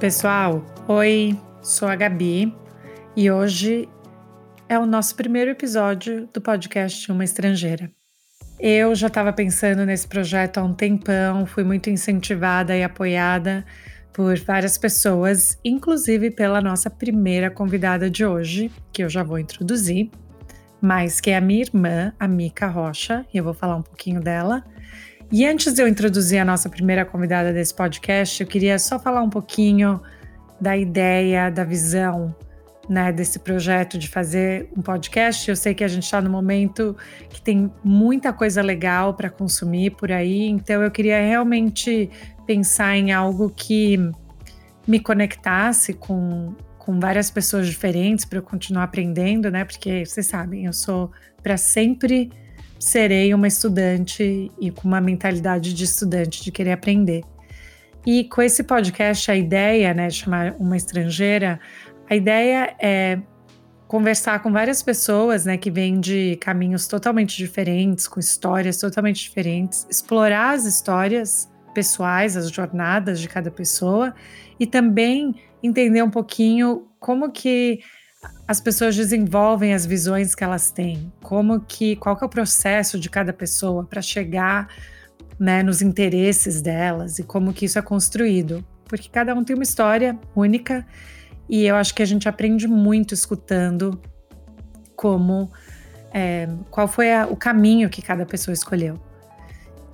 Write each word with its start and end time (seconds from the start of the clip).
Pessoal, 0.00 0.64
oi, 0.86 1.36
sou 1.60 1.88
a 1.88 1.96
Gabi 1.96 2.54
e 3.16 3.28
hoje 3.32 3.88
é 4.68 4.78
o 4.78 4.86
nosso 4.86 5.16
primeiro 5.16 5.50
episódio 5.50 6.28
do 6.32 6.40
podcast 6.40 7.10
Uma 7.10 7.24
Estrangeira. 7.24 7.90
Eu 8.60 8.94
já 8.94 9.08
estava 9.08 9.32
pensando 9.32 9.84
nesse 9.84 10.06
projeto 10.06 10.58
há 10.58 10.62
um 10.62 10.72
tempão, 10.72 11.44
fui 11.46 11.64
muito 11.64 11.90
incentivada 11.90 12.76
e 12.76 12.84
apoiada 12.84 13.66
por 14.12 14.38
várias 14.38 14.78
pessoas, 14.78 15.58
inclusive 15.64 16.30
pela 16.30 16.60
nossa 16.60 16.88
primeira 16.88 17.50
convidada 17.50 18.08
de 18.08 18.24
hoje, 18.24 18.70
que 18.92 19.02
eu 19.02 19.08
já 19.08 19.24
vou 19.24 19.36
introduzir, 19.36 20.12
mas 20.80 21.20
que 21.20 21.30
é 21.30 21.36
a 21.36 21.40
minha 21.40 21.62
irmã, 21.62 22.12
a 22.20 22.28
Mica 22.28 22.68
Rocha, 22.68 23.26
e 23.34 23.38
eu 23.38 23.42
vou 23.42 23.52
falar 23.52 23.74
um 23.74 23.82
pouquinho 23.82 24.20
dela. 24.20 24.62
E 25.30 25.44
antes 25.44 25.74
de 25.74 25.82
eu 25.82 25.88
introduzir 25.88 26.38
a 26.38 26.44
nossa 26.44 26.70
primeira 26.70 27.04
convidada 27.04 27.52
desse 27.52 27.74
podcast, 27.74 28.42
eu 28.42 28.46
queria 28.46 28.78
só 28.78 28.98
falar 28.98 29.22
um 29.22 29.28
pouquinho 29.28 30.00
da 30.58 30.76
ideia, 30.76 31.50
da 31.50 31.64
visão 31.64 32.34
né, 32.88 33.12
desse 33.12 33.38
projeto 33.38 33.98
de 33.98 34.08
fazer 34.08 34.70
um 34.74 34.80
podcast. 34.80 35.48
Eu 35.48 35.54
sei 35.54 35.74
que 35.74 35.84
a 35.84 35.88
gente 35.88 36.04
está 36.04 36.22
no 36.22 36.30
momento 36.30 36.96
que 37.28 37.42
tem 37.42 37.70
muita 37.84 38.32
coisa 38.32 38.62
legal 38.62 39.12
para 39.12 39.28
consumir 39.28 39.90
por 39.90 40.10
aí, 40.10 40.48
então 40.48 40.82
eu 40.82 40.90
queria 40.90 41.20
realmente 41.20 42.08
pensar 42.46 42.96
em 42.96 43.12
algo 43.12 43.50
que 43.50 43.98
me 44.86 44.98
conectasse 44.98 45.92
com, 45.92 46.54
com 46.78 46.98
várias 46.98 47.30
pessoas 47.30 47.66
diferentes 47.66 48.24
para 48.24 48.38
eu 48.38 48.42
continuar 48.42 48.84
aprendendo, 48.84 49.50
né? 49.50 49.66
Porque 49.66 50.06
vocês 50.06 50.26
sabem, 50.26 50.64
eu 50.64 50.72
sou 50.72 51.12
para 51.42 51.58
sempre 51.58 52.30
serei 52.78 53.34
uma 53.34 53.48
estudante 53.48 54.50
e 54.60 54.70
com 54.70 54.86
uma 54.86 55.00
mentalidade 55.00 55.74
de 55.74 55.84
estudante, 55.84 56.42
de 56.42 56.52
querer 56.52 56.72
aprender. 56.72 57.22
E 58.06 58.24
com 58.24 58.40
esse 58.40 58.62
podcast, 58.62 59.30
a 59.30 59.36
ideia, 59.36 59.92
né, 59.92 60.08
chamar 60.08 60.54
uma 60.58 60.76
estrangeira, 60.76 61.60
a 62.08 62.16
ideia 62.16 62.74
é 62.80 63.20
conversar 63.86 64.42
com 64.42 64.52
várias 64.52 64.82
pessoas, 64.82 65.44
né, 65.44 65.56
que 65.56 65.70
vêm 65.70 65.98
de 65.98 66.36
caminhos 66.36 66.86
totalmente 66.86 67.36
diferentes, 67.36 68.06
com 68.06 68.20
histórias 68.20 68.78
totalmente 68.78 69.22
diferentes, 69.22 69.86
explorar 69.90 70.54
as 70.54 70.64
histórias 70.64 71.50
pessoais, 71.74 72.36
as 72.36 72.50
jornadas 72.50 73.20
de 73.20 73.28
cada 73.28 73.50
pessoa 73.50 74.14
e 74.58 74.66
também 74.66 75.34
entender 75.62 76.02
um 76.02 76.10
pouquinho 76.10 76.86
como 76.98 77.30
que 77.30 77.80
as 78.46 78.60
pessoas 78.60 78.96
desenvolvem 78.96 79.74
as 79.74 79.86
visões 79.86 80.34
que 80.34 80.42
elas 80.42 80.70
têm, 80.70 81.12
como 81.22 81.60
que 81.60 81.96
qual 81.96 82.16
que 82.16 82.24
é 82.24 82.26
o 82.26 82.30
processo 82.30 82.98
de 82.98 83.08
cada 83.08 83.32
pessoa 83.32 83.84
para 83.84 84.02
chegar 84.02 84.68
né, 85.38 85.62
nos 85.62 85.82
interesses 85.82 86.60
delas 86.60 87.18
e 87.18 87.22
como 87.22 87.52
que 87.52 87.64
isso 87.66 87.78
é 87.78 87.82
construído, 87.82 88.64
porque 88.86 89.08
cada 89.08 89.34
um 89.34 89.44
tem 89.44 89.54
uma 89.54 89.62
história 89.62 90.18
única 90.34 90.84
e 91.48 91.64
eu 91.64 91.76
acho 91.76 91.94
que 91.94 92.02
a 92.02 92.06
gente 92.06 92.28
aprende 92.28 92.66
muito 92.66 93.14
escutando 93.14 94.00
como 94.96 95.50
é, 96.12 96.48
qual 96.70 96.88
foi 96.88 97.12
a, 97.12 97.26
o 97.26 97.36
caminho 97.36 97.88
que 97.88 98.02
cada 98.02 98.26
pessoa 98.26 98.52
escolheu. 98.52 99.00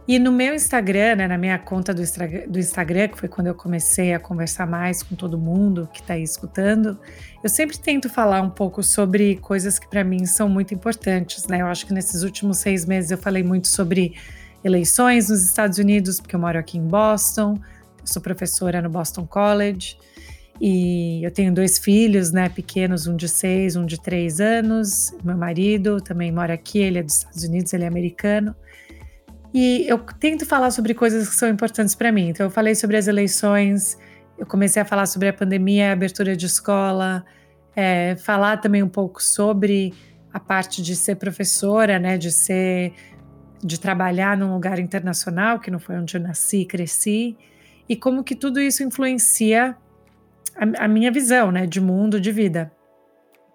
E 0.06 0.18
no 0.18 0.30
meu 0.30 0.54
Instagram, 0.54 1.16
né, 1.16 1.26
na 1.26 1.38
minha 1.38 1.58
conta 1.58 1.94
do, 1.94 2.02
do, 2.46 2.58
Instagram, 2.58 3.08
que 3.08 3.18
foi 3.18 3.28
quando 3.28 3.46
eu 3.46 3.54
comecei 3.54 4.12
a 4.12 4.18
conversar 4.18 4.66
mais 4.66 5.02
com 5.02 5.14
todo 5.14 5.38
mundo 5.38 5.88
que 5.90 6.00
está 6.00 6.12
aí 6.12 6.22
escutando, 6.22 6.98
eu 7.42 7.48
sempre 7.48 7.78
tento 7.78 8.10
falar 8.10 8.42
um 8.42 8.50
pouco 8.50 8.82
sobre 8.82 9.36
coisas 9.36 9.78
que 9.78 9.88
para 9.88 10.04
mim 10.04 10.26
são 10.26 10.46
muito 10.46 10.74
importantes. 10.74 11.46
Né? 11.46 11.62
Eu 11.62 11.66
acho 11.66 11.86
que 11.86 11.94
nesses 11.94 12.22
últimos 12.22 12.58
seis 12.58 12.84
meses 12.84 13.10
eu 13.10 13.16
falei 13.16 13.42
muito 13.42 13.66
sobre 13.66 14.14
eleições 14.62 15.30
nos 15.30 15.42
Estados 15.42 15.78
Unidos, 15.78 16.20
porque 16.20 16.36
eu 16.36 16.40
moro 16.40 16.58
aqui 16.58 16.76
em 16.76 16.86
Boston, 16.86 17.58
eu 17.98 18.06
sou 18.06 18.20
professora 18.20 18.82
no 18.82 18.90
Boston 18.90 19.26
College. 19.26 19.96
E 20.60 21.24
eu 21.24 21.30
tenho 21.30 21.52
dois 21.52 21.78
filhos, 21.78 22.30
né, 22.30 22.48
pequenos, 22.48 23.06
um 23.06 23.16
de 23.16 23.28
seis, 23.28 23.74
um 23.74 23.86
de 23.86 24.00
três 24.00 24.38
anos. 24.38 25.14
Meu 25.24 25.36
marido 25.36 26.00
também 26.00 26.30
mora 26.30 26.52
aqui, 26.52 26.78
ele 26.78 26.98
é 26.98 27.02
dos 27.02 27.16
Estados 27.16 27.42
Unidos, 27.42 27.72
ele 27.72 27.84
é 27.84 27.86
americano. 27.88 28.54
E 29.54 29.86
eu 29.88 29.98
tento 29.98 30.44
falar 30.44 30.72
sobre 30.72 30.94
coisas 30.94 31.28
que 31.28 31.34
são 31.36 31.48
importantes 31.48 31.94
para 31.94 32.10
mim. 32.10 32.30
Então, 32.30 32.46
eu 32.46 32.50
falei 32.50 32.74
sobre 32.74 32.96
as 32.96 33.06
eleições, 33.06 33.96
eu 34.36 34.44
comecei 34.44 34.82
a 34.82 34.84
falar 34.84 35.06
sobre 35.06 35.28
a 35.28 35.32
pandemia, 35.32 35.90
a 35.90 35.92
abertura 35.92 36.36
de 36.36 36.44
escola, 36.44 37.24
é, 37.76 38.16
falar 38.16 38.56
também 38.56 38.82
um 38.82 38.88
pouco 38.88 39.22
sobre 39.22 39.94
a 40.32 40.40
parte 40.40 40.82
de 40.82 40.96
ser 40.96 41.14
professora, 41.14 42.00
né, 42.00 42.18
de 42.18 42.32
ser, 42.32 42.92
de 43.62 43.78
trabalhar 43.78 44.36
num 44.36 44.52
lugar 44.52 44.80
internacional, 44.80 45.60
que 45.60 45.70
não 45.70 45.78
foi 45.78 45.96
onde 45.96 46.16
eu 46.16 46.20
nasci 46.20 46.62
e 46.62 46.66
cresci, 46.66 47.36
e 47.88 47.94
como 47.94 48.24
que 48.24 48.34
tudo 48.34 48.60
isso 48.60 48.82
influencia 48.82 49.76
a, 50.56 50.84
a 50.84 50.88
minha 50.88 51.12
visão, 51.12 51.52
né, 51.52 51.64
de 51.64 51.80
mundo, 51.80 52.20
de 52.20 52.32
vida. 52.32 52.72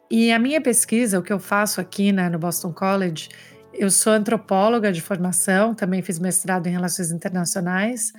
E 0.09 0.31
a 0.31 0.39
minha 0.39 0.61
pesquisa, 0.61 1.19
o 1.19 1.21
que 1.21 1.33
eu 1.33 1.39
faço 1.39 1.81
aqui 1.81 2.13
né, 2.13 2.29
no 2.29 2.39
Boston 2.39 2.71
College, 2.71 3.27
eu 3.73 3.89
sou 3.89 4.13
antropóloga 4.13 4.91
de 4.91 5.01
formação, 5.01 5.73
também 5.73 6.01
fiz 6.01 6.19
mestrado 6.19 6.67
em 6.67 6.71
relações 6.71 7.11
internacionais 7.11 8.11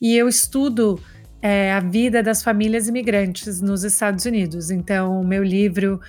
e 0.00 0.16
eu 0.16 0.28
estudo 0.28 1.00
é, 1.40 1.72
a 1.72 1.80
vida 1.80 2.22
das 2.22 2.42
famílias 2.42 2.88
imigrantes 2.88 3.60
nos 3.60 3.84
Estados 3.84 4.24
Unidos. 4.24 4.70
Então, 4.70 5.20
o 5.20 5.26
meu 5.26 5.44
livro 5.44 6.00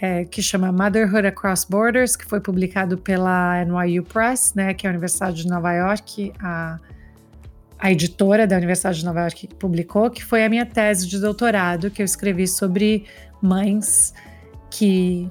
é, 0.00 0.24
que 0.24 0.42
chama 0.42 0.72
Motherhood 0.72 1.28
Across 1.28 1.66
Borders, 1.66 2.16
que 2.16 2.24
foi 2.24 2.40
publicado 2.40 2.98
pela 2.98 3.64
NYU 3.64 4.02
Press, 4.02 4.52
né, 4.54 4.74
que 4.74 4.86
é 4.86 4.90
a 4.90 4.92
Universidade 4.92 5.44
de 5.44 5.48
Nova 5.48 5.72
York, 5.72 6.32
a, 6.40 6.80
a 7.78 7.92
editora 7.92 8.44
da 8.44 8.56
Universidade 8.56 8.98
de 8.98 9.04
Nova 9.04 9.20
York 9.20 9.46
que 9.46 9.54
publicou, 9.54 10.10
que 10.10 10.24
foi 10.24 10.44
a 10.44 10.48
minha 10.48 10.66
tese 10.66 11.06
de 11.06 11.20
doutorado 11.20 11.90
que 11.90 12.02
eu 12.02 12.04
escrevi 12.04 12.48
sobre 12.48 13.04
mães 13.40 14.12
que 14.68 15.30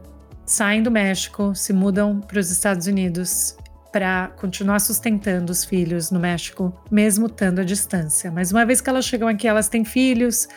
saem 0.52 0.84
do 0.84 0.92
México, 0.92 1.56
se 1.56 1.72
mudam 1.72 2.20
para 2.20 2.38
os 2.38 2.52
Estados 2.52 2.86
Unidos 2.86 3.56
para 3.92 4.28
continuar 4.38 4.80
sustentando 4.80 5.52
os 5.52 5.64
filhos 5.64 6.12
no 6.12 6.20
México, 6.20 6.74
mesmo 6.90 7.28
estando 7.28 7.60
à 7.60 7.64
distância. 7.64 8.30
Mas 8.32 8.52
uma 8.52 8.66
vez 8.66 8.82
que 8.82 8.90
elas 8.90 9.06
chegam 9.06 9.28
aqui, 9.28 9.48
elas 9.48 9.70
têm 9.70 9.86
filhos 9.86 10.48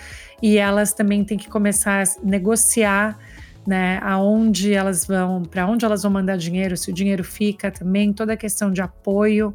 e 0.43 0.59
elas 0.59 0.93
também 0.93 1.25
têm 1.25 1.39
que 1.39 1.49
começar 1.49 2.03
a 2.03 2.27
negociar, 2.27 3.19
né, 3.67 3.99
aonde 4.03 4.73
elas 4.73 5.07
vão, 5.07 5.43
para 5.43 5.67
onde 5.67 5.85
elas 5.85 6.03
vão 6.03 6.11
mandar 6.11 6.37
dinheiro, 6.37 6.77
se 6.77 6.91
o 6.91 6.93
dinheiro 6.93 7.23
fica 7.23 7.71
também, 7.71 8.13
toda 8.13 8.33
a 8.33 8.37
questão 8.37 8.73
de 8.73 8.83
apoio, 8.83 9.55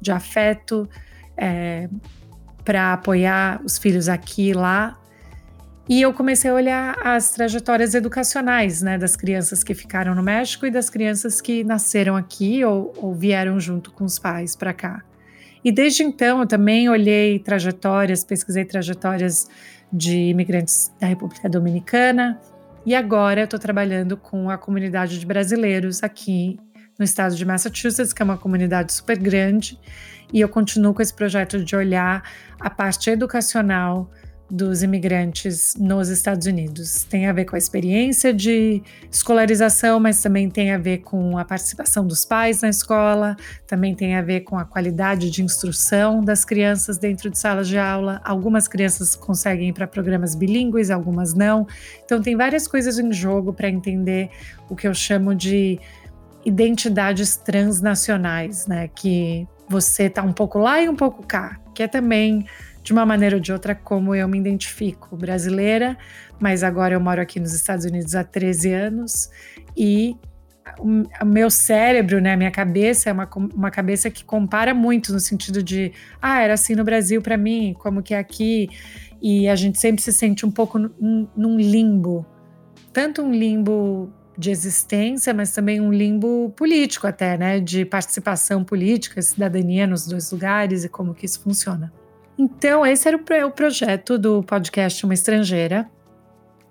de 0.00 0.12
afeto, 0.12 0.88
é, 1.36 1.88
para 2.62 2.92
apoiar 2.92 3.60
os 3.64 3.78
filhos 3.78 4.08
aqui 4.08 4.50
e 4.50 4.52
lá. 4.52 4.97
E 5.88 6.02
eu 6.02 6.12
comecei 6.12 6.50
a 6.50 6.54
olhar 6.54 6.98
as 7.02 7.30
trajetórias 7.30 7.94
educacionais 7.94 8.82
né, 8.82 8.98
das 8.98 9.16
crianças 9.16 9.64
que 9.64 9.72
ficaram 9.72 10.14
no 10.14 10.22
México 10.22 10.66
e 10.66 10.70
das 10.70 10.90
crianças 10.90 11.40
que 11.40 11.64
nasceram 11.64 12.14
aqui 12.14 12.62
ou, 12.62 12.92
ou 12.98 13.14
vieram 13.14 13.58
junto 13.58 13.90
com 13.90 14.04
os 14.04 14.18
pais 14.18 14.54
para 14.54 14.74
cá. 14.74 15.02
E 15.64 15.72
desde 15.72 16.02
então 16.02 16.40
eu 16.40 16.46
também 16.46 16.90
olhei 16.90 17.38
trajetórias, 17.38 18.22
pesquisei 18.22 18.66
trajetórias 18.66 19.48
de 19.90 20.28
imigrantes 20.28 20.92
da 21.00 21.06
República 21.06 21.48
Dominicana 21.48 22.38
e 22.84 22.94
agora 22.94 23.40
eu 23.40 23.44
estou 23.44 23.58
trabalhando 23.58 24.14
com 24.14 24.50
a 24.50 24.58
comunidade 24.58 25.18
de 25.18 25.24
brasileiros 25.24 26.02
aqui 26.02 26.60
no 26.98 27.04
estado 27.04 27.34
de 27.34 27.44
Massachusetts, 27.44 28.12
que 28.12 28.20
é 28.20 28.24
uma 28.24 28.36
comunidade 28.36 28.92
super 28.92 29.16
grande, 29.16 29.78
e 30.32 30.40
eu 30.40 30.48
continuo 30.48 30.92
com 30.92 31.00
esse 31.00 31.14
projeto 31.14 31.62
de 31.62 31.76
olhar 31.76 32.22
a 32.60 32.68
parte 32.68 33.08
educacional 33.08 34.10
dos 34.50 34.82
imigrantes 34.82 35.74
nos 35.78 36.08
Estados 36.08 36.46
Unidos. 36.46 37.04
Tem 37.04 37.26
a 37.26 37.32
ver 37.32 37.44
com 37.44 37.54
a 37.54 37.58
experiência 37.58 38.32
de 38.32 38.82
escolarização, 39.10 40.00
mas 40.00 40.22
também 40.22 40.48
tem 40.48 40.72
a 40.72 40.78
ver 40.78 40.98
com 40.98 41.36
a 41.36 41.44
participação 41.44 42.06
dos 42.06 42.24
pais 42.24 42.62
na 42.62 42.70
escola, 42.70 43.36
também 43.66 43.94
tem 43.94 44.16
a 44.16 44.22
ver 44.22 44.40
com 44.40 44.58
a 44.58 44.64
qualidade 44.64 45.30
de 45.30 45.42
instrução 45.42 46.24
das 46.24 46.44
crianças 46.44 46.96
dentro 46.96 47.28
de 47.28 47.38
salas 47.38 47.68
de 47.68 47.78
aula. 47.78 48.20
Algumas 48.24 48.66
crianças 48.66 49.14
conseguem 49.14 49.68
ir 49.68 49.72
para 49.74 49.86
programas 49.86 50.34
bilíngues, 50.34 50.90
algumas 50.90 51.34
não. 51.34 51.66
Então, 52.04 52.22
tem 52.22 52.34
várias 52.34 52.66
coisas 52.66 52.98
em 52.98 53.12
jogo 53.12 53.52
para 53.52 53.68
entender 53.68 54.30
o 54.68 54.74
que 54.74 54.88
eu 54.88 54.94
chamo 54.94 55.34
de 55.34 55.78
identidades 56.44 57.36
transnacionais, 57.36 58.66
né? 58.66 58.88
Que 58.88 59.46
você 59.68 60.04
está 60.04 60.22
um 60.22 60.32
pouco 60.32 60.58
lá 60.58 60.80
e 60.80 60.88
um 60.88 60.96
pouco 60.96 61.22
cá, 61.26 61.60
que 61.74 61.82
é 61.82 61.88
também 61.88 62.46
de 62.88 62.92
uma 62.94 63.04
maneira 63.04 63.36
ou 63.36 63.40
de 63.40 63.52
outra, 63.52 63.74
como 63.74 64.14
eu 64.14 64.26
me 64.26 64.38
identifico 64.38 65.14
brasileira, 65.14 65.94
mas 66.40 66.62
agora 66.62 66.94
eu 66.94 67.00
moro 67.00 67.20
aqui 67.20 67.38
nos 67.38 67.52
Estados 67.52 67.84
Unidos 67.84 68.14
há 68.14 68.24
13 68.24 68.72
anos 68.72 69.28
e 69.76 70.16
o 70.80 71.26
meu 71.26 71.50
cérebro, 71.50 72.18
né, 72.18 72.32
a 72.32 72.36
minha 72.36 72.50
cabeça 72.50 73.10
é 73.10 73.12
uma, 73.12 73.28
uma 73.54 73.70
cabeça 73.70 74.08
que 74.08 74.24
compara 74.24 74.72
muito 74.72 75.12
no 75.12 75.20
sentido 75.20 75.62
de, 75.62 75.92
ah, 76.20 76.40
era 76.40 76.54
assim 76.54 76.74
no 76.74 76.82
Brasil 76.82 77.20
para 77.20 77.36
mim, 77.36 77.76
como 77.78 78.02
que 78.02 78.14
é 78.14 78.18
aqui, 78.18 78.70
e 79.20 79.46
a 79.48 79.54
gente 79.54 79.78
sempre 79.78 80.02
se 80.02 80.10
sente 80.10 80.46
um 80.46 80.50
pouco 80.50 80.78
num, 80.78 81.28
num 81.36 81.58
limbo, 81.58 82.24
tanto 82.90 83.20
um 83.20 83.30
limbo 83.30 84.10
de 84.38 84.50
existência, 84.50 85.34
mas 85.34 85.52
também 85.52 85.78
um 85.78 85.92
limbo 85.92 86.54
político 86.56 87.06
até, 87.06 87.36
né, 87.36 87.60
de 87.60 87.84
participação 87.84 88.64
política, 88.64 89.20
cidadania 89.20 89.86
nos 89.86 90.06
dois 90.06 90.32
lugares 90.32 90.84
e 90.84 90.88
como 90.88 91.14
que 91.14 91.26
isso 91.26 91.42
funciona. 91.42 91.92
Então, 92.38 92.86
esse 92.86 93.08
era 93.08 93.16
o, 93.16 93.46
o 93.46 93.50
projeto 93.50 94.16
do 94.16 94.44
podcast 94.44 95.04
Uma 95.04 95.14
Estrangeira. 95.14 95.90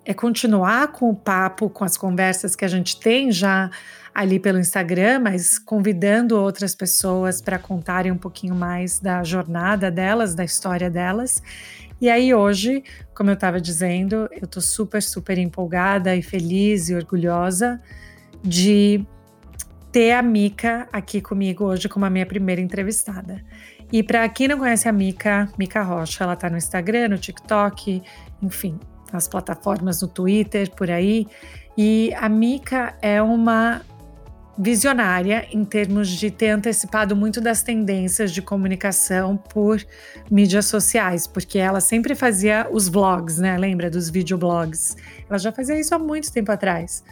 É 0.06 0.14
continuar 0.14 0.94
com 0.94 1.10
o 1.10 1.16
papo, 1.16 1.70
com 1.70 1.84
as 1.84 1.98
conversas 1.98 2.56
que 2.56 2.64
a 2.64 2.68
gente 2.70 2.98
tem 2.98 3.30
já 3.30 3.70
ali 4.16 4.40
pelo 4.40 4.58
Instagram, 4.58 5.20
mas 5.20 5.60
convidando 5.60 6.40
outras 6.40 6.74
pessoas 6.74 7.42
para 7.42 7.60
contarem 7.60 8.12
um 8.14 8.18
pouquinho 8.18 8.56
mais 8.56 8.98
da 9.00 9.22
jornada 9.24 9.92
delas, 9.92 10.34
da 10.34 10.46
história 10.46 10.90
delas. 10.90 11.44
E 12.00 12.10
aí 12.10 12.34
hoje, 12.34 12.82
como 13.14 13.30
eu 13.30 13.34
estava 13.34 13.60
dizendo, 13.60 14.30
eu 14.32 14.46
estou 14.46 14.62
super, 14.62 15.04
super 15.04 15.38
empolgada 15.38 16.16
e 16.16 16.22
feliz 16.22 16.88
e 16.90 16.96
orgulhosa 16.96 17.82
de 18.42 19.06
ter 19.92 20.14
a 20.14 20.22
Mica 20.22 20.88
aqui 20.94 21.20
comigo 21.20 21.66
hoje 21.66 21.90
como 21.90 22.06
a 22.06 22.10
minha 22.10 22.26
primeira 22.26 22.62
entrevistada. 22.62 23.44
E 23.92 24.04
para 24.04 24.28
quem 24.30 24.48
não 24.48 24.58
conhece 24.58 24.88
a 24.88 24.92
Mica, 24.92 25.50
Mica 25.58 25.82
Rocha, 25.82 26.24
ela 26.24 26.34
está 26.34 26.50
no 26.50 26.58
Instagram, 26.58 27.10
no 27.10 27.18
TikTok, 27.18 28.02
enfim, 28.42 28.78
nas 29.12 29.28
plataformas 29.28 30.02
no 30.02 30.08
Twitter, 30.08 30.70
por 30.72 30.92
aí. 30.92 31.28
E 31.78 32.14
a 32.18 32.28
Mica 32.28 32.96
é 33.02 33.22
uma 33.22 33.82
visionária 34.58 35.48
em 35.52 35.64
termos 35.64 36.10
de 36.10 36.32
ter 36.32 36.50
antecipado 36.50 37.16
muito 37.16 37.40
das 37.40 37.62
tendências 37.62 38.32
de 38.32 38.42
comunicação 38.42 39.38
por 39.38 39.80
mídias 40.32 40.66
sociais, 40.66 41.28
porque 41.28 41.60
ela 41.60 41.80
sempre 41.80 42.16
fazia 42.16 42.68
os 42.72 42.88
vlogs, 42.88 43.38
né? 43.38 43.58
Lembra 43.58 43.90
dos 43.90 44.10
videoblogs? 44.10 44.98
Ela 45.30 45.38
já 45.38 45.52
fazia 45.52 45.80
isso 45.80 45.94
há 45.94 46.00
muito 46.00 46.32
tempo 46.34 46.52
atrás. 46.52 47.04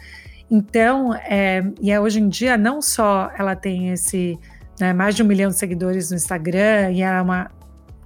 Então, 0.50 1.14
é, 1.14 1.64
e 1.80 1.90
é 1.90 2.00
hoje 2.00 2.20
em 2.20 2.28
dia 2.28 2.56
não 2.56 2.82
só 2.82 3.30
ela 3.38 3.54
tem 3.54 3.90
esse 3.90 4.38
né, 4.80 4.92
mais 4.92 5.14
de 5.14 5.22
um 5.22 5.26
milhão 5.26 5.50
de 5.50 5.56
seguidores 5.56 6.10
no 6.10 6.16
Instagram 6.16 6.92
e 6.92 7.02
ela 7.02 7.18
é 7.18 7.22
uma 7.22 7.50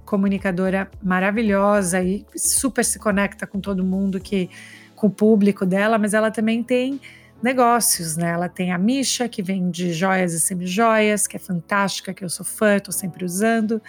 comunicadora 0.05 0.89
maravilhosa 1.01 2.01
e 2.01 2.25
super 2.35 2.83
se 2.83 2.99
conecta 2.99 3.47
com 3.47 3.59
todo 3.59 3.83
mundo 3.83 4.19
que 4.19 4.49
com 4.95 5.07
o 5.07 5.09
público 5.09 5.65
dela, 5.65 5.97
mas 5.97 6.13
ela 6.13 6.29
também 6.29 6.61
tem 6.61 6.99
negócios, 7.41 8.15
né? 8.15 8.29
Ela 8.29 8.47
tem 8.47 8.71
a 8.71 8.77
Misha, 8.77 9.27
que 9.27 9.41
vende 9.41 9.91
joias 9.93 10.33
e 10.33 10.39
semijoias, 10.39 11.25
que 11.25 11.35
é 11.35 11.39
fantástica, 11.39 12.13
que 12.13 12.23
eu 12.23 12.29
sou 12.29 12.45
fã, 12.45 12.77
estou 12.77 12.93
sempre 12.93 13.25
usando. 13.25 13.81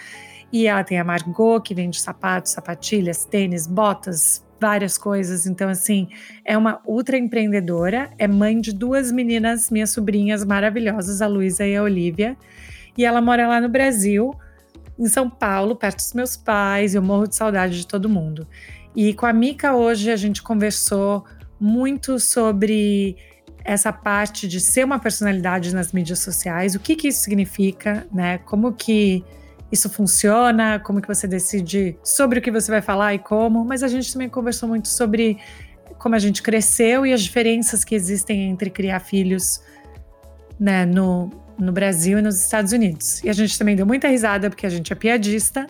E 0.51 0.65
ela 0.65 0.83
tem 0.83 0.99
a 0.99 1.03
Margot, 1.03 1.61
que 1.61 1.75
vende 1.75 1.99
sapatos, 1.99 2.53
sapatilhas, 2.53 3.25
tênis, 3.25 3.67
botas, 3.67 4.43
várias 4.59 4.97
coisas. 4.97 5.45
Então, 5.45 5.69
assim, 5.69 6.07
é 6.45 6.57
uma 6.57 6.81
ultra 6.85 7.17
empreendedora, 7.17 8.09
é 8.17 8.27
mãe 8.27 8.59
de 8.59 8.73
duas 8.73 9.11
meninas, 9.11 9.69
minhas 9.69 9.91
sobrinhas 9.91 10.43
maravilhosas, 10.43 11.21
a 11.21 11.27
Luísa 11.27 11.65
e 11.65 11.75
a 11.75 11.83
Olivia. 11.83 12.37
E 12.97 13.05
ela 13.05 13.21
mora 13.21 13.47
lá 13.47 13.59
no 13.59 13.69
Brasil, 13.69 14.33
em 14.97 15.07
São 15.07 15.29
Paulo, 15.29 15.75
perto 15.75 15.97
dos 15.97 16.13
meus 16.13 16.37
pais. 16.37 16.95
Eu 16.95 17.01
morro 17.01 17.27
de 17.27 17.35
saudade 17.35 17.77
de 17.79 17.87
todo 17.87 18.09
mundo. 18.09 18.47
E 18.95 19.13
com 19.13 19.25
a 19.25 19.33
Mica 19.33 19.73
hoje 19.73 20.11
a 20.11 20.15
gente 20.15 20.41
conversou 20.41 21.25
muito 21.59 22.19
sobre 22.19 23.17
essa 23.63 23.93
parte 23.93 24.47
de 24.47 24.59
ser 24.59 24.83
uma 24.83 24.99
personalidade 24.99 25.73
nas 25.73 25.93
mídias 25.93 26.19
sociais, 26.19 26.75
o 26.75 26.79
que, 26.79 26.95
que 26.95 27.07
isso 27.07 27.21
significa, 27.21 28.05
né? 28.11 28.37
Como 28.39 28.73
que 28.73 29.23
isso 29.71 29.89
funciona, 29.89 30.79
como 30.79 31.01
que 31.01 31.07
você 31.07 31.27
decide 31.27 31.97
sobre 32.03 32.39
o 32.39 32.41
que 32.41 32.51
você 32.51 32.69
vai 32.69 32.81
falar 32.81 33.13
e 33.13 33.19
como, 33.19 33.63
mas 33.63 33.81
a 33.81 33.87
gente 33.87 34.11
também 34.11 34.29
conversou 34.29 34.67
muito 34.67 34.87
sobre 34.87 35.39
como 35.97 36.13
a 36.13 36.19
gente 36.19 36.43
cresceu 36.43 37.05
e 37.05 37.13
as 37.13 37.21
diferenças 37.23 37.83
que 37.83 37.95
existem 37.95 38.49
entre 38.49 38.69
criar 38.69 38.99
filhos 38.99 39.61
né, 40.59 40.85
no, 40.85 41.31
no 41.57 41.71
Brasil 41.71 42.19
e 42.19 42.21
nos 42.21 42.39
Estados 42.39 42.71
Unidos. 42.71 43.23
E 43.23 43.29
a 43.29 43.33
gente 43.33 43.57
também 43.57 43.75
deu 43.75 43.85
muita 43.85 44.07
risada 44.07 44.49
porque 44.49 44.65
a 44.65 44.69
gente 44.69 44.91
é 44.91 44.95
piadista 44.95 45.67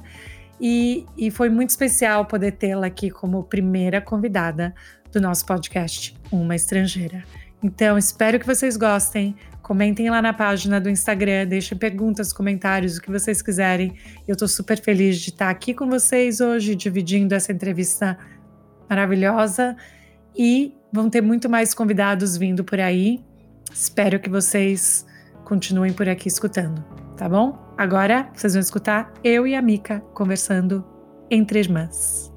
e, 0.60 1.06
e 1.18 1.30
foi 1.30 1.50
muito 1.50 1.72
especial 1.72 2.26
poder 2.26 2.54
tê-la 2.54 2.88
aqui 2.88 3.10
como 3.10 3.44
primeira 3.44 4.00
convidada 4.00 4.74
do 5.12 5.20
nosso 5.20 5.46
podcast 5.46 6.16
Uma 6.32 6.56
Estrangeira. 6.56 7.24
Então, 7.62 7.98
espero 7.98 8.40
que 8.40 8.46
vocês 8.46 8.76
gostem. 8.76 9.36
Comentem 9.62 10.10
lá 10.10 10.22
na 10.22 10.34
página 10.34 10.82
do 10.82 10.90
Instagram, 10.90 11.48
deixem 11.48 11.78
perguntas, 11.78 12.34
comentários, 12.34 12.98
o 12.98 13.02
que 13.02 13.10
vocês 13.10 13.42
quiserem. 13.42 13.96
Eu 14.28 14.34
estou 14.34 14.48
super 14.48 14.80
feliz 14.82 15.18
de 15.20 15.30
estar 15.30 15.50
aqui 15.50 15.74
com 15.74 15.90
vocês 15.90 16.42
hoje, 16.42 16.76
dividindo 16.76 17.34
essa 17.34 17.54
entrevista 17.54 18.18
maravilhosa. 18.90 19.78
E 20.36 20.76
vão 20.92 21.10
ter 21.10 21.22
muito 21.22 21.50
mais 21.50 21.74
convidados 21.74 22.36
vindo 22.36 22.64
por 22.64 22.80
aí. 22.80 23.24
Espero 23.74 24.20
que 24.20 24.30
vocês 24.30 25.06
continuem 25.54 25.94
por 25.94 26.10
aqui 26.10 26.28
escutando, 26.28 26.84
tá 27.16 27.30
bom? 27.30 27.56
Agora 27.78 28.28
vocês 28.34 28.54
vão 28.54 28.60
escutar 28.60 29.14
eu 29.24 29.46
e 29.46 29.54
a 29.54 29.62
Mica 29.62 30.00
conversando 30.16 30.84
entre 31.30 31.60
irmãs. 31.60 32.34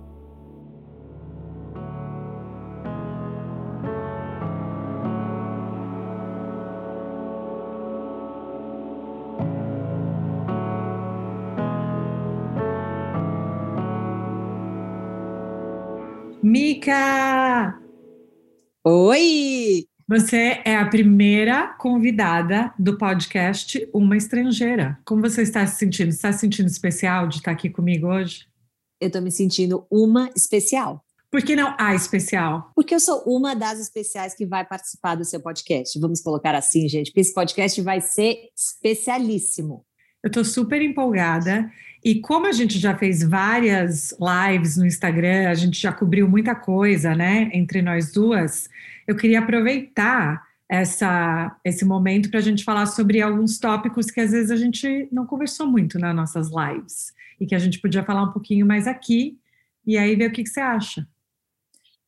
Mica! 16.42 17.80
Oi! 18.84 19.95
Você 20.08 20.62
é 20.64 20.76
a 20.76 20.88
primeira 20.88 21.66
convidada 21.66 22.72
do 22.78 22.96
podcast 22.96 23.88
Uma 23.92 24.16
Estrangeira. 24.16 24.96
Como 25.04 25.20
você 25.20 25.42
está 25.42 25.66
se 25.66 25.78
sentindo? 25.80 26.10
Está 26.10 26.32
se 26.32 26.38
sentindo 26.38 26.68
especial 26.68 27.26
de 27.26 27.38
estar 27.38 27.50
aqui 27.50 27.68
comigo 27.68 28.06
hoje? 28.06 28.46
Eu 29.00 29.08
estou 29.08 29.20
me 29.20 29.32
sentindo 29.32 29.84
uma 29.90 30.30
especial. 30.36 31.04
Por 31.28 31.42
que 31.42 31.56
não 31.56 31.74
a 31.76 31.92
especial? 31.92 32.70
Porque 32.76 32.94
eu 32.94 33.00
sou 33.00 33.24
uma 33.26 33.56
das 33.56 33.80
especiais 33.80 34.32
que 34.32 34.46
vai 34.46 34.64
participar 34.64 35.16
do 35.16 35.24
seu 35.24 35.40
podcast. 35.40 35.98
Vamos 35.98 36.20
colocar 36.20 36.54
assim, 36.54 36.88
gente, 36.88 37.10
porque 37.10 37.22
esse 37.22 37.34
podcast 37.34 37.82
vai 37.82 38.00
ser 38.00 38.36
especialíssimo. 38.56 39.84
Eu 40.22 40.28
estou 40.28 40.44
super 40.44 40.80
empolgada. 40.80 41.68
E 42.04 42.20
como 42.20 42.46
a 42.46 42.52
gente 42.52 42.78
já 42.78 42.96
fez 42.96 43.24
várias 43.24 44.14
lives 44.20 44.76
no 44.76 44.86
Instagram, 44.86 45.48
a 45.48 45.54
gente 45.54 45.80
já 45.80 45.92
cobriu 45.92 46.28
muita 46.28 46.54
coisa, 46.54 47.12
né, 47.16 47.50
entre 47.52 47.82
nós 47.82 48.12
duas, 48.12 48.68
eu 49.06 49.16
queria 49.16 49.38
aproveitar 49.38 50.42
essa, 50.68 51.56
esse 51.64 51.84
momento 51.84 52.28
para 52.30 52.40
a 52.40 52.42
gente 52.42 52.64
falar 52.64 52.86
sobre 52.86 53.20
alguns 53.20 53.58
tópicos 53.58 54.10
que 54.10 54.20
às 54.20 54.32
vezes 54.32 54.50
a 54.50 54.56
gente 54.56 55.08
não 55.12 55.26
conversou 55.26 55.66
muito 55.66 55.98
nas 55.98 56.14
nossas 56.14 56.48
lives 56.48 57.12
e 57.40 57.46
que 57.46 57.54
a 57.54 57.58
gente 57.58 57.80
podia 57.80 58.04
falar 58.04 58.24
um 58.24 58.32
pouquinho 58.32 58.66
mais 58.66 58.86
aqui 58.86 59.38
e 59.86 59.96
aí 59.96 60.16
ver 60.16 60.30
o 60.30 60.32
que, 60.32 60.42
que 60.42 60.48
você 60.48 60.60
acha. 60.60 61.06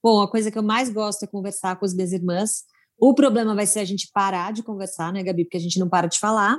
Bom, 0.03 0.21
a 0.21 0.31
coisa 0.31 0.51
que 0.51 0.59
eu 0.59 0.63
mais 0.63 0.91
gosto 0.91 1.23
é 1.23 1.27
conversar 1.27 1.77
com 1.77 1.85
as 1.85 1.95
minhas 1.95 2.13
irmãs. 2.13 2.65
O 2.99 3.15
problema 3.15 3.55
vai 3.55 3.67
ser 3.67 3.81
a 3.81 3.85
gente 3.85 4.11
parar 4.13 4.53
de 4.53 4.63
conversar, 4.63 5.13
né, 5.13 5.23
Gabi? 5.23 5.45
Porque 5.45 5.57
a 5.57 5.61
gente 5.61 5.79
não 5.79 5.89
para 5.89 6.09
de 6.09 6.19
falar. 6.19 6.59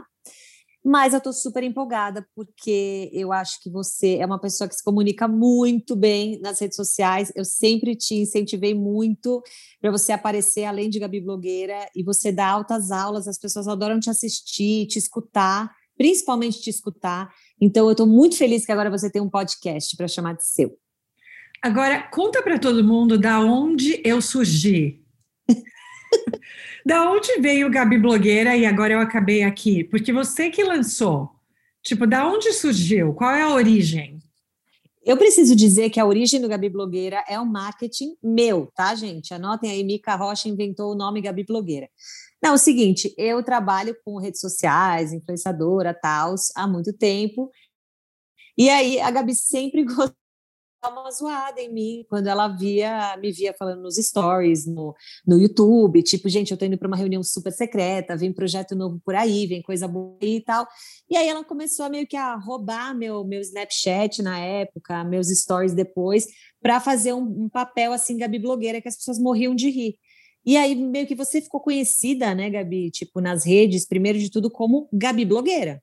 Mas 0.83 1.13
eu 1.13 1.17
estou 1.17 1.33
super 1.33 1.61
empolgada 1.63 2.25
porque 2.33 3.09
eu 3.13 3.33
acho 3.33 3.61
que 3.61 3.69
você 3.69 4.15
é 4.15 4.25
uma 4.25 4.39
pessoa 4.39 4.67
que 4.67 4.75
se 4.75 4.83
comunica 4.83 5.27
muito 5.27 5.95
bem 5.95 6.39
nas 6.39 6.59
redes 6.59 6.77
sociais. 6.77 7.31
Eu 7.35 7.43
sempre 7.43 7.95
te 7.95 8.15
incentivei 8.15 8.73
muito 8.73 9.43
para 9.81 9.91
você 9.91 10.13
aparecer 10.13 10.63
além 10.63 10.89
de 10.89 10.99
Gabi 10.99 11.19
blogueira 11.19 11.89
e 11.93 12.01
você 12.03 12.31
dá 12.31 12.47
altas 12.47 12.91
aulas. 12.91 13.27
As 13.27 13.37
pessoas 13.37 13.67
adoram 13.67 13.99
te 13.99 14.09
assistir, 14.09 14.87
te 14.87 14.97
escutar, 14.97 15.69
principalmente 15.97 16.61
te 16.61 16.69
escutar. 16.69 17.29
Então 17.59 17.85
eu 17.87 17.91
estou 17.91 18.07
muito 18.07 18.37
feliz 18.37 18.65
que 18.65 18.71
agora 18.71 18.89
você 18.89 19.11
tem 19.11 19.21
um 19.21 19.29
podcast 19.29 19.97
para 19.97 20.07
chamar 20.07 20.33
de 20.35 20.45
seu. 20.45 20.77
Agora 21.61 22.03
conta 22.03 22.41
para 22.41 22.57
todo 22.57 22.81
mundo 22.85 23.17
da 23.17 23.41
onde 23.41 24.01
eu 24.05 24.21
surgi. 24.21 25.03
Da 26.85 27.09
onde 27.11 27.39
veio 27.39 27.69
Gabi 27.69 27.97
Blogueira 27.97 28.55
e 28.55 28.65
agora 28.65 28.93
eu 28.93 28.99
acabei 28.99 29.43
aqui? 29.43 29.83
Porque 29.83 30.11
você 30.11 30.49
que 30.49 30.63
lançou. 30.63 31.29
Tipo, 31.81 32.05
da 32.05 32.27
onde 32.27 32.51
surgiu? 32.53 33.13
Qual 33.13 33.31
é 33.31 33.41
a 33.41 33.53
origem? 33.53 34.19
Eu 35.03 35.17
preciso 35.17 35.55
dizer 35.55 35.89
que 35.89 35.99
a 35.99 36.05
origem 36.05 36.41
do 36.41 36.47
Gabi 36.47 36.69
Blogueira 36.69 37.23
é 37.27 37.39
um 37.39 37.45
marketing 37.45 38.15
meu, 38.21 38.69
tá, 38.75 38.93
gente? 38.93 39.33
Anotem 39.33 39.71
aí, 39.71 39.83
Mica 39.83 40.15
Rocha 40.15 40.49
inventou 40.49 40.91
o 40.91 40.95
nome 40.95 41.21
Gabi 41.21 41.43
Blogueira. 41.43 41.89
Não, 42.41 42.51
é 42.51 42.53
o 42.53 42.57
seguinte, 42.57 43.13
eu 43.17 43.41
trabalho 43.43 43.95
com 44.03 44.17
redes 44.17 44.39
sociais, 44.39 45.11
influenciadora, 45.11 45.93
tal, 45.93 46.35
há 46.55 46.67
muito 46.67 46.93
tempo. 46.93 47.49
E 48.57 48.69
aí 48.69 48.99
a 48.99 49.09
Gabi 49.09 49.33
sempre 49.33 49.83
gostou 49.85 50.15
uma 50.87 51.11
zoada 51.11 51.59
em 51.59 51.71
mim 51.71 52.05
quando 52.07 52.27
ela 52.27 52.47
via, 52.47 53.17
me 53.17 53.31
via 53.31 53.53
falando 53.53 53.81
nos 53.81 53.95
stories, 53.95 54.65
no, 54.65 54.95
no 55.27 55.37
YouTube, 55.37 56.01
tipo, 56.01 56.29
gente, 56.29 56.51
eu 56.51 56.57
tô 56.57 56.65
indo 56.65 56.77
para 56.77 56.87
uma 56.87 56.95
reunião 56.95 57.21
super 57.21 57.51
secreta, 57.51 58.15
vem 58.15 58.31
projeto 58.31 58.75
novo 58.75 59.01
por 59.03 59.15
aí, 59.15 59.45
vem 59.45 59.61
coisa 59.61 59.87
boa 59.87 60.17
e 60.21 60.41
tal. 60.41 60.65
E 61.09 61.17
aí 61.17 61.27
ela 61.27 61.43
começou 61.43 61.85
a 61.85 61.89
meio 61.89 62.07
que 62.07 62.15
a 62.15 62.35
roubar 62.35 62.95
meu, 62.95 63.25
meu 63.25 63.41
Snapchat 63.41 64.21
na 64.21 64.39
época, 64.39 65.03
meus 65.03 65.27
stories 65.27 65.73
depois, 65.73 66.27
para 66.61 66.79
fazer 66.79 67.13
um, 67.13 67.43
um 67.45 67.49
papel 67.49 67.91
assim, 67.91 68.17
Gabi 68.17 68.39
blogueira, 68.39 68.81
que 68.81 68.87
as 68.87 68.95
pessoas 68.95 69.19
morriam 69.19 69.53
de 69.53 69.69
rir. 69.69 69.95
E 70.45 70.55
aí, 70.57 70.73
meio 70.73 71.05
que 71.05 71.15
você 71.15 71.41
ficou 71.41 71.59
conhecida, 71.59 72.33
né, 72.33 72.49
Gabi? 72.49 72.89
Tipo, 72.91 73.19
nas 73.19 73.45
redes, 73.45 73.85
primeiro 73.85 74.17
de 74.17 74.31
tudo, 74.31 74.49
como 74.49 74.87
Gabi 74.91 75.25
Blogueira. 75.25 75.81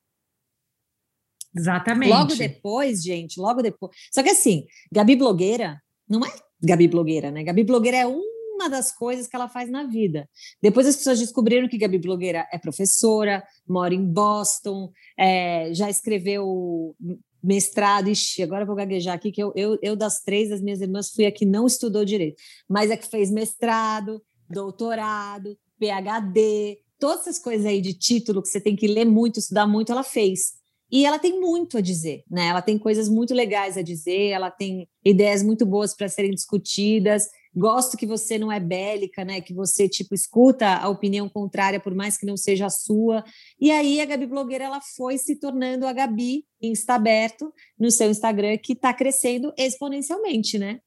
Exatamente. 1.56 2.10
Logo 2.10 2.34
depois, 2.34 3.02
gente, 3.02 3.40
logo 3.40 3.62
depois. 3.62 3.92
Só 4.12 4.22
que 4.22 4.30
assim, 4.30 4.66
Gabi 4.92 5.16
blogueira 5.16 5.80
não 6.08 6.24
é 6.24 6.30
Gabi 6.62 6.88
blogueira, 6.88 7.30
né? 7.30 7.42
Gabi 7.42 7.64
blogueira 7.64 7.96
é 7.98 8.06
uma 8.06 8.68
das 8.68 8.90
coisas 8.92 9.26
que 9.26 9.36
ela 9.36 9.48
faz 9.48 9.70
na 9.70 9.84
vida. 9.84 10.28
Depois 10.62 10.86
as 10.86 10.96
pessoas 10.96 11.18
descobriram 11.18 11.68
que 11.68 11.78
Gabi 11.78 11.98
blogueira 11.98 12.46
é 12.52 12.58
professora, 12.58 13.44
mora 13.68 13.94
em 13.94 14.04
Boston, 14.04 14.90
é, 15.18 15.72
já 15.74 15.90
escreveu 15.90 16.96
mestrado, 17.42 18.08
ixi, 18.08 18.42
agora 18.42 18.64
vou 18.64 18.74
gaguejar 18.74 19.14
aqui, 19.14 19.30
que 19.30 19.42
eu, 19.42 19.52
eu, 19.54 19.78
eu 19.80 19.94
das 19.94 20.20
três 20.20 20.48
das 20.48 20.60
minhas 20.60 20.80
irmãs 20.80 21.10
fui 21.10 21.26
a 21.26 21.30
que 21.30 21.46
não 21.46 21.66
estudou 21.66 22.04
direito, 22.04 22.36
mas 22.68 22.90
é 22.90 22.96
que 22.96 23.06
fez 23.06 23.30
mestrado, 23.30 24.20
doutorado, 24.50 25.56
PhD, 25.78 26.78
todas 26.98 27.20
essas 27.20 27.38
coisas 27.38 27.66
aí 27.66 27.80
de 27.80 27.94
título 27.94 28.42
que 28.42 28.48
você 28.48 28.60
tem 28.60 28.74
que 28.74 28.88
ler 28.88 29.04
muito, 29.04 29.38
estudar 29.38 29.66
muito, 29.66 29.92
ela 29.92 30.02
fez. 30.02 30.54
E 30.90 31.04
ela 31.04 31.18
tem 31.18 31.40
muito 31.40 31.78
a 31.78 31.80
dizer, 31.80 32.22
né? 32.30 32.46
Ela 32.46 32.62
tem 32.62 32.78
coisas 32.78 33.08
muito 33.08 33.34
legais 33.34 33.76
a 33.76 33.82
dizer, 33.82 34.28
ela 34.28 34.50
tem 34.50 34.88
ideias 35.04 35.42
muito 35.42 35.66
boas 35.66 35.94
para 35.94 36.08
serem 36.08 36.30
discutidas. 36.30 37.28
Gosto 37.54 37.96
que 37.96 38.06
você 38.06 38.38
não 38.38 38.52
é 38.52 38.60
bélica, 38.60 39.24
né? 39.24 39.40
Que 39.40 39.52
você 39.52 39.88
tipo 39.88 40.14
escuta 40.14 40.76
a 40.76 40.88
opinião 40.88 41.28
contrária, 41.28 41.80
por 41.80 41.94
mais 41.94 42.16
que 42.16 42.26
não 42.26 42.36
seja 42.36 42.66
a 42.66 42.70
sua. 42.70 43.24
E 43.60 43.70
aí 43.70 44.00
a 44.00 44.04
Gabi 44.04 44.26
blogueira 44.26 44.64
ela 44.64 44.80
foi 44.80 45.18
se 45.18 45.36
tornando 45.36 45.86
a 45.86 45.92
Gabi 45.92 46.44
Insta 46.60 46.94
aberto 46.94 47.52
no 47.78 47.90
seu 47.90 48.10
Instagram 48.10 48.56
que 48.58 48.72
está 48.72 48.94
crescendo 48.94 49.52
exponencialmente, 49.56 50.58
né? 50.58 50.80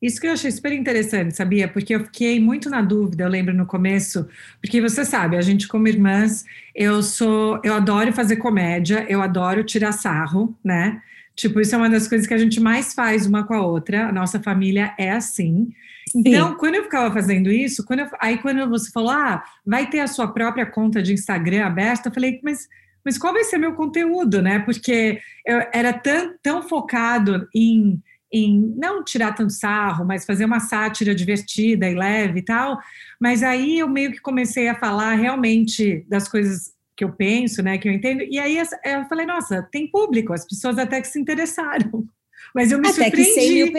Isso 0.00 0.18
que 0.20 0.26
eu 0.26 0.32
achei 0.32 0.50
super 0.50 0.72
interessante, 0.72 1.36
sabia? 1.36 1.68
Porque 1.68 1.94
eu 1.94 2.04
fiquei 2.04 2.40
muito 2.40 2.70
na 2.70 2.80
dúvida, 2.80 3.24
eu 3.24 3.28
lembro 3.28 3.54
no 3.54 3.66
começo, 3.66 4.26
porque 4.60 4.80
você 4.80 5.04
sabe, 5.04 5.36
a 5.36 5.42
gente 5.42 5.68
como 5.68 5.88
irmãs, 5.88 6.44
eu 6.74 7.02
sou, 7.02 7.60
eu 7.62 7.74
adoro 7.74 8.10
fazer 8.12 8.36
comédia, 8.36 9.04
eu 9.10 9.20
adoro 9.20 9.62
tirar 9.62 9.92
sarro, 9.92 10.56
né? 10.64 11.02
Tipo, 11.36 11.60
isso 11.60 11.74
é 11.74 11.78
uma 11.78 11.90
das 11.90 12.08
coisas 12.08 12.26
que 12.26 12.34
a 12.34 12.38
gente 12.38 12.58
mais 12.60 12.94
faz 12.94 13.26
uma 13.26 13.44
com 13.44 13.54
a 13.54 13.64
outra. 13.64 14.08
A 14.08 14.12
nossa 14.12 14.40
família 14.40 14.94
é 14.98 15.10
assim. 15.10 15.70
Então, 16.14 16.50
Sim. 16.50 16.56
quando 16.58 16.74
eu 16.74 16.82
ficava 16.82 17.12
fazendo 17.12 17.50
isso, 17.50 17.84
quando 17.84 18.00
eu, 18.00 18.08
aí 18.20 18.38
quando 18.38 18.68
você 18.68 18.90
falou, 18.90 19.10
ah, 19.10 19.42
vai 19.64 19.88
ter 19.88 20.00
a 20.00 20.06
sua 20.06 20.28
própria 20.28 20.66
conta 20.66 21.02
de 21.02 21.12
Instagram 21.12 21.64
aberta, 21.64 22.08
eu 22.08 22.12
falei, 22.12 22.40
mas 22.42 22.68
mas 23.04 23.16
qual 23.16 23.32
vai 23.32 23.44
ser 23.44 23.58
meu 23.58 23.72
conteúdo, 23.74 24.42
né? 24.42 24.58
Porque 24.58 25.20
eu 25.46 25.62
era 25.72 25.92
tão, 25.92 26.34
tão 26.42 26.68
focado 26.68 27.48
em 27.54 28.00
em 28.32 28.74
não 28.76 29.02
tirar 29.02 29.34
tanto 29.34 29.52
sarro, 29.52 30.04
mas 30.04 30.24
fazer 30.24 30.44
uma 30.44 30.60
sátira 30.60 31.14
divertida 31.14 31.88
e 31.88 31.94
leve 31.94 32.40
e 32.40 32.42
tal. 32.42 32.78
Mas 33.18 33.42
aí 33.42 33.78
eu 33.78 33.88
meio 33.88 34.12
que 34.12 34.20
comecei 34.20 34.68
a 34.68 34.78
falar 34.78 35.14
realmente 35.14 36.04
das 36.08 36.28
coisas 36.28 36.72
que 36.96 37.04
eu 37.04 37.12
penso, 37.12 37.62
né, 37.62 37.78
que 37.78 37.88
eu 37.88 37.92
entendo. 37.92 38.22
E 38.22 38.38
aí 38.38 38.58
eu 38.58 39.04
falei, 39.08 39.26
nossa, 39.26 39.66
tem 39.72 39.90
público, 39.90 40.32
as 40.32 40.46
pessoas 40.46 40.78
até 40.78 41.00
que 41.00 41.08
se 41.08 41.18
interessaram. 41.18 42.04
Mas 42.54 42.70
eu 42.70 42.78
me 42.78 42.88
até 42.88 43.04
surpreendi. 43.04 43.34
Que 43.34 43.40
100 43.40 43.52
mil 43.52 43.72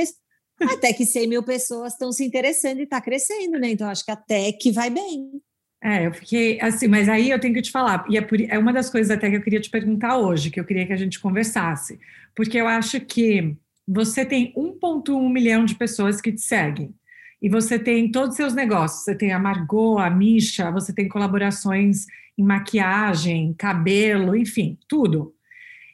até 0.69 0.93
que 0.93 1.05
100 1.05 1.27
mil 1.27 1.43
pessoas 1.43 1.93
estão 1.93 2.11
se 2.11 2.23
interessando 2.23 2.79
e 2.79 2.83
está 2.83 3.01
crescendo, 3.01 3.59
né? 3.59 3.71
Então 3.71 3.89
acho 3.89 4.05
que 4.05 4.11
até 4.11 4.51
que 4.51 4.71
vai 4.71 4.89
bem. 4.89 5.41
É, 5.83 6.05
eu 6.05 6.13
fiquei 6.13 6.59
assim, 6.61 6.87
mas 6.87 7.09
aí 7.09 7.31
eu 7.31 7.39
tenho 7.39 7.55
que 7.55 7.61
te 7.61 7.71
falar, 7.71 8.05
e 8.07 8.15
é, 8.15 8.21
por, 8.21 8.39
é 8.39 8.57
uma 8.59 8.71
das 8.71 8.87
coisas 8.87 9.09
até 9.09 9.31
que 9.31 9.37
eu 9.37 9.41
queria 9.41 9.59
te 9.59 9.69
perguntar 9.69 10.17
hoje, 10.17 10.51
que 10.51 10.59
eu 10.59 10.65
queria 10.65 10.85
que 10.85 10.93
a 10.93 10.97
gente 10.97 11.19
conversasse, 11.19 11.99
porque 12.35 12.59
eu 12.59 12.67
acho 12.67 12.99
que 13.01 13.57
você 13.93 14.23
tem 14.23 14.53
1,1 14.55 15.29
milhão 15.29 15.65
de 15.65 15.75
pessoas 15.75 16.21
que 16.21 16.31
te 16.31 16.41
seguem. 16.41 16.93
E 17.41 17.49
você 17.49 17.77
tem 17.77 18.09
todos 18.09 18.31
os 18.31 18.35
seus 18.37 18.53
negócios. 18.53 19.03
Você 19.03 19.15
tem 19.15 19.33
a 19.33 19.39
Margot, 19.39 19.97
a 19.97 20.09
Misha, 20.09 20.71
você 20.71 20.93
tem 20.93 21.09
colaborações 21.09 22.05
em 22.37 22.43
maquiagem, 22.43 23.53
cabelo, 23.57 24.35
enfim, 24.35 24.77
tudo. 24.87 25.33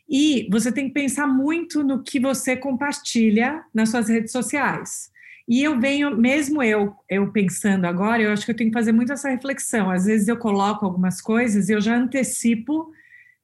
E 0.07 0.47
você 0.51 0.71
tem 0.71 0.87
que 0.87 0.93
pensar 0.93 1.25
muito 1.25 1.83
no 1.83 2.03
que 2.03 2.19
você 2.19 2.55
compartilha 2.55 3.63
nas 3.73 3.89
suas 3.89 4.07
redes 4.07 4.31
sociais. 4.31 5.09
E 5.47 5.63
eu 5.63 5.79
venho, 5.79 6.15
mesmo 6.15 6.61
eu, 6.61 6.93
eu 7.09 7.31
pensando 7.31 7.85
agora, 7.85 8.21
eu 8.21 8.31
acho 8.31 8.45
que 8.45 8.51
eu 8.51 8.55
tenho 8.55 8.69
que 8.69 8.77
fazer 8.77 8.91
muito 8.91 9.11
essa 9.11 9.29
reflexão. 9.29 9.89
Às 9.89 10.05
vezes 10.05 10.27
eu 10.27 10.37
coloco 10.37 10.85
algumas 10.85 11.19
coisas 11.19 11.67
e 11.67 11.73
eu 11.73 11.81
já 11.81 11.95
antecipo 11.95 12.91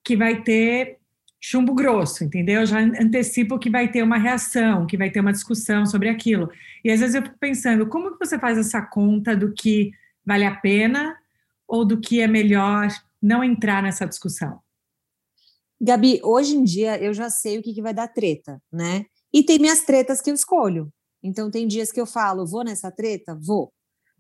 que 0.04 0.16
vai 0.16 0.44
ter 0.44 1.00
chumbo 1.46 1.74
grosso, 1.74 2.24
entendeu? 2.24 2.62
Eu 2.62 2.66
já 2.66 2.80
antecipo 2.80 3.60
que 3.60 3.70
vai 3.70 3.92
ter 3.92 4.02
uma 4.02 4.18
reação, 4.18 4.88
que 4.88 4.98
vai 4.98 5.12
ter 5.12 5.20
uma 5.20 5.34
discussão 5.34 5.86
sobre 5.86 6.08
aquilo. 6.08 6.50
E 6.86 6.90
às 6.90 7.02
vezes 7.02 7.16
eu 7.16 7.22
fico 7.22 7.38
pensando, 7.38 7.86
como 7.90 8.14
que 8.14 8.26
você 8.26 8.40
faz 8.40 8.58
essa 8.58 8.82
conta 8.82 9.36
do 9.36 9.52
que 9.52 9.92
vale 10.26 10.46
a 10.46 10.56
pena 10.56 11.14
ou 11.68 11.84
do 11.84 12.00
que 12.00 12.22
é 12.22 12.28
melhor 12.28 12.88
não 13.22 13.44
entrar 13.44 13.84
nessa 13.84 14.06
discussão? 14.06 14.58
Gabi, 15.82 16.22
hoje 16.24 16.56
em 16.56 16.64
dia 16.64 16.98
eu 17.04 17.14
já 17.14 17.30
sei 17.30 17.58
o 17.58 17.62
que, 17.62 17.74
que 17.74 17.82
vai 17.82 17.94
dar 17.94 18.08
treta, 18.08 18.62
né? 18.72 19.06
E 19.34 19.44
tem 19.44 19.60
minhas 19.60 19.82
tretas 19.82 20.22
que 20.22 20.30
eu 20.30 20.36
escolho. 20.36 20.90
Então 21.22 21.52
tem 21.52 21.68
dias 21.68 21.92
que 21.92 22.00
eu 22.00 22.06
falo, 22.06 22.48
vou 22.48 22.64
nessa 22.64 22.90
treta? 22.90 23.38
Vou. 23.42 23.70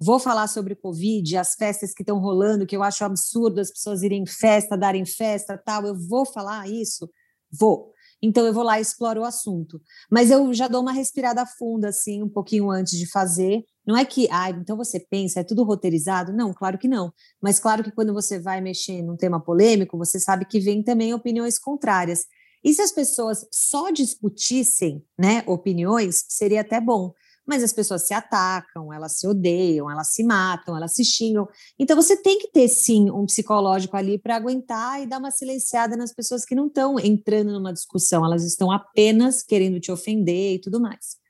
Vou 0.05 0.19
falar 0.19 0.47
sobre 0.47 0.75
Covid, 0.75 1.37
as 1.37 1.55
festas 1.55 1.93
que 1.93 2.01
estão 2.01 2.19
rolando, 2.19 2.65
que 2.65 2.75
eu 2.75 2.83
acho 2.83 3.05
absurdo 3.05 3.61
as 3.61 3.71
pessoas 3.71 4.03
irem 4.03 4.23
em 4.23 4.27
festa, 4.27 4.75
darem 4.75 5.05
festa, 5.05 5.57
tal. 5.57 5.85
Eu 5.85 5.95
vou 5.97 6.25
falar 6.25 6.67
isso? 6.67 7.09
Vou. 7.49 7.93
Então 8.21 8.45
eu 8.45 8.53
vou 8.53 8.63
lá 8.63 8.79
e 8.79 8.81
exploro 8.81 9.21
o 9.21 9.23
assunto. 9.23 9.79
Mas 10.11 10.29
eu 10.29 10.53
já 10.53 10.67
dou 10.67 10.81
uma 10.81 10.91
respirada 10.91 11.45
funda, 11.45 11.87
assim, 11.87 12.21
um 12.21 12.27
pouquinho 12.27 12.69
antes 12.69 12.99
de 12.99 13.09
fazer. 13.09 13.63
Não 13.87 13.95
é 13.95 14.03
que, 14.03 14.27
ah, 14.29 14.49
então 14.49 14.75
você 14.75 14.99
pensa, 14.99 15.39
é 15.39 15.43
tudo 15.43 15.63
roteirizado? 15.63 16.33
Não, 16.33 16.53
claro 16.53 16.77
que 16.77 16.87
não. 16.87 17.13
Mas 17.41 17.57
claro 17.57 17.81
que 17.81 17.91
quando 17.91 18.13
você 18.13 18.37
vai 18.37 18.59
mexer 18.59 19.01
num 19.01 19.15
tema 19.15 19.41
polêmico, 19.41 19.97
você 19.97 20.19
sabe 20.19 20.43
que 20.43 20.59
vem 20.59 20.83
também 20.83 21.13
opiniões 21.13 21.57
contrárias. 21.57 22.25
E 22.61 22.73
se 22.73 22.81
as 22.81 22.91
pessoas 22.91 23.45
só 23.51 23.89
discutissem, 23.89 25.01
né, 25.17 25.43
opiniões, 25.47 26.25
seria 26.27 26.59
até 26.59 26.81
bom 26.81 27.13
mas 27.45 27.63
as 27.63 27.73
pessoas 27.73 28.07
se 28.07 28.13
atacam, 28.13 28.93
elas 28.93 29.19
se 29.19 29.27
odeiam, 29.27 29.89
elas 29.89 30.13
se 30.13 30.23
matam, 30.23 30.75
elas 30.75 30.93
se 30.93 31.03
xingam. 31.03 31.47
Então 31.77 31.95
você 31.95 32.15
tem 32.15 32.39
que 32.39 32.51
ter 32.51 32.67
sim 32.67 33.11
um 33.11 33.25
psicológico 33.25 33.97
ali 33.97 34.17
para 34.17 34.35
aguentar 34.35 35.01
e 35.01 35.07
dar 35.07 35.19
uma 35.19 35.31
silenciada 35.31 35.97
nas 35.97 36.13
pessoas 36.13 36.45
que 36.45 36.55
não 36.55 36.67
estão 36.67 36.99
entrando 36.99 37.51
numa 37.51 37.73
discussão, 37.73 38.25
elas 38.25 38.43
estão 38.43 38.71
apenas 38.71 39.43
querendo 39.43 39.79
te 39.79 39.91
ofender 39.91 40.55
e 40.55 40.61
tudo 40.61 40.79
mais. 40.79 41.21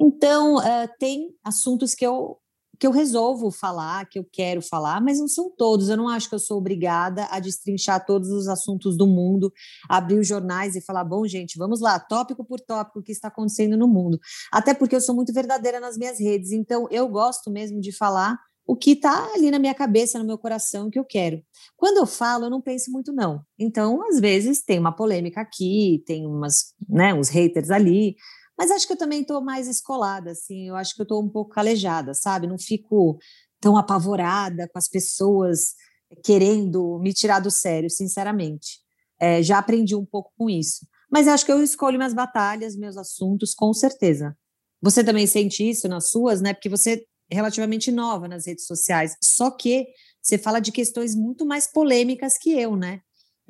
Então, 0.00 0.56
uh, 0.56 0.88
tem 0.98 1.28
assuntos 1.44 1.94
que 1.94 2.06
eu 2.06 2.39
que 2.80 2.86
eu 2.86 2.90
resolvo 2.90 3.50
falar, 3.50 4.08
que 4.08 4.18
eu 4.18 4.24
quero 4.24 4.62
falar, 4.62 5.02
mas 5.02 5.18
não 5.18 5.28
são 5.28 5.52
todos. 5.54 5.90
Eu 5.90 5.98
não 5.98 6.08
acho 6.08 6.30
que 6.30 6.34
eu 6.34 6.38
sou 6.38 6.56
obrigada 6.56 7.28
a 7.30 7.38
destrinchar 7.38 8.06
todos 8.06 8.30
os 8.30 8.48
assuntos 8.48 8.96
do 8.96 9.06
mundo, 9.06 9.52
abrir 9.86 10.18
os 10.18 10.26
jornais 10.26 10.74
e 10.74 10.80
falar: 10.80 11.04
bom, 11.04 11.26
gente, 11.26 11.58
vamos 11.58 11.80
lá, 11.80 12.00
tópico 12.00 12.42
por 12.42 12.58
tópico, 12.58 13.00
o 13.00 13.02
que 13.02 13.12
está 13.12 13.28
acontecendo 13.28 13.76
no 13.76 13.86
mundo. 13.86 14.18
Até 14.50 14.72
porque 14.72 14.96
eu 14.96 15.00
sou 15.02 15.14
muito 15.14 15.30
verdadeira 15.30 15.78
nas 15.78 15.98
minhas 15.98 16.18
redes, 16.18 16.52
então 16.52 16.88
eu 16.90 17.06
gosto 17.06 17.50
mesmo 17.50 17.80
de 17.80 17.92
falar 17.92 18.38
o 18.66 18.76
que 18.76 18.92
está 18.92 19.32
ali 19.34 19.50
na 19.50 19.58
minha 19.58 19.74
cabeça, 19.74 20.18
no 20.18 20.24
meu 20.24 20.38
coração, 20.38 20.88
que 20.88 20.98
eu 20.98 21.04
quero. 21.04 21.42
Quando 21.76 21.98
eu 21.98 22.06
falo, 22.06 22.44
eu 22.44 22.50
não 22.50 22.62
penso 22.62 22.90
muito, 22.92 23.12
não. 23.12 23.42
Então, 23.58 24.00
às 24.08 24.20
vezes, 24.20 24.62
tem 24.62 24.78
uma 24.78 24.94
polêmica 24.94 25.40
aqui, 25.40 26.02
tem 26.06 26.24
umas, 26.24 26.72
né, 26.88 27.12
uns 27.12 27.28
haters 27.28 27.70
ali, 27.70 28.14
mas 28.60 28.70
acho 28.70 28.86
que 28.86 28.92
eu 28.92 28.98
também 28.98 29.22
estou 29.22 29.40
mais 29.40 29.66
escolada, 29.66 30.32
assim, 30.32 30.68
eu 30.68 30.76
acho 30.76 30.94
que 30.94 31.00
eu 31.00 31.04
estou 31.04 31.24
um 31.24 31.28
pouco 31.30 31.50
calejada, 31.50 32.12
sabe? 32.12 32.46
Não 32.46 32.58
fico 32.58 33.18
tão 33.58 33.74
apavorada 33.74 34.68
com 34.68 34.78
as 34.78 34.86
pessoas 34.86 35.76
querendo 36.22 36.98
me 36.98 37.14
tirar 37.14 37.40
do 37.40 37.50
sério, 37.50 37.88
sinceramente. 37.88 38.80
É, 39.18 39.42
já 39.42 39.56
aprendi 39.56 39.96
um 39.96 40.04
pouco 40.04 40.30
com 40.36 40.50
isso. 40.50 40.86
Mas 41.10 41.26
acho 41.26 41.46
que 41.46 41.50
eu 41.50 41.62
escolho 41.62 41.96
minhas 41.96 42.12
batalhas, 42.12 42.76
meus 42.76 42.98
assuntos, 42.98 43.54
com 43.54 43.72
certeza. 43.72 44.36
Você 44.82 45.02
também 45.02 45.26
sente 45.26 45.66
isso 45.66 45.88
nas 45.88 46.10
suas, 46.10 46.42
né? 46.42 46.52
Porque 46.52 46.68
você 46.68 47.02
é 47.30 47.34
relativamente 47.34 47.90
nova 47.90 48.28
nas 48.28 48.46
redes 48.46 48.66
sociais. 48.66 49.16
Só 49.24 49.50
que 49.50 49.86
você 50.20 50.36
fala 50.36 50.60
de 50.60 50.70
questões 50.70 51.14
muito 51.14 51.46
mais 51.46 51.66
polêmicas 51.66 52.36
que 52.36 52.52
eu, 52.52 52.76
né? 52.76 53.00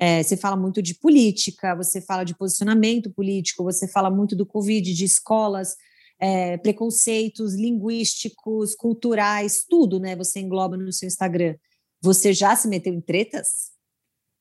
É, 0.03 0.23
você 0.23 0.35
fala 0.35 0.57
muito 0.57 0.81
de 0.81 0.95
política, 0.95 1.75
você 1.75 2.01
fala 2.01 2.23
de 2.23 2.35
posicionamento 2.35 3.11
político, 3.11 3.63
você 3.63 3.87
fala 3.87 4.09
muito 4.09 4.35
do 4.35 4.47
Covid, 4.47 4.91
de 4.91 5.05
escolas, 5.05 5.75
é, 6.19 6.57
preconceitos 6.57 7.53
linguísticos, 7.53 8.73
culturais, 8.73 9.63
tudo, 9.69 9.99
né? 9.99 10.15
Você 10.15 10.39
engloba 10.39 10.75
no 10.75 10.91
seu 10.91 11.05
Instagram. 11.05 11.55
Você 12.01 12.33
já 12.33 12.55
se 12.55 12.67
meteu 12.67 12.91
em 12.91 12.99
tretas? 12.99 13.69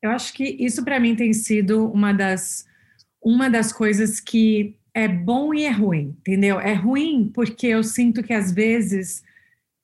Eu 0.02 0.10
acho 0.12 0.32
que 0.32 0.44
isso 0.44 0.82
para 0.82 0.98
mim 0.98 1.14
tem 1.14 1.34
sido 1.34 1.90
uma 1.92 2.14
das 2.14 2.64
uma 3.22 3.50
das 3.50 3.70
coisas 3.70 4.18
que 4.18 4.78
é 4.94 5.06
bom 5.06 5.52
e 5.52 5.64
é 5.64 5.70
ruim, 5.70 6.16
entendeu? 6.20 6.58
É 6.58 6.72
ruim 6.72 7.30
porque 7.34 7.66
eu 7.66 7.84
sinto 7.84 8.22
que 8.22 8.32
às 8.32 8.50
vezes 8.50 9.22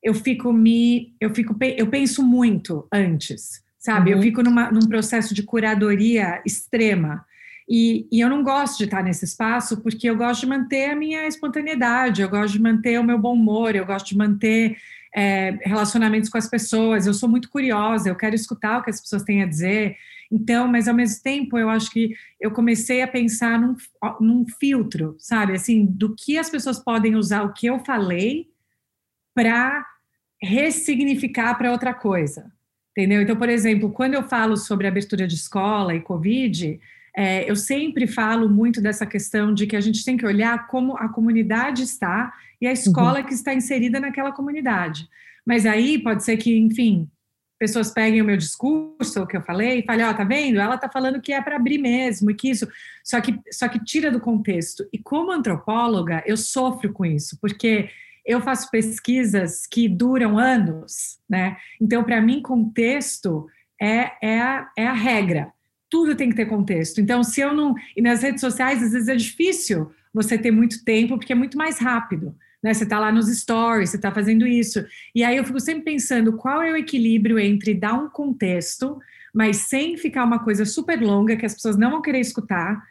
eu 0.03 0.15
fico 0.15 0.55
me 0.55 1.15
eu 1.21 1.35
fico 1.35 1.55
eu 1.77 1.91
penso 1.91 2.23
muito 2.23 2.89
antes 2.91 3.66
sabe? 3.87 4.11
Uhum. 4.11 4.17
Eu 4.17 4.23
fico 4.23 4.43
numa, 4.43 4.69
num 4.73 4.89
processo 4.89 5.33
de 5.33 5.45
curadoria 5.45 6.43
extrema. 6.45 7.25
E, 7.69 8.07
e, 8.11 8.21
eu 8.21 8.29
não 8.29 8.43
gosto 8.43 8.79
de 8.79 8.85
estar 8.85 9.03
nesse 9.03 9.25
espaço 9.25 9.81
porque 9.81 10.11
eu 10.11 10.17
gosto 10.17 10.41
de 10.41 10.49
manter 10.49 10.91
a 10.91 10.97
minha 10.97 11.27
espontaneidade, 11.27 12.21
eu 12.23 12.29
gosto 12.29 12.55
de 12.55 12.61
manter 12.61 12.99
o 12.99 13.05
meu 13.05 13.19
bom 13.19 13.35
humor, 13.35 13.75
eu 13.75 13.87
gosto 13.87 14.09
de 14.09 14.17
manter 14.17 14.77
é, 15.15 15.57
relacionamentos 15.63 16.29
com 16.29 16.39
as 16.39 16.49
pessoas. 16.49 17.07
Eu 17.07 17.15
sou 17.15 17.29
muito 17.29 17.49
curiosa, 17.49 18.09
eu 18.09 18.17
quero 18.17 18.35
escutar 18.35 18.79
o 18.79 18.83
que 18.83 18.91
as 18.91 19.01
pessoas 19.01 19.23
têm 19.23 19.43
a 19.43 19.47
dizer. 19.47 19.97
Então, 20.33 20.67
mas 20.67 20.89
ao 20.89 20.95
mesmo 20.95 21.23
tempo, 21.23 21.57
eu 21.57 21.71
acho 21.71 21.89
que 21.93 22.13
eu 22.41 22.51
comecei 22.51 23.03
a 23.03 23.09
pensar 23.09 23.61
num, 23.61 23.77
num 24.21 24.45
filtro, 24.59 25.15
sabe? 25.21 25.53
Assim, 25.53 25.87
do 25.87 26.13
que 26.17 26.37
as 26.37 26.51
pessoas 26.51 26.81
podem 26.81 27.15
usar 27.15 27.43
o 27.43 27.53
que 27.53 27.67
eu 27.67 27.79
falei 27.85 28.49
para 29.33 29.87
ressignificar 30.43 31.55
para 31.55 31.71
outra 31.71 31.95
coisa. 31.95 32.56
Entendeu? 32.97 33.21
Então, 33.21 33.37
por 33.37 33.51
exemplo, 33.51 33.91
quando 33.91 34.15
eu 34.15 34.23
falo 34.23 34.57
sobre 34.57 34.87
abertura 34.87 35.27
de 35.27 35.35
escola 35.35 35.95
e 35.95 36.01
Covid, 36.01 36.81
é, 37.15 37.51
eu 37.51 37.55
sempre 37.55 38.07
falo 38.07 38.49
muito 38.49 38.81
dessa 38.81 39.05
questão 39.05 39.53
de 39.53 39.67
que 39.67 39.77
a 39.77 39.81
gente 39.83 40.03
tem 40.03 40.17
que 40.17 40.25
olhar 40.25 40.67
como 40.67 40.97
a 40.97 41.07
comunidade 41.09 41.83
está 41.83 42.33
e 42.59 42.67
a 42.67 42.73
escola 42.73 43.21
uhum. 43.21 43.27
que 43.27 43.35
está 43.35 43.53
inserida 43.53 44.01
naquela 44.01 44.33
comunidade. 44.33 45.07
Mas 45.45 45.67
aí 45.67 45.99
pode 45.99 46.25
ser 46.25 46.39
que, 46.39 46.57
enfim, 46.57 47.07
pessoas 47.59 47.91
peguem 47.91 48.23
o 48.23 48.25
meu 48.25 48.37
discurso, 48.37 49.23
o 49.23 49.27
que 49.27 49.37
eu 49.37 49.43
falei, 49.43 49.81
e 49.81 49.85
falem, 49.85 50.07
ó, 50.07 50.11
oh, 50.11 50.15
tá 50.15 50.25
vendo? 50.25 50.59
Ela 50.59 50.79
tá 50.79 50.89
falando 50.89 51.21
que 51.21 51.33
é 51.33 51.41
para 51.43 51.57
abrir 51.57 51.79
mesmo, 51.79 52.31
e 52.31 52.35
que 52.35 52.49
isso. 52.49 52.67
Só 53.05 53.21
que, 53.21 53.39
só 53.53 53.69
que 53.69 53.83
tira 53.85 54.11
do 54.11 54.21
contexto. 54.21 54.87
E 54.91 54.99
como 54.99 55.33
antropóloga, 55.33 56.23
eu 56.27 56.37
sofro 56.37 56.93
com 56.93 57.05
isso, 57.05 57.39
porque 57.41 57.91
eu 58.27 58.41
faço 58.41 58.71
pesquisas 58.71 59.67
que 59.67 59.89
duram 59.89 60.39
anos, 60.39 61.19
né? 61.29 61.57
Então, 61.81 62.03
para 62.03 62.21
mim, 62.21 62.43
contexto 62.43 63.47
é, 63.81 64.13
é, 64.21 64.41
a, 64.41 64.71
é 64.77 64.87
a 64.87 64.93
regra 64.93 65.53
tudo 65.89 66.15
tem 66.15 66.31
que 66.31 66.37
ter 66.37 66.47
contexto. 66.47 67.01
Então, 67.01 67.23
se 67.23 67.41
eu 67.41 67.55
não. 67.55 67.75
E 67.97 68.03
nas 68.03 68.23
redes 68.23 68.41
sociais, 68.41 68.83
às 68.83 68.93
vezes 68.93 69.09
é 69.09 69.17
difícil 69.17 69.91
você 70.13 70.37
ter 70.37 70.51
muito 70.51 70.85
tempo, 70.85 71.17
porque 71.17 71.33
é 71.33 71.37
muito 71.37 71.57
mais 71.57 71.79
rápido. 71.79 72.35
Né? 72.63 72.75
Você 72.75 72.85
está 72.85 72.99
lá 72.99 73.13
nos 73.13 73.29
stories, 73.29 73.91
você 73.91 73.97
está 73.97 74.11
fazendo 74.11 74.47
isso. 74.47 74.85
E 75.15 75.23
aí 75.23 75.37
eu 75.37 75.45
fico 75.45 75.61
sempre 75.61 75.85
pensando 75.85 76.33
qual 76.33 76.63
é 76.63 76.73
o 76.73 76.77
equilíbrio 76.77 77.39
entre 77.39 77.75
dar 77.75 77.95
um 77.95 78.09
contexto, 78.09 78.99
mas 79.33 79.69
sem 79.69 79.97
ficar 79.97 80.25
uma 80.25 80.39
coisa 80.39 80.65
super 80.65 81.01
longa 81.01 81.37
que 81.37 81.47
as 81.47 81.55
pessoas 81.55 81.77
não 81.77 81.91
vão 81.91 82.03
querer 82.03 82.21
escutar, 82.21 82.83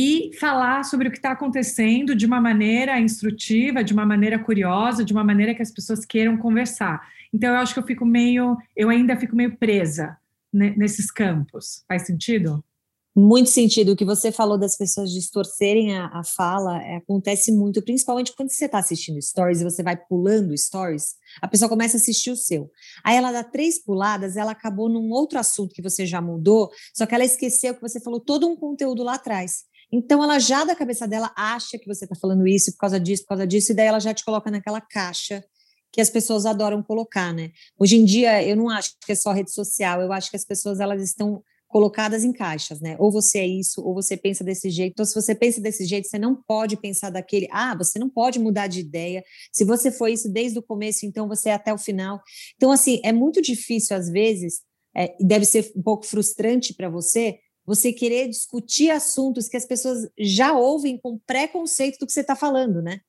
e 0.00 0.30
falar 0.38 0.84
sobre 0.84 1.08
o 1.08 1.10
que 1.10 1.16
está 1.16 1.32
acontecendo 1.32 2.14
de 2.14 2.24
uma 2.24 2.40
maneira 2.40 3.00
instrutiva, 3.00 3.82
de 3.82 3.92
uma 3.92 4.06
maneira 4.06 4.38
curiosa, 4.38 5.04
de 5.04 5.12
uma 5.12 5.24
maneira 5.24 5.56
que 5.56 5.60
as 5.60 5.72
pessoas 5.72 6.04
queiram 6.04 6.36
conversar. 6.36 7.00
Então, 7.34 7.52
eu 7.52 7.56
acho 7.56 7.74
que 7.74 7.80
eu 7.80 7.84
fico 7.84 8.06
meio, 8.06 8.56
eu 8.76 8.90
ainda 8.90 9.16
fico 9.16 9.34
meio 9.34 9.56
presa 9.56 10.16
nesses 10.52 11.10
campos. 11.10 11.82
Faz 11.88 12.06
sentido? 12.06 12.64
Muito 13.12 13.50
sentido. 13.50 13.90
O 13.90 13.96
que 13.96 14.04
você 14.04 14.30
falou 14.30 14.56
das 14.56 14.76
pessoas 14.76 15.10
distorcerem 15.10 15.96
a, 15.96 16.06
a 16.06 16.22
fala 16.22 16.80
é, 16.80 16.98
acontece 16.98 17.50
muito, 17.50 17.82
principalmente 17.82 18.32
quando 18.36 18.50
você 18.50 18.66
está 18.66 18.78
assistindo 18.78 19.20
stories 19.20 19.60
e 19.60 19.64
você 19.64 19.82
vai 19.82 19.96
pulando 19.96 20.56
stories, 20.56 21.16
a 21.42 21.48
pessoa 21.48 21.68
começa 21.68 21.96
a 21.96 21.98
assistir 22.00 22.30
o 22.30 22.36
seu. 22.36 22.70
Aí 23.02 23.16
ela 23.16 23.32
dá 23.32 23.42
três 23.42 23.82
puladas, 23.82 24.36
ela 24.36 24.52
acabou 24.52 24.88
num 24.88 25.10
outro 25.10 25.40
assunto 25.40 25.74
que 25.74 25.82
você 25.82 26.06
já 26.06 26.20
mudou, 26.20 26.70
só 26.94 27.04
que 27.04 27.16
ela 27.16 27.24
esqueceu 27.24 27.74
que 27.74 27.82
você 27.82 27.98
falou 27.98 28.20
todo 28.20 28.46
um 28.46 28.54
conteúdo 28.54 29.02
lá 29.02 29.14
atrás. 29.14 29.66
Então 29.92 30.22
ela 30.22 30.38
já 30.38 30.64
da 30.64 30.74
cabeça 30.74 31.08
dela 31.08 31.32
acha 31.36 31.78
que 31.78 31.86
você 31.86 32.04
está 32.04 32.14
falando 32.14 32.46
isso 32.46 32.72
por 32.72 32.78
causa 32.78 33.00
disso, 33.00 33.22
por 33.22 33.30
causa 33.30 33.46
disso, 33.46 33.72
e 33.72 33.74
daí 33.74 33.86
ela 33.86 34.00
já 34.00 34.12
te 34.12 34.24
coloca 34.24 34.50
naquela 34.50 34.80
caixa 34.80 35.44
que 35.90 36.00
as 36.00 36.10
pessoas 36.10 36.44
adoram 36.44 36.82
colocar, 36.82 37.32
né? 37.32 37.50
Hoje 37.78 37.96
em 37.96 38.04
dia, 38.04 38.42
eu 38.44 38.54
não 38.56 38.68
acho 38.68 38.94
que 39.04 39.12
é 39.12 39.14
só 39.14 39.32
rede 39.32 39.52
social, 39.52 40.02
eu 40.02 40.12
acho 40.12 40.30
que 40.30 40.36
as 40.36 40.44
pessoas 40.44 40.80
elas 40.80 41.02
estão 41.02 41.42
colocadas 41.68 42.24
em 42.24 42.32
caixas, 42.32 42.80
né? 42.80 42.96
Ou 42.98 43.12
você 43.12 43.38
é 43.38 43.46
isso, 43.46 43.82
ou 43.82 43.94
você 43.94 44.16
pensa 44.16 44.42
desse 44.42 44.70
jeito. 44.70 44.92
Então, 44.92 45.04
se 45.04 45.14
você 45.14 45.34
pensa 45.34 45.60
desse 45.60 45.84
jeito, 45.84 46.08
você 46.08 46.18
não 46.18 46.34
pode 46.34 46.76
pensar 46.78 47.10
daquele. 47.10 47.46
Ah, 47.50 47.76
você 47.76 47.98
não 47.98 48.08
pode 48.08 48.38
mudar 48.38 48.66
de 48.66 48.80
ideia. 48.80 49.22
Se 49.52 49.64
você 49.64 49.92
foi 49.92 50.14
isso 50.14 50.30
desde 50.32 50.58
o 50.58 50.62
começo, 50.62 51.04
então 51.04 51.28
você 51.28 51.50
é 51.50 51.54
até 51.54 51.72
o 51.72 51.78
final. 51.78 52.20
Então, 52.56 52.72
assim, 52.72 53.00
é 53.04 53.12
muito 53.12 53.42
difícil 53.42 53.96
às 53.96 54.08
vezes, 54.08 54.62
é, 54.96 55.14
deve 55.20 55.44
ser 55.44 55.70
um 55.76 55.82
pouco 55.82 56.06
frustrante 56.06 56.72
para 56.74 56.88
você, 56.88 57.38
você 57.68 57.92
querer 57.92 58.28
discutir 58.28 58.90
assuntos 58.90 59.46
que 59.46 59.56
as 59.58 59.66
pessoas 59.66 60.08
já 60.18 60.54
ouvem 60.54 60.96
com 60.96 61.18
preconceito 61.18 61.98
do 61.98 62.06
que 62.06 62.12
você 62.14 62.22
está 62.22 62.34
falando, 62.34 62.80
né? 62.80 63.00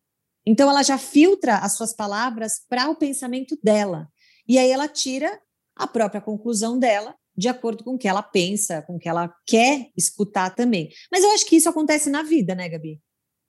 Então, 0.45 0.69
ela 0.69 0.84
já 0.84 0.97
filtra 0.97 1.60
as 1.60 1.77
suas 1.77 1.93
palavras 1.93 2.62
para 2.67 2.89
o 2.89 2.95
pensamento 2.95 3.57
dela. 3.63 4.10
E 4.45 4.57
aí 4.57 4.69
ela 4.69 4.89
tira 4.89 5.39
a 5.77 5.88
própria 5.88 6.19
conclusão 6.19 6.77
dela 6.77 7.15
de 7.38 7.47
acordo 7.47 7.86
com 7.86 7.93
o 7.95 7.97
que 7.97 8.07
ela 8.07 8.21
pensa, 8.21 8.81
com 8.81 8.97
o 8.97 8.99
que 8.99 9.07
ela 9.07 9.34
quer 9.47 9.88
escutar 9.95 10.49
também. 10.49 10.89
Mas 11.10 11.23
eu 11.23 11.31
acho 11.31 11.45
que 11.45 11.55
isso 11.55 11.69
acontece 11.69 12.10
na 12.10 12.21
vida, 12.21 12.53
né, 12.53 12.67
Gabi? 12.67 12.99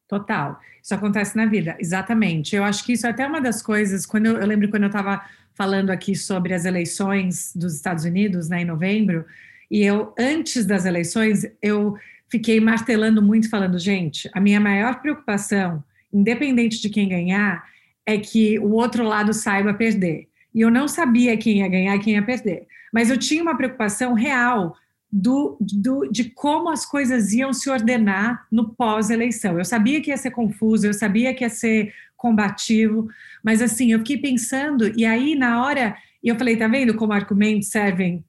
Total. 0.07 0.61
Isso 0.81 0.95
acontece 0.95 1.37
na 1.37 1.47
vida, 1.47 1.77
exatamente. 1.81 2.55
Eu 2.55 2.63
acho 2.63 2.85
que 2.85 2.93
isso 2.93 3.05
é 3.05 3.11
até 3.11 3.27
uma 3.27 3.41
das 3.41 3.61
coisas, 3.61 4.07
quando 4.07 4.27
eu, 4.27 4.37
eu 4.39 4.47
lembro 4.47 4.71
quando 4.71 4.85
eu 4.85 4.91
estava 4.91 5.21
falando 5.55 5.91
aqui 5.91 6.15
sobre 6.15 6.55
as 6.55 6.65
eleições 6.65 7.53
dos 7.57 7.75
Estados 7.75 8.05
Unidos, 8.05 8.49
né, 8.49 8.63
em 8.63 8.65
novembro, 8.65 9.27
e 9.71 9.83
eu, 9.85 10.15
antes 10.19 10.67
das 10.67 10.85
eleições, 10.85 11.47
eu 11.63 11.95
fiquei 12.29 12.61
martelando 12.61 13.23
muito, 13.23 13.49
falando, 13.49 13.79
gente, 13.79 14.29
a 14.33 14.41
minha 14.41 14.61
maior 14.61 15.01
preocupação 15.01 15.83
independente 16.13 16.81
de 16.81 16.89
quem 16.89 17.09
ganhar, 17.09 17.65
é 18.05 18.19
que 18.19 18.59
o 18.59 18.73
outro 18.73 19.05
lado 19.05 19.33
saiba 19.33 19.73
perder. 19.73 20.29
E 20.55 20.61
eu 20.61 20.71
não 20.71 20.89
sabia 20.89 21.37
quem 21.37 21.59
ia 21.59 21.69
ganhar 21.69 21.97
e 21.97 22.01
quem 22.01 22.15
ia 22.15 22.23
perder. 22.23 22.67
Mas 22.93 23.09
eu 23.09 23.17
tinha 23.17 23.43
uma 23.43 23.57
preocupação 23.57 24.15
real 24.15 24.77
do, 25.13 25.57
do, 25.61 26.09
de 26.11 26.25
como 26.31 26.71
as 26.71 26.85
coisas 26.85 27.33
iam 27.33 27.53
se 27.53 27.71
ordenar 27.71 28.47
no 28.51 28.71
pós-eleição. 28.71 29.59
Eu 29.59 29.65
sabia 29.65 30.01
que 30.01 30.11
ia 30.11 30.17
ser 30.17 30.31
confuso, 30.31 30.87
eu 30.87 30.95
sabia 30.95 31.35
que 31.35 31.45
ia 31.45 31.51
ser 31.51 31.93
combativo, 32.17 33.09
mas 33.43 33.63
assim, 33.63 33.93
eu 33.93 34.01
fiquei 34.01 34.19
pensando, 34.19 34.93
e 34.95 35.07
aí 35.07 35.35
na 35.35 35.65
hora, 35.65 35.97
eu 36.23 36.37
falei, 36.37 36.57
tá 36.57 36.69
vendo 36.69 36.95
como 36.95 37.13
argumentos 37.13 37.71
servem 37.71 38.23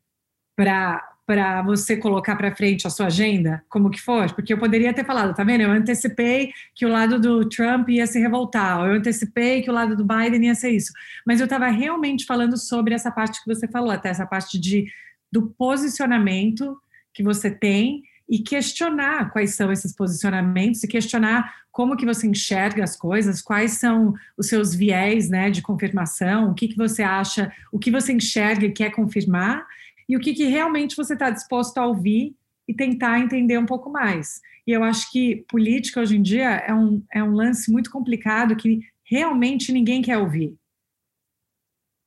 para 0.55 1.10
para 1.31 1.61
você 1.61 1.95
colocar 1.95 2.35
para 2.35 2.53
frente 2.53 2.85
a 2.85 2.89
sua 2.89 3.05
agenda, 3.05 3.63
como 3.69 3.89
que 3.89 4.01
for, 4.01 4.33
porque 4.33 4.51
eu 4.51 4.57
poderia 4.57 4.93
ter 4.93 5.05
falado, 5.05 5.33
tá 5.33 5.45
vendo? 5.45 5.61
Eu 5.61 5.71
antecipei 5.71 6.51
que 6.75 6.85
o 6.85 6.89
lado 6.89 7.17
do 7.17 7.47
Trump 7.47 7.87
ia 7.87 8.05
se 8.05 8.19
revoltar, 8.19 8.85
eu 8.85 8.95
antecipei 8.95 9.61
que 9.61 9.69
o 9.69 9.73
lado 9.73 9.95
do 9.95 10.03
Biden 10.03 10.47
ia 10.47 10.55
ser 10.55 10.71
isso. 10.71 10.91
Mas 11.25 11.39
eu 11.39 11.45
estava 11.45 11.69
realmente 11.69 12.25
falando 12.25 12.57
sobre 12.57 12.93
essa 12.93 13.09
parte 13.09 13.41
que 13.41 13.47
você 13.47 13.65
falou, 13.65 13.91
até 13.91 14.09
essa 14.09 14.25
parte 14.25 14.59
de 14.59 14.87
do 15.31 15.47
posicionamento 15.57 16.77
que 17.13 17.23
você 17.23 17.49
tem 17.49 18.03
e 18.29 18.39
questionar 18.39 19.31
quais 19.31 19.55
são 19.55 19.71
esses 19.71 19.95
posicionamentos 19.95 20.83
e 20.83 20.87
questionar 20.87 21.49
como 21.71 21.95
que 21.95 22.05
você 22.05 22.27
enxerga 22.27 22.83
as 22.83 22.97
coisas, 22.97 23.41
quais 23.41 23.71
são 23.79 24.13
os 24.37 24.47
seus 24.49 24.75
viés, 24.75 25.29
né, 25.29 25.49
de 25.49 25.61
confirmação, 25.61 26.51
o 26.51 26.53
que 26.53 26.67
que 26.67 26.75
você 26.75 27.01
acha, 27.01 27.49
o 27.71 27.79
que 27.79 27.89
você 27.89 28.11
enxerga 28.11 28.65
e 28.65 28.73
quer 28.73 28.91
confirmar 28.91 29.65
e 30.11 30.17
o 30.17 30.19
que, 30.19 30.33
que 30.33 30.43
realmente 30.43 30.93
você 30.97 31.13
está 31.13 31.29
disposto 31.29 31.77
a 31.77 31.85
ouvir 31.85 32.35
e 32.67 32.73
tentar 32.73 33.17
entender 33.21 33.57
um 33.57 33.65
pouco 33.65 33.89
mais. 33.89 34.41
E 34.67 34.71
eu 34.71 34.83
acho 34.83 35.09
que 35.09 35.45
política 35.47 36.01
hoje 36.01 36.17
em 36.17 36.21
dia 36.21 36.49
é 36.49 36.73
um, 36.73 37.01
é 37.13 37.23
um 37.23 37.31
lance 37.31 37.71
muito 37.71 37.89
complicado 37.89 38.57
que 38.57 38.81
realmente 39.05 39.71
ninguém 39.71 40.01
quer 40.01 40.17
ouvir 40.17 40.53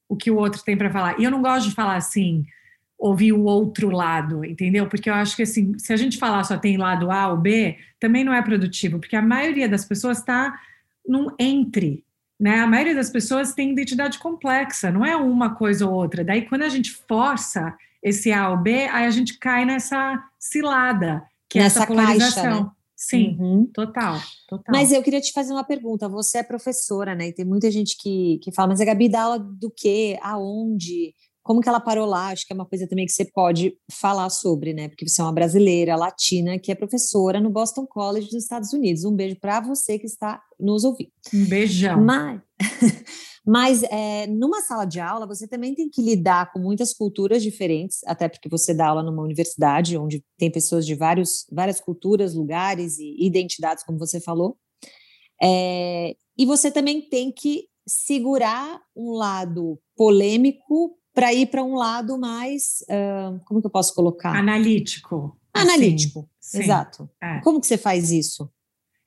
o 0.06 0.14
que 0.14 0.30
o 0.30 0.36
outro 0.36 0.62
tem 0.62 0.76
para 0.76 0.90
falar. 0.90 1.18
E 1.18 1.24
eu 1.24 1.30
não 1.30 1.40
gosto 1.40 1.70
de 1.70 1.74
falar 1.74 1.96
assim, 1.96 2.44
ouvir 2.98 3.32
o 3.32 3.44
outro 3.44 3.88
lado, 3.88 4.44
entendeu? 4.44 4.86
Porque 4.86 5.08
eu 5.08 5.14
acho 5.14 5.34
que 5.34 5.42
assim, 5.42 5.72
se 5.78 5.90
a 5.90 5.96
gente 5.96 6.18
falar 6.18 6.44
só 6.44 6.58
tem 6.58 6.76
lado 6.76 7.10
A 7.10 7.28
ou 7.28 7.38
B, 7.38 7.78
também 7.98 8.22
não 8.22 8.34
é 8.34 8.42
produtivo, 8.42 8.98
porque 8.98 9.16
a 9.16 9.22
maioria 9.22 9.66
das 9.66 9.86
pessoas 9.86 10.18
está 10.18 10.54
num 11.08 11.28
entre. 11.38 12.04
Né? 12.38 12.60
A 12.60 12.66
maioria 12.66 12.94
das 12.94 13.08
pessoas 13.08 13.54
tem 13.54 13.72
identidade 13.72 14.18
complexa, 14.18 14.90
não 14.90 15.06
é 15.06 15.16
uma 15.16 15.54
coisa 15.54 15.86
ou 15.86 15.94
outra. 15.94 16.22
Daí, 16.22 16.42
quando 16.42 16.64
a 16.64 16.68
gente 16.68 16.90
força 16.90 17.74
esse 18.04 18.30
A 18.30 18.50
ou 18.50 18.58
B, 18.58 18.84
aí 18.88 19.06
a 19.06 19.10
gente 19.10 19.38
cai 19.38 19.64
nessa 19.64 20.22
cilada, 20.38 21.26
que 21.48 21.58
nessa 21.58 21.80
é 21.80 21.82
essa 21.82 21.86
polarização. 21.86 22.42
Caixa, 22.42 22.64
né? 22.64 22.70
Sim, 22.94 23.36
uhum. 23.40 23.66
total, 23.72 24.20
total. 24.46 24.72
Mas 24.72 24.92
eu 24.92 25.02
queria 25.02 25.20
te 25.20 25.32
fazer 25.32 25.52
uma 25.52 25.64
pergunta. 25.64 26.08
Você 26.08 26.38
é 26.38 26.42
professora, 26.42 27.14
né? 27.14 27.28
E 27.28 27.32
tem 27.32 27.44
muita 27.44 27.70
gente 27.70 27.96
que, 27.98 28.38
que 28.42 28.52
fala, 28.52 28.68
mas 28.68 28.80
a 28.80 28.84
Gabi 28.84 29.08
dá 29.08 29.22
aula 29.22 29.38
do 29.38 29.70
quê? 29.70 30.18
Aonde? 30.22 31.14
Como 31.44 31.60
que 31.60 31.68
ela 31.68 31.78
parou 31.78 32.06
lá? 32.06 32.28
Acho 32.28 32.46
que 32.46 32.54
é 32.54 32.56
uma 32.56 32.64
coisa 32.64 32.88
também 32.88 33.04
que 33.04 33.12
você 33.12 33.26
pode 33.26 33.76
falar 33.92 34.30
sobre, 34.30 34.72
né? 34.72 34.88
Porque 34.88 35.06
você 35.06 35.20
é 35.20 35.24
uma 35.24 35.32
brasileira, 35.32 35.94
latina, 35.94 36.58
que 36.58 36.72
é 36.72 36.74
professora 36.74 37.38
no 37.38 37.50
Boston 37.50 37.86
College 37.86 38.28
dos 38.28 38.42
Estados 38.42 38.72
Unidos. 38.72 39.04
Um 39.04 39.14
beijo 39.14 39.36
para 39.38 39.60
você 39.60 39.98
que 39.98 40.06
está 40.06 40.42
nos 40.58 40.84
ouvindo. 40.84 41.12
Um 41.34 41.44
beijão. 41.44 42.02
Mas, 42.02 42.40
mas 43.46 43.82
é, 43.82 44.26
numa 44.26 44.62
sala 44.62 44.86
de 44.86 44.98
aula, 44.98 45.26
você 45.26 45.46
também 45.46 45.74
tem 45.74 45.90
que 45.90 46.00
lidar 46.00 46.50
com 46.50 46.58
muitas 46.58 46.94
culturas 46.94 47.42
diferentes, 47.42 47.98
até 48.06 48.26
porque 48.26 48.48
você 48.48 48.72
dá 48.72 48.86
aula 48.86 49.02
numa 49.02 49.22
universidade 49.22 49.98
onde 49.98 50.24
tem 50.38 50.50
pessoas 50.50 50.86
de 50.86 50.94
vários, 50.94 51.44
várias 51.52 51.78
culturas, 51.78 52.34
lugares 52.34 52.98
e 52.98 53.16
identidades, 53.20 53.84
como 53.84 53.98
você 53.98 54.18
falou. 54.18 54.56
É, 55.42 56.16
e 56.38 56.46
você 56.46 56.70
também 56.70 57.02
tem 57.02 57.30
que 57.30 57.68
segurar 57.86 58.80
um 58.96 59.12
lado 59.12 59.78
polêmico 59.94 60.98
para 61.14 61.32
ir 61.32 61.46
para 61.46 61.62
um 61.62 61.74
lado 61.74 62.18
mais, 62.18 62.84
uh, 62.90 63.40
como 63.44 63.60
que 63.60 63.66
eu 63.66 63.70
posso 63.70 63.94
colocar? 63.94 64.36
Analítico. 64.36 65.38
Analítico, 65.54 66.28
sim, 66.40 66.62
exato. 66.62 67.08
É. 67.22 67.38
Como 67.40 67.60
que 67.60 67.66
você 67.68 67.78
faz 67.78 68.10
isso? 68.10 68.50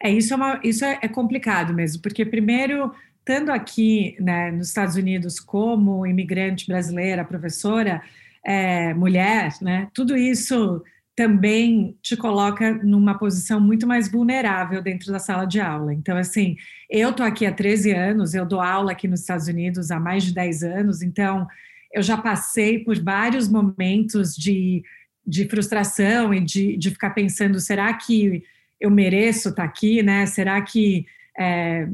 É, 0.02 0.10
isso, 0.10 0.34
é, 0.34 0.38
uma, 0.38 0.62
isso 0.63 0.86
é, 0.86 1.00
é 1.02 1.08
complicado 1.08 1.74
mesmo, 1.74 2.02
porque 2.02 2.26
primeiro, 2.26 2.93
estando 3.20 3.52
aqui 3.52 4.15
né, 4.22 4.52
nos 4.52 4.70
Estados 4.70 4.96
Unidos 4.96 5.39
como 5.39 6.08
imigrante 6.08 6.65
brasileira, 6.65 7.26
professora, 7.26 8.02
é, 8.46 8.93
mulher, 8.93 9.54
né? 9.62 9.89
Tudo 9.93 10.15
isso 10.15 10.82
também 11.13 11.98
te 12.02 12.15
coloca 12.15 12.76
numa 12.76 13.17
posição 13.17 13.60
muito 13.60 13.88
mais 13.88 14.10
vulnerável 14.10 14.82
dentro 14.82 15.12
da 15.12 15.17
sala 15.17 15.46
de 15.46 15.60
aula. 15.60 15.91
Então, 15.93 16.15
assim, 16.15 16.56
eu 16.89 17.12
tô 17.12 17.24
aqui 17.24 17.46
há 17.46 17.52
13 17.52 17.91
anos, 17.91 18.36
eu 18.36 18.46
dou 18.46 18.62
aula 18.62 18.91
aqui 18.91 19.08
nos 19.08 19.22
Estados 19.22 19.48
Unidos 19.48 19.89
há 19.89 20.00
mais 20.00 20.24
de 20.24 20.34
10 20.34 20.63
anos, 20.63 21.02
então 21.02 21.48
eu 21.93 22.02
já 22.02 22.17
passei 22.17 22.80
por 22.80 22.97
vários 23.02 23.47
momentos 23.50 24.36
de, 24.36 24.84
de 25.26 25.47
frustração 25.47 26.34
e 26.34 26.39
de, 26.39 26.78
de 26.78 26.91
ficar 26.91 27.12
pensando, 27.12 27.60
será 27.60 27.93
que 27.93 28.43
eu 28.80 28.91
mereço 28.91 29.50
estar 29.50 29.63
tá 29.63 29.67
aqui, 29.67 30.04
né? 30.04 30.26
Será 30.26 30.62
que 30.62 31.06
é, 31.38 31.88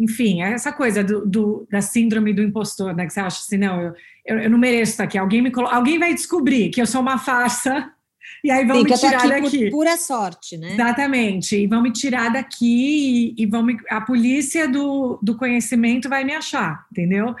enfim, 0.00 0.42
é 0.42 0.52
essa 0.52 0.72
coisa 0.72 1.04
do, 1.04 1.26
do, 1.26 1.68
da 1.70 1.82
síndrome 1.82 2.32
do 2.32 2.42
impostor, 2.42 2.94
né? 2.96 3.06
Que 3.06 3.12
você 3.12 3.20
acha 3.20 3.40
assim, 3.40 3.58
não, 3.58 3.80
eu, 3.80 3.94
eu, 4.24 4.38
eu 4.38 4.50
não 4.50 4.58
mereço 4.58 4.92
estar 4.92 5.04
aqui. 5.04 5.18
Alguém 5.18 5.42
me 5.42 5.50
colo... 5.50 5.68
alguém 5.68 5.98
vai 5.98 6.14
descobrir 6.14 6.70
que 6.70 6.80
eu 6.80 6.86
sou 6.86 7.02
uma 7.02 7.18
farsa 7.18 7.92
e 8.42 8.50
aí 8.50 8.64
vão 8.64 8.78
Sim, 8.78 8.84
me 8.84 8.98
tirar 8.98 9.28
daqui. 9.28 9.64
Por 9.64 9.70
pura 9.70 9.96
sorte, 9.98 10.56
né? 10.56 10.72
Exatamente. 10.72 11.54
E 11.54 11.66
vão 11.66 11.82
me 11.82 11.92
tirar 11.92 12.30
daqui 12.30 13.34
e, 13.36 13.42
e 13.42 13.46
vão 13.46 13.62
me, 13.62 13.76
a 13.90 14.00
polícia 14.00 14.66
do, 14.66 15.20
do 15.22 15.36
conhecimento 15.36 16.08
vai 16.08 16.24
me 16.24 16.32
achar, 16.32 16.86
entendeu? 16.90 17.34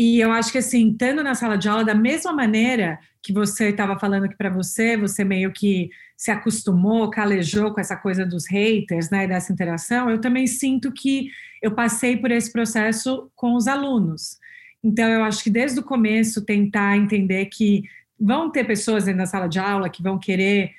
E 0.00 0.20
eu 0.20 0.30
acho 0.30 0.52
que 0.52 0.58
assim, 0.58 0.90
estando 0.92 1.24
na 1.24 1.34
sala 1.34 1.58
de 1.58 1.68
aula, 1.68 1.84
da 1.84 1.92
mesma 1.92 2.32
maneira 2.32 3.00
que 3.20 3.32
você 3.32 3.70
estava 3.70 3.98
falando 3.98 4.26
aqui 4.26 4.36
para 4.36 4.48
você, 4.48 4.96
você 4.96 5.24
meio 5.24 5.52
que 5.52 5.90
se 6.16 6.30
acostumou, 6.30 7.10
calejou 7.10 7.74
com 7.74 7.80
essa 7.80 7.96
coisa 7.96 8.24
dos 8.24 8.46
haters, 8.46 9.10
né, 9.10 9.26
dessa 9.26 9.52
interação, 9.52 10.08
eu 10.08 10.20
também 10.20 10.46
sinto 10.46 10.92
que 10.92 11.32
eu 11.60 11.72
passei 11.72 12.16
por 12.16 12.30
esse 12.30 12.52
processo 12.52 13.28
com 13.34 13.56
os 13.56 13.66
alunos. 13.66 14.38
Então, 14.84 15.08
eu 15.08 15.24
acho 15.24 15.42
que 15.42 15.50
desde 15.50 15.80
o 15.80 15.84
começo 15.84 16.44
tentar 16.44 16.96
entender 16.96 17.46
que 17.46 17.82
vão 18.20 18.52
ter 18.52 18.62
pessoas 18.62 19.04
dentro 19.04 19.18
da 19.18 19.26
sala 19.26 19.48
de 19.48 19.58
aula 19.58 19.90
que 19.90 20.00
vão 20.00 20.16
querer, 20.16 20.74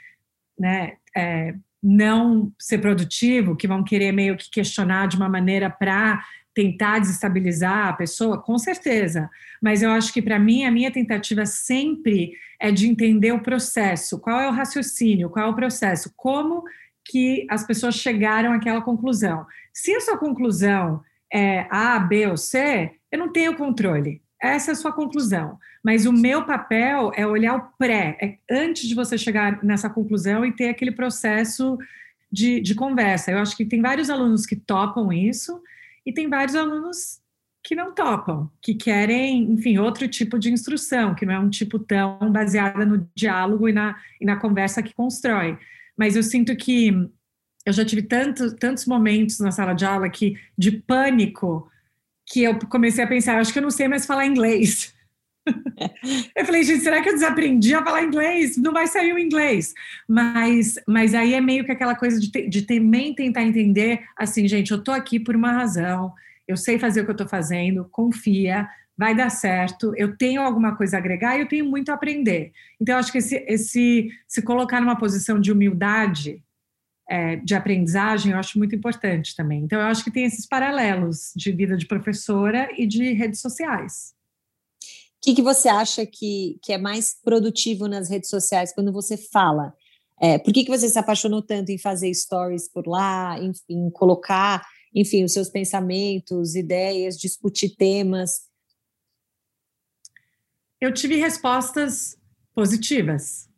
né, 0.58 0.94
é, 1.14 1.54
não 1.84 2.54
ser 2.58 2.78
produtivo, 2.78 3.58
que 3.58 3.68
vão 3.68 3.84
querer 3.84 4.14
meio 4.14 4.38
que 4.38 4.50
questionar 4.50 5.10
de 5.10 5.18
uma 5.18 5.28
maneira 5.28 5.70
para 5.70 6.24
tentar 6.60 7.00
desestabilizar 7.00 7.88
a 7.88 7.94
pessoa, 7.94 8.38
com 8.38 8.58
certeza. 8.58 9.30
Mas 9.62 9.82
eu 9.82 9.92
acho 9.92 10.12
que 10.12 10.22
para 10.22 10.38
mim 10.38 10.66
a 10.66 10.72
minha 10.72 10.92
tentativa 10.92 11.46
sempre 11.46 12.34
é 12.60 12.70
de 12.70 12.86
entender 12.86 13.32
o 13.32 13.42
processo, 13.42 14.20
qual 14.20 14.42
é 14.42 14.50
o 14.50 14.52
raciocínio, 14.52 15.30
qual 15.30 15.48
é 15.48 15.50
o 15.50 15.56
processo, 15.56 16.12
como 16.18 16.66
que 17.06 17.48
as 17.50 17.66
pessoas 17.66 17.96
chegaram 17.96 18.52
àquela 18.52 18.82
conclusão. 18.82 19.46
Se 19.74 19.96
a 19.96 20.02
sua 20.02 20.18
conclusão 20.18 21.02
é 21.32 21.66
A, 21.70 21.98
B 21.98 22.28
ou 22.28 22.36
C, 22.36 22.92
eu 23.10 23.18
não 23.18 23.32
tenho 23.32 23.56
controle. 23.56 24.22
Essa 24.42 24.72
é 24.72 24.74
a 24.74 24.76
sua 24.76 24.92
conclusão. 24.92 25.58
Mas 25.82 26.06
o 26.06 26.12
meu 26.12 26.44
papel 26.44 27.14
é 27.16 27.26
olhar 27.26 27.56
o 27.56 27.78
pré, 27.78 28.18
é 28.22 28.38
antes 28.52 28.86
de 28.86 28.94
você 28.94 29.18
chegar 29.18 29.64
nessa 29.64 29.90
conclusão 29.90 30.44
e 30.44 30.52
ter 30.52 30.68
aquele 30.68 30.92
processo 30.92 31.78
de, 32.30 32.60
de 32.60 32.76
conversa. 32.76 33.32
Eu 33.32 33.40
acho 33.40 33.56
que 33.56 33.64
tem 33.64 33.82
vários 33.82 34.10
alunos 34.10 34.46
que 34.46 34.58
topam 34.58 35.14
isso 35.14 35.62
e 36.06 36.14
tem 36.14 36.30
vários 36.30 36.56
alunos 36.56 37.20
que 37.64 37.76
não 37.76 37.94
topam, 37.94 38.50
que 38.62 38.74
querem, 38.74 39.44
enfim, 39.52 39.78
outro 39.78 40.08
tipo 40.08 40.40
de 40.40 40.52
instrução, 40.52 41.14
que 41.14 41.26
não 41.26 41.34
é 41.34 41.40
um 41.40 41.50
tipo 41.50 41.78
tão 41.78 42.32
baseada 42.32 42.86
no 42.86 43.10
diálogo 43.14 43.68
e 43.68 43.74
na, 43.74 44.00
e 44.20 44.26
na 44.26 44.38
conversa 44.38 44.82
que 44.82 44.94
constrói. 44.94 45.58
Mas 45.98 46.16
eu 46.16 46.24
sinto 46.24 46.56
que 46.56 46.92
eu 47.66 47.74
já 47.74 47.84
tive 47.84 48.02
tanto, 48.02 48.56
tantos 48.56 48.86
momentos 48.86 49.40
na 49.40 49.52
sala 49.52 49.74
de 49.74 49.86
aula 49.86 50.10
que, 50.10 50.38
de 50.58 50.72
pânico 50.72 51.70
que 52.26 52.44
eu 52.44 52.58
comecei 52.68 53.04
a 53.04 53.08
pensar, 53.08 53.40
acho 53.40 53.52
que 53.52 53.60
eu 53.60 53.64
não 53.64 53.72
sei 53.72 53.88
mais 53.88 54.06
falar 54.06 54.26
inglês. 54.26 54.96
eu 56.36 56.46
falei, 56.46 56.64
gente, 56.64 56.82
será 56.82 57.02
que 57.02 57.10
eu 57.10 57.14
desaprendi 57.14 57.74
a 57.74 57.84
falar 57.84 58.04
inglês? 58.04 58.58
Não 58.58 58.72
vai 58.72 58.88
sair 58.88 59.14
o 59.14 59.20
inglês. 59.20 59.74
Mas, 60.08 60.76
mas 60.88 61.14
aí 61.14 61.34
é 61.34 61.42
meio 61.42 61.66
que 61.66 61.72
aquela 61.72 61.96
coisa 61.96 62.20
de, 62.20 62.30
de 62.48 62.62
também 62.64 63.14
tentar 63.14 63.44
entender, 63.44 64.04
assim, 64.18 64.48
gente, 64.48 64.72
eu 64.72 64.84
tô 64.84 64.92
aqui 64.92 65.20
por 65.20 65.36
uma 65.36 65.52
razão, 65.52 66.14
eu 66.48 66.58
sei 66.58 66.80
fazer 66.80 67.02
o 67.02 67.06
que 67.06 67.12
eu 67.12 67.18
tô 67.18 67.28
fazendo, 67.28 67.88
confia, 67.92 68.68
vai 68.98 69.16
dar 69.16 69.30
certo, 69.30 69.94
eu 69.96 70.18
tenho 70.18 70.42
alguma 70.42 70.76
coisa 70.76 70.98
a 70.98 71.00
agregar 71.00 71.38
e 71.38 71.42
eu 71.42 71.48
tenho 71.48 71.66
muito 71.66 71.90
a 71.90 71.94
aprender. 71.94 72.52
Então, 72.82 72.96
eu 72.96 73.00
acho 73.00 73.12
que 73.12 73.20
esse, 73.20 73.36
esse 73.48 74.10
se 74.28 74.42
colocar 74.42 74.82
numa 74.82 74.98
posição 74.98 75.40
de 75.40 75.52
humildade 75.52 76.44
é, 77.10 77.38
de 77.38 77.56
aprendizagem, 77.56 78.34
eu 78.34 78.38
acho 78.38 78.58
muito 78.58 78.76
importante 78.76 79.36
também. 79.36 79.64
Então, 79.64 79.80
eu 79.80 79.88
acho 79.88 80.04
que 80.04 80.12
tem 80.12 80.26
esses 80.26 80.46
paralelos 80.46 81.32
de 81.36 81.52
vida 81.52 81.78
de 81.78 81.88
professora 81.88 82.70
e 82.78 82.86
de 82.86 83.14
redes 83.14 83.40
sociais. 83.40 84.14
O 85.20 85.22
que, 85.22 85.36
que 85.36 85.42
você 85.42 85.68
acha 85.68 86.06
que, 86.06 86.58
que 86.64 86.72
é 86.72 86.78
mais 86.78 87.14
produtivo 87.22 87.88
nas 87.88 88.10
redes 88.10 88.30
sociais 88.30 88.74
quando 88.74 88.92
você 88.92 89.18
fala? 89.18 89.74
É, 90.22 90.38
por 90.38 90.54
que, 90.54 90.64
que 90.64 90.72
você 90.72 90.88
se 90.88 90.98
apaixonou 90.98 91.42
tanto 91.42 91.72
em 91.72 91.78
fazer 91.78 92.14
stories 92.14 92.70
por 92.70 92.88
lá, 92.88 93.38
enfim, 93.40 93.90
colocar, 93.92 94.66
enfim, 94.96 95.24
os 95.26 95.34
seus 95.34 95.50
pensamentos, 95.50 96.56
ideias, 96.56 97.18
discutir 97.18 97.76
temas? 97.76 98.48
Eu 100.80 100.94
tive 100.94 101.16
respostas 101.18 102.18
positivas. 102.56 103.50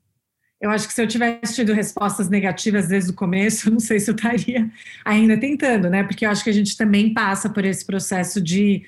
Eu 0.59 0.69
acho 0.69 0.87
que 0.87 0.93
se 0.93 1.01
eu 1.01 1.07
tivesse 1.07 1.55
tido 1.55 1.73
respostas 1.73 2.29
negativas 2.29 2.87
desde 2.87 3.09
o 3.09 3.15
começo, 3.15 3.67
eu 3.67 3.73
não 3.73 3.79
sei 3.79 3.99
se 3.99 4.11
eu 4.11 4.15
estaria 4.15 4.71
ainda 5.03 5.39
tentando, 5.39 5.89
né? 5.89 6.03
Porque 6.03 6.25
eu 6.25 6.29
acho 6.29 6.43
que 6.43 6.49
a 6.49 6.53
gente 6.53 6.77
também 6.77 7.13
passa 7.13 7.49
por 7.49 7.65
esse 7.65 7.83
processo 7.83 8.39
de, 8.39 8.85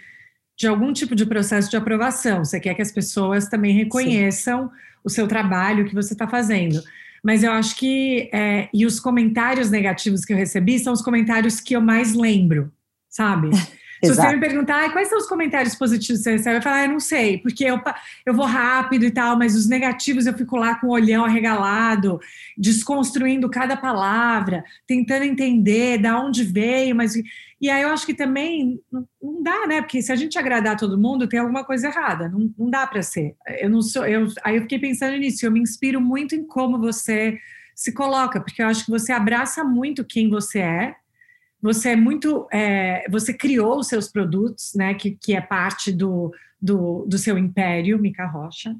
de 0.57 0.67
algum 0.67 0.93
tipo 0.93 1.15
de 1.15 1.25
processo 1.25 1.69
de 1.69 1.77
aprovação. 1.77 2.43
Você 2.43 2.59
quer 2.59 2.73
que 2.73 2.81
as 2.81 2.91
pessoas 2.91 3.47
também 3.47 3.73
reconheçam 3.73 4.67
Sim. 4.67 4.75
o 5.03 5.09
seu 5.09 5.27
trabalho 5.27 5.85
que 5.85 5.95
você 5.95 6.13
está 6.13 6.27
fazendo. 6.27 6.81
Mas 7.23 7.41
eu 7.43 7.51
acho 7.51 7.75
que. 7.77 8.29
É, 8.33 8.67
e 8.73 8.85
os 8.85 8.99
comentários 8.99 9.69
negativos 9.71 10.25
que 10.25 10.33
eu 10.33 10.37
recebi 10.37 10.77
são 10.77 10.91
os 10.91 11.01
comentários 11.01 11.59
que 11.59 11.73
eu 11.75 11.81
mais 11.81 12.13
lembro, 12.13 12.71
sabe? 13.09 13.49
Se 14.03 14.13
você 14.13 14.33
me 14.33 14.39
perguntar 14.39 14.91
quais 14.91 15.07
são 15.07 15.17
os 15.17 15.27
comentários 15.27 15.75
positivos 15.75 16.19
que 16.19 16.23
você 16.23 16.31
recebe, 16.33 16.57
eu 16.57 16.61
falo, 16.61 16.75
ah, 16.75 16.83
eu 16.83 16.91
não 16.91 16.99
sei, 16.99 17.37
porque 17.37 17.63
eu, 17.63 17.79
eu 18.25 18.33
vou 18.33 18.45
rápido 18.45 19.05
e 19.05 19.11
tal, 19.11 19.37
mas 19.37 19.55
os 19.55 19.67
negativos 19.67 20.25
eu 20.25 20.33
fico 20.33 20.57
lá 20.57 20.75
com 20.75 20.87
o 20.87 20.91
olhão 20.91 21.23
arregalado, 21.23 22.19
desconstruindo 22.57 23.49
cada 23.49 23.77
palavra, 23.77 24.63
tentando 24.85 25.23
entender 25.23 25.99
da 25.99 26.19
onde 26.19 26.43
veio, 26.43 26.95
mas. 26.95 27.13
E 27.63 27.69
aí 27.69 27.81
eu 27.81 27.89
acho 27.89 28.05
que 28.05 28.13
também 28.13 28.77
não, 28.91 29.41
dá, 29.41 29.65
né? 29.65 29.81
Porque 29.81 30.01
se 30.01 30.11
a 30.11 30.17
gente 30.17 30.37
agradar 30.37 30.75
todo 30.75 30.99
mundo, 30.99 31.29
tem 31.29 31.39
alguma 31.39 31.63
coisa 31.63 31.87
errada. 31.87 32.27
Não, 32.27 32.53
não 32.57 32.69
dá 32.69 32.85
para 32.85 33.01
ser. 33.01 33.37
Eu 33.57 33.69
não 33.69 33.81
sou. 33.81 34.05
Eu, 34.05 34.27
aí 34.43 34.57
eu 34.57 34.63
fiquei 34.63 34.79
pensando 34.79 35.15
nisso. 35.15 35.45
Eu 35.45 35.51
me 35.51 35.61
inspiro 35.61 36.01
muito 36.01 36.35
em 36.35 36.45
como 36.45 36.77
você 36.77 37.39
se 37.73 37.93
coloca, 37.93 38.41
porque 38.41 38.61
eu 38.61 38.67
acho 38.67 38.83
que 38.83 38.91
você 38.91 39.13
abraça 39.13 39.63
muito 39.63 40.03
quem 40.03 40.29
você 40.29 40.59
é 40.59 40.95
você 41.61 41.91
é 41.91 41.95
muito, 41.95 42.45
é, 42.51 43.05
você 43.09 43.33
criou 43.33 43.79
os 43.79 43.87
seus 43.87 44.09
produtos, 44.09 44.73
né, 44.75 44.93
que, 44.95 45.11
que 45.11 45.33
é 45.33 45.39
parte 45.39 45.93
do, 45.93 46.29
do, 46.61 47.05
do 47.07 47.17
seu 47.17 47.37
império, 47.37 47.97
Mica 47.97 48.25
Rocha. 48.25 48.75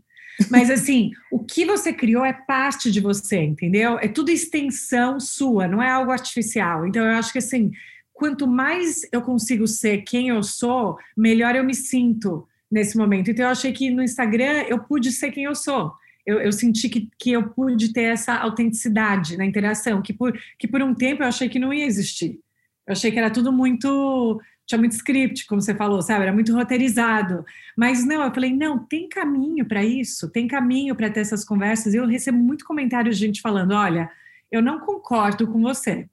Mas 0.51 0.69
assim, 0.69 1.11
o 1.31 1.39
que 1.39 1.63
você 1.63 1.93
criou 1.93 2.25
é 2.25 2.33
parte 2.33 2.91
de 2.91 2.99
você, 2.99 3.41
entendeu? 3.41 3.97
É 3.99 4.09
tudo 4.09 4.31
extensão 4.31 5.17
sua, 5.17 5.65
não 5.65 5.81
é 5.81 5.89
algo 5.89 6.11
artificial. 6.11 6.85
Então 6.85 7.05
eu 7.05 7.13
acho 7.13 7.31
que 7.31 7.37
assim, 7.37 7.71
quanto 8.13 8.47
mais 8.47 9.01
eu 9.11 9.21
consigo 9.21 9.67
ser 9.67 10.03
quem 10.03 10.29
eu 10.29 10.43
sou, 10.43 10.97
melhor 11.17 11.55
eu 11.55 11.63
me 11.63 11.73
sinto 11.73 12.47
nesse 12.71 12.97
momento. 12.97 13.29
Então 13.29 13.45
eu 13.45 13.51
achei 13.51 13.73
que 13.73 13.89
no 13.89 14.03
Instagram 14.03 14.65
eu 14.67 14.79
pude 14.79 15.11
ser 15.11 15.31
quem 15.31 15.43
eu 15.43 15.55
sou. 15.55 15.91
Eu, 16.25 16.39
eu, 16.39 16.51
senti 16.51 16.87
que, 16.87 17.09
que 17.19 17.31
eu 17.31 17.49
pude 17.49 17.91
ter 17.91 18.03
essa 18.03 18.35
autenticidade 18.35 19.35
na 19.35 19.45
interação, 19.45 20.01
que 20.01 20.13
por, 20.13 20.33
que 20.57 20.67
por 20.67 20.81
um 20.81 20.95
tempo 20.95 21.21
eu 21.21 21.27
achei 21.27 21.49
que 21.49 21.59
não 21.59 21.73
ia 21.73 21.85
existir. 21.85 22.39
Eu 22.87 22.93
achei 22.93 23.11
que 23.11 23.19
era 23.19 23.29
tudo 23.29 23.51
muito. 23.51 24.41
Tinha 24.65 24.79
muito 24.79 24.93
script, 24.93 25.45
como 25.45 25.61
você 25.61 25.75
falou, 25.75 26.01
sabe? 26.01 26.23
Era 26.23 26.31
muito 26.31 26.53
roteirizado. 26.53 27.43
Mas 27.77 28.05
não, 28.05 28.23
eu 28.23 28.33
falei, 28.33 28.55
não, 28.55 28.79
tem 28.79 29.09
caminho 29.09 29.65
para 29.65 29.83
isso, 29.83 30.29
tem 30.29 30.47
caminho 30.47 30.95
para 30.95 31.09
ter 31.09 31.19
essas 31.19 31.43
conversas. 31.43 31.93
E 31.93 31.97
eu 31.97 32.07
recebo 32.07 32.37
muito 32.37 32.63
comentário 32.63 33.11
de 33.11 33.17
gente 33.17 33.41
falando: 33.41 33.73
olha, 33.73 34.09
eu 34.49 34.61
não 34.61 34.79
concordo 34.79 35.47
com 35.47 35.61
você, 35.61 36.07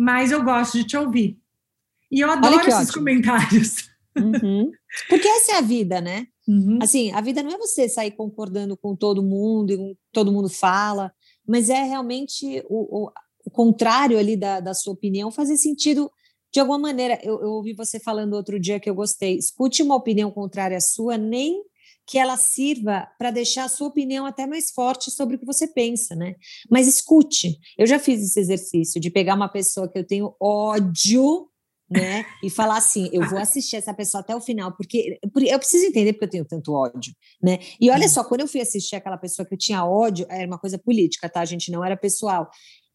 mas 0.00 0.32
eu 0.32 0.42
gosto 0.42 0.78
de 0.78 0.84
te 0.84 0.96
ouvir. 0.96 1.38
E 2.10 2.20
eu 2.20 2.30
adoro 2.30 2.60
esses 2.60 2.88
ótimo. 2.88 2.94
comentários. 2.94 3.90
Uhum. 4.16 4.72
Porque 5.08 5.28
essa 5.28 5.52
é 5.52 5.58
a 5.58 5.60
vida, 5.60 6.00
né? 6.00 6.26
Uhum. 6.48 6.78
Assim, 6.82 7.12
a 7.12 7.20
vida 7.20 7.42
não 7.42 7.52
é 7.52 7.58
você 7.58 7.88
sair 7.88 8.10
concordando 8.10 8.76
com 8.76 8.96
todo 8.96 9.22
mundo 9.22 9.72
e 9.72 9.96
todo 10.12 10.32
mundo 10.32 10.48
fala, 10.48 11.12
mas 11.46 11.70
é 11.70 11.84
realmente 11.84 12.64
o, 12.68 13.04
o 13.04 13.12
o 13.44 13.50
contrário 13.50 14.18
ali 14.18 14.36
da, 14.36 14.60
da 14.60 14.74
sua 14.74 14.92
opinião 14.92 15.30
fazer 15.30 15.56
sentido 15.56 16.10
de 16.52 16.60
alguma 16.60 16.78
maneira. 16.78 17.18
Eu, 17.22 17.40
eu 17.40 17.50
ouvi 17.50 17.74
você 17.74 17.98
falando 17.98 18.34
outro 18.34 18.58
dia 18.58 18.80
que 18.80 18.88
eu 18.88 18.94
gostei. 18.94 19.36
Escute 19.36 19.82
uma 19.82 19.94
opinião 19.94 20.30
contrária 20.30 20.76
à 20.76 20.80
sua, 20.80 21.16
nem 21.16 21.62
que 22.10 22.18
ela 22.18 22.36
sirva 22.36 23.06
para 23.16 23.30
deixar 23.30 23.64
a 23.64 23.68
sua 23.68 23.86
opinião 23.86 24.26
até 24.26 24.44
mais 24.44 24.72
forte 24.72 25.12
sobre 25.12 25.36
o 25.36 25.38
que 25.38 25.46
você 25.46 25.68
pensa, 25.68 26.16
né? 26.16 26.34
Mas 26.68 26.88
escute. 26.88 27.56
Eu 27.78 27.86
já 27.86 28.00
fiz 28.00 28.20
esse 28.20 28.40
exercício 28.40 29.00
de 29.00 29.10
pegar 29.10 29.36
uma 29.36 29.48
pessoa 29.48 29.88
que 29.88 29.96
eu 29.96 30.04
tenho 30.04 30.34
ódio 30.40 31.48
né? 31.90 32.24
E 32.40 32.48
falar 32.48 32.76
assim, 32.76 33.10
eu 33.12 33.28
vou 33.28 33.38
assistir 33.38 33.74
essa 33.74 33.92
pessoa 33.92 34.20
até 34.20 34.34
o 34.34 34.40
final, 34.40 34.72
porque, 34.76 35.18
porque 35.32 35.52
eu 35.52 35.58
preciso 35.58 35.86
entender 35.86 36.12
porque 36.12 36.26
eu 36.26 36.30
tenho 36.30 36.44
tanto 36.44 36.72
ódio, 36.72 37.12
né? 37.42 37.58
E 37.80 37.90
olha 37.90 38.08
só, 38.08 38.22
quando 38.22 38.42
eu 38.42 38.46
fui 38.46 38.60
assistir 38.60 38.94
aquela 38.94 39.18
pessoa 39.18 39.44
que 39.44 39.54
eu 39.54 39.58
tinha 39.58 39.84
ódio, 39.84 40.24
era 40.30 40.46
uma 40.46 40.58
coisa 40.58 40.78
política, 40.78 41.28
tá, 41.28 41.44
gente? 41.44 41.72
Não 41.72 41.84
era 41.84 41.96
pessoal. 41.96 42.48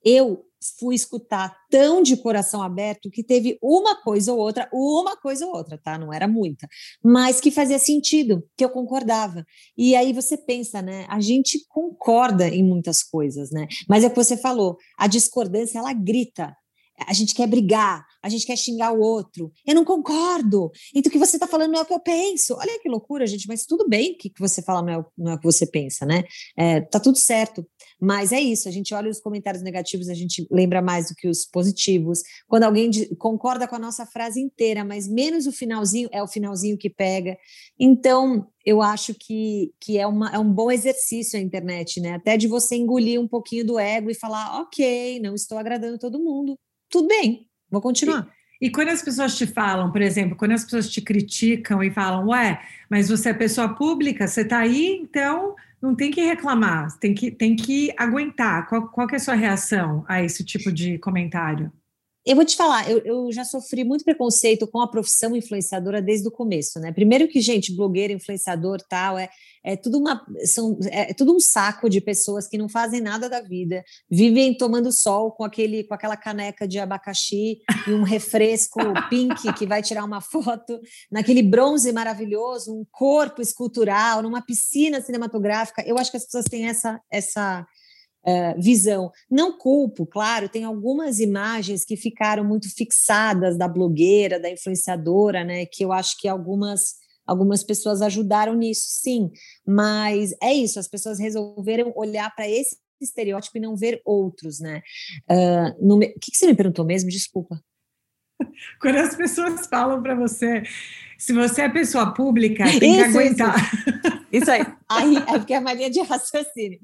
Eu 0.05 0.45
fui 0.79 0.95
escutar 0.95 1.55
tão 1.69 2.01
de 2.01 2.17
coração 2.17 2.61
aberto 2.61 3.09
que 3.09 3.23
teve 3.23 3.57
uma 3.61 4.01
coisa 4.01 4.33
ou 4.33 4.39
outra, 4.39 4.67
uma 4.73 5.15
coisa 5.15 5.45
ou 5.45 5.55
outra, 5.55 5.77
tá? 5.77 5.97
Não 5.97 6.11
era 6.11 6.27
muita, 6.27 6.67
mas 7.03 7.39
que 7.39 7.51
fazia 7.51 7.77
sentido, 7.77 8.43
que 8.57 8.65
eu 8.65 8.69
concordava. 8.69 9.45
E 9.77 9.95
aí 9.95 10.13
você 10.13 10.37
pensa, 10.37 10.81
né? 10.81 11.05
A 11.09 11.19
gente 11.19 11.65
concorda 11.67 12.47
em 12.47 12.63
muitas 12.63 13.03
coisas, 13.03 13.51
né? 13.51 13.67
Mas 13.87 14.03
é 14.03 14.07
o 14.07 14.09
que 14.09 14.15
você 14.15 14.37
falou, 14.37 14.77
a 14.97 15.07
discordância 15.07 15.79
ela 15.79 15.93
grita 15.93 16.55
a 17.07 17.13
gente 17.13 17.33
quer 17.33 17.47
brigar, 17.47 18.05
a 18.23 18.29
gente 18.29 18.45
quer 18.45 18.55
xingar 18.55 18.91
o 18.93 18.99
outro. 18.99 19.51
Eu 19.65 19.75
não 19.75 19.83
concordo. 19.83 20.71
Então, 20.93 21.09
o 21.09 21.11
que 21.11 21.19
você 21.19 21.35
está 21.35 21.47
falando 21.47 21.71
não 21.71 21.79
é 21.79 21.83
o 21.83 21.85
que 21.85 21.93
eu 21.93 21.99
penso. 21.99 22.55
Olha 22.55 22.79
que 22.79 22.89
loucura, 22.89 23.27
gente, 23.27 23.47
mas 23.47 23.65
tudo 23.65 23.87
bem 23.87 24.15
que, 24.17 24.29
que 24.29 24.39
você 24.39 24.61
fala 24.61 24.81
não 24.81 24.93
é, 24.93 24.97
o, 24.97 25.05
não 25.17 25.31
é 25.33 25.35
o 25.35 25.39
que 25.39 25.45
você 25.45 25.65
pensa, 25.67 26.05
né? 26.05 26.23
É, 26.57 26.81
tá 26.81 26.99
tudo 26.99 27.17
certo. 27.17 27.65
Mas 27.99 28.31
é 28.31 28.39
isso, 28.39 28.67
a 28.67 28.71
gente 28.71 28.93
olha 28.93 29.09
os 29.09 29.19
comentários 29.19 29.63
negativos, 29.63 30.09
a 30.09 30.13
gente 30.13 30.45
lembra 30.51 30.81
mais 30.81 31.09
do 31.09 31.15
que 31.15 31.27
os 31.27 31.45
positivos. 31.45 32.21
Quando 32.47 32.63
alguém 32.63 32.89
concorda 33.17 33.67
com 33.67 33.75
a 33.75 33.79
nossa 33.79 34.05
frase 34.05 34.41
inteira, 34.41 34.83
mas 34.83 35.07
menos 35.07 35.47
o 35.47 35.51
finalzinho, 35.51 36.09
é 36.11 36.21
o 36.21 36.27
finalzinho 36.27 36.77
que 36.77 36.89
pega. 36.89 37.37
Então, 37.79 38.47
eu 38.65 38.81
acho 38.81 39.13
que, 39.13 39.71
que 39.79 39.97
é, 39.97 40.07
uma, 40.07 40.29
é 40.31 40.39
um 40.39 40.51
bom 40.51 40.71
exercício 40.71 41.39
a 41.39 41.41
internet, 41.41 42.01
né? 42.01 42.15
Até 42.15 42.37
de 42.37 42.47
você 42.47 42.75
engolir 42.75 43.19
um 43.19 43.27
pouquinho 43.27 43.65
do 43.65 43.79
ego 43.79 44.09
e 44.09 44.15
falar, 44.15 44.61
ok, 44.61 45.19
não 45.19 45.35
estou 45.35 45.57
agradando 45.57 45.97
todo 45.97 46.23
mundo 46.23 46.57
tudo 46.89 47.07
bem, 47.07 47.47
vou 47.69 47.81
continuar. 47.81 48.27
E, 48.61 48.67
e 48.67 48.71
quando 48.71 48.89
as 48.89 49.01
pessoas 49.01 49.37
te 49.37 49.45
falam, 49.45 49.91
por 49.91 50.01
exemplo, 50.01 50.35
quando 50.35 50.51
as 50.51 50.63
pessoas 50.63 50.89
te 50.89 51.01
criticam 51.01 51.83
e 51.83 51.91
falam, 51.91 52.27
ué, 52.27 52.61
mas 52.89 53.09
você 53.09 53.29
é 53.29 53.33
pessoa 53.33 53.75
pública, 53.75 54.27
você 54.27 54.41
está 54.41 54.59
aí, 54.59 54.99
então 55.01 55.55
não 55.81 55.95
tem 55.95 56.11
que 56.11 56.21
reclamar, 56.21 56.97
tem 56.99 57.13
que, 57.13 57.31
tem 57.31 57.55
que 57.55 57.93
aguentar. 57.97 58.67
Qual, 58.67 58.87
qual 58.89 59.07
que 59.07 59.15
é 59.15 59.17
a 59.17 59.19
sua 59.19 59.35
reação 59.35 60.03
a 60.07 60.23
esse 60.23 60.43
tipo 60.43 60.71
de 60.71 60.97
comentário? 60.97 61.71
Eu 62.25 62.35
vou 62.35 62.43
te 62.43 62.55
falar, 62.55 62.89
eu, 62.89 62.97
eu, 63.05 63.31
já 63.31 63.45
sofri 63.45 63.83
muito 63.83 64.03
preconceito 64.03 64.65
com 64.65 64.81
a 64.81 64.87
profissão 64.87 65.35
influenciadora 65.35 66.01
desde 66.01 66.27
o 66.27 66.31
começo, 66.31 66.79
né? 66.79 66.91
Primeiro 66.91 67.27
que, 67.27 67.39
gente, 67.39 67.75
blogueiro, 67.75 68.13
influenciador, 68.13 68.79
tal, 68.89 69.15
é, 69.15 69.29
é 69.63 69.75
tudo 69.75 69.99
uma 69.99 70.25
são 70.43 70.75
é, 70.91 71.11
é 71.11 71.13
tudo 71.13 71.35
um 71.35 71.39
saco 71.39 71.87
de 71.87 72.01
pessoas 72.01 72.47
que 72.47 72.57
não 72.57 72.67
fazem 72.67 72.99
nada 72.99 73.29
da 73.29 73.41
vida, 73.41 73.83
vivem 74.09 74.57
tomando 74.57 74.91
sol 74.91 75.33
com 75.33 75.43
aquele 75.43 75.83
com 75.83 75.93
aquela 75.93 76.17
caneca 76.17 76.67
de 76.67 76.79
abacaxi 76.79 77.59
e 77.87 77.91
um 77.91 78.01
refresco 78.01 78.79
pink 79.07 79.53
que 79.53 79.67
vai 79.67 79.83
tirar 79.83 80.03
uma 80.03 80.19
foto 80.19 80.79
naquele 81.11 81.43
bronze 81.43 81.91
maravilhoso, 81.91 82.73
um 82.73 82.83
corpo 82.91 83.39
escultural, 83.39 84.23
numa 84.23 84.41
piscina 84.41 84.99
cinematográfica. 84.99 85.83
Eu 85.85 85.95
acho 85.99 86.09
que 86.09 86.17
as 86.17 86.25
pessoas 86.25 86.45
têm 86.45 86.67
essa 86.67 86.99
essa 87.11 87.67
Uh, 88.27 88.59
visão. 88.59 89.11
Não 89.29 89.55
culpo, 89.55 90.05
claro, 90.05 90.49
tem 90.49 90.63
algumas 90.63 91.19
imagens 91.19 91.85
que 91.85 91.95
ficaram 91.95 92.43
muito 92.43 92.73
fixadas 92.73 93.55
da 93.55 93.67
blogueira, 93.67 94.39
da 94.39 94.49
influenciadora, 94.49 95.43
né? 95.43 95.65
Que 95.67 95.85
eu 95.85 95.93
acho 95.93 96.17
que 96.19 96.27
algumas 96.27 96.95
algumas 97.25 97.63
pessoas 97.63 98.01
ajudaram 98.01 98.55
nisso, 98.55 98.85
sim. 98.87 99.31
Mas 99.65 100.33
é 100.41 100.53
isso, 100.53 100.79
as 100.79 100.87
pessoas 100.87 101.19
resolveram 101.19 101.91
olhar 101.95 102.33
para 102.35 102.49
esse 102.49 102.77
estereótipo 103.01 103.57
e 103.57 103.61
não 103.61 103.75
ver 103.75 104.01
outros, 104.05 104.59
né? 104.59 104.81
Uh, 105.29 105.87
no, 105.87 105.97
o 105.97 105.99
que, 105.99 106.31
que 106.31 106.37
você 106.37 106.47
me 106.47 106.55
perguntou 106.55 106.85
mesmo? 106.85 107.09
Desculpa. 107.09 107.59
Quando 108.79 108.97
as 108.97 109.15
pessoas 109.15 109.67
falam 109.67 110.01
para 110.01 110.15
você, 110.15 110.63
se 111.17 111.33
você 111.33 111.63
é 111.63 111.69
pessoa 111.69 112.13
pública, 112.13 112.63
tem 112.79 112.99
isso, 112.99 113.03
que 113.03 113.17
aguentar. 113.17 113.55
Isso, 114.31 114.43
isso 114.43 114.51
aí. 114.51 114.65
aí. 114.89 115.17
É 115.17 115.37
porque 115.39 115.53
é 115.53 115.57
a 115.57 115.61
mania 115.61 115.89
de 115.89 116.01
raciocínio. 116.01 116.79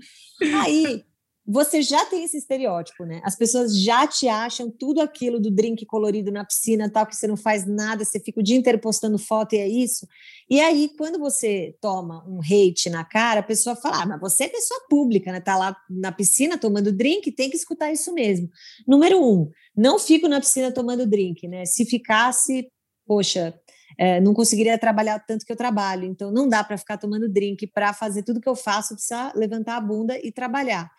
Aí 0.62 1.04
você 1.45 1.82
já 1.82 2.06
tem 2.06 2.23
esse 2.23 2.38
estereótipo, 2.38 3.04
né? 3.04 3.19
As 3.23 3.36
pessoas 3.36 3.80
já 3.82 4.06
te 4.06 4.27
acham 4.27 4.69
tudo 4.69 5.01
aquilo 5.01 5.39
do 5.39 5.49
drink 5.49 5.86
colorido 5.86 6.32
na 6.32 6.45
piscina, 6.45 6.89
tal, 6.89 7.06
que 7.06 7.15
você 7.15 7.27
não 7.27 7.36
faz 7.36 7.65
nada, 7.65 8.06
você 8.06 8.19
fica 8.19 8.39
o 8.39 8.43
dia 8.43 8.56
inteiro 8.56 8.80
postando 8.80 9.17
foto 9.17 9.54
e 9.54 9.58
é 9.58 9.67
isso. 9.67 10.08
E 10.49 10.60
aí, 10.60 10.89
quando 10.97 11.17
você 11.17 11.75
toma 11.82 12.23
um 12.27 12.39
hate 12.39 12.89
na 12.89 13.04
cara, 13.04 13.39
a 13.39 13.43
pessoa 13.43 13.75
fala: 13.75 14.04
ah, 14.04 14.06
mas 14.06 14.19
você 14.19 14.43
é 14.43 14.49
pessoa 14.49 14.82
pública, 14.89 15.32
né? 15.32 15.39
Tá 15.39 15.58
lá 15.58 15.75
na 15.89 16.12
piscina 16.12 16.58
tomando 16.58 16.91
drink, 16.91 17.32
tem 17.32 17.49
que 17.49 17.58
escutar 17.58 17.91
isso 17.91 18.13
mesmo. 18.13 18.47
Número 18.88 19.23
um, 19.23 19.49
não 19.75 19.97
fico 19.97 20.27
na 20.27 20.39
piscina 20.39 20.71
tomando 20.71 21.08
drink, 21.08 21.47
né? 21.47 21.65
Se 21.65 21.86
ficasse, 21.86 22.69
poxa, 23.06 23.60
é, 23.97 24.21
não 24.21 24.34
conseguiria 24.34 24.77
trabalhar 24.77 25.19
tanto 25.19 25.45
que 25.45 25.51
eu 25.51 25.58
trabalho. 25.58 26.06
Então, 26.06 26.32
não 26.32 26.47
dá 26.47 26.63
para 26.63 26.77
ficar 26.77 26.97
tomando 26.97 27.27
drink 27.27 27.67
para 27.67 27.93
fazer 27.93 28.23
tudo 28.23 28.41
que 28.41 28.49
eu 28.49 28.56
faço, 28.56 28.93
precisa 28.93 29.34
levantar 29.36 29.77
a 29.77 29.82
bunda 29.82 30.19
e 30.23 30.32
trabalhar. 30.32 30.89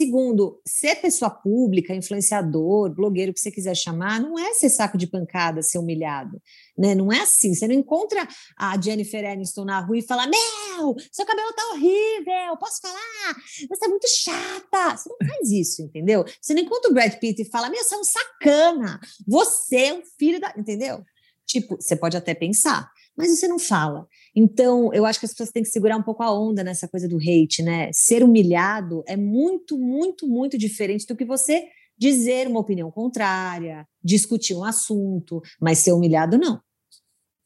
Segundo, 0.00 0.58
ser 0.66 0.96
pessoa 0.96 1.30
pública, 1.30 1.94
influenciador, 1.94 2.88
blogueiro, 2.88 3.34
que 3.34 3.40
você 3.40 3.50
quiser 3.50 3.76
chamar, 3.76 4.18
não 4.18 4.38
é 4.38 4.54
ser 4.54 4.70
saco 4.70 4.96
de 4.96 5.06
pancada, 5.06 5.60
ser 5.60 5.76
humilhado, 5.76 6.40
né? 6.78 6.94
Não 6.94 7.12
é 7.12 7.20
assim. 7.20 7.54
Você 7.54 7.68
não 7.68 7.74
encontra 7.74 8.26
a 8.56 8.80
Jennifer 8.80 9.22
Aniston 9.30 9.66
na 9.66 9.78
rua 9.80 9.98
e 9.98 10.02
fala: 10.02 10.26
Meu, 10.26 10.94
seu 11.12 11.26
cabelo 11.26 11.52
tá 11.52 11.62
horrível, 11.72 12.56
posso 12.58 12.80
falar? 12.80 13.34
Você 13.68 13.84
é 13.84 13.88
muito 13.88 14.08
chata. 14.08 14.96
Você 14.96 15.10
não 15.10 15.28
faz 15.28 15.50
isso, 15.50 15.82
entendeu? 15.82 16.24
Você 16.40 16.54
não 16.54 16.62
encontra 16.62 16.90
o 16.90 16.94
Brad 16.94 17.12
Pitt 17.16 17.42
e 17.42 17.50
fala: 17.50 17.68
Meu, 17.68 17.84
você 17.84 17.94
é 17.94 17.98
um 17.98 18.04
sacana, 18.04 18.98
você 19.28 19.76
é 19.76 19.92
um 19.92 20.02
filho 20.18 20.40
da. 20.40 20.54
Entendeu? 20.56 21.04
Tipo, 21.44 21.76
você 21.76 21.94
pode 21.94 22.16
até 22.16 22.32
pensar, 22.32 22.90
mas 23.20 23.38
você 23.38 23.48
não 23.48 23.58
fala. 23.58 24.06
Então, 24.34 24.92
eu 24.92 25.04
acho 25.04 25.18
que 25.18 25.26
as 25.26 25.32
pessoas 25.32 25.50
têm 25.50 25.62
que 25.62 25.68
segurar 25.68 25.96
um 25.96 26.02
pouco 26.02 26.22
a 26.22 26.32
onda 26.32 26.64
nessa 26.64 26.88
coisa 26.88 27.08
do 27.08 27.18
hate, 27.18 27.62
né? 27.62 27.90
Ser 27.92 28.22
humilhado 28.22 29.02
é 29.06 29.16
muito, 29.16 29.78
muito, 29.78 30.26
muito 30.26 30.56
diferente 30.56 31.06
do 31.06 31.16
que 31.16 31.24
você 31.24 31.64
dizer 31.98 32.46
uma 32.46 32.60
opinião 32.60 32.90
contrária, 32.90 33.86
discutir 34.02 34.54
um 34.54 34.64
assunto, 34.64 35.42
mas 35.60 35.78
ser 35.78 35.92
humilhado 35.92 36.38
não. 36.38 36.60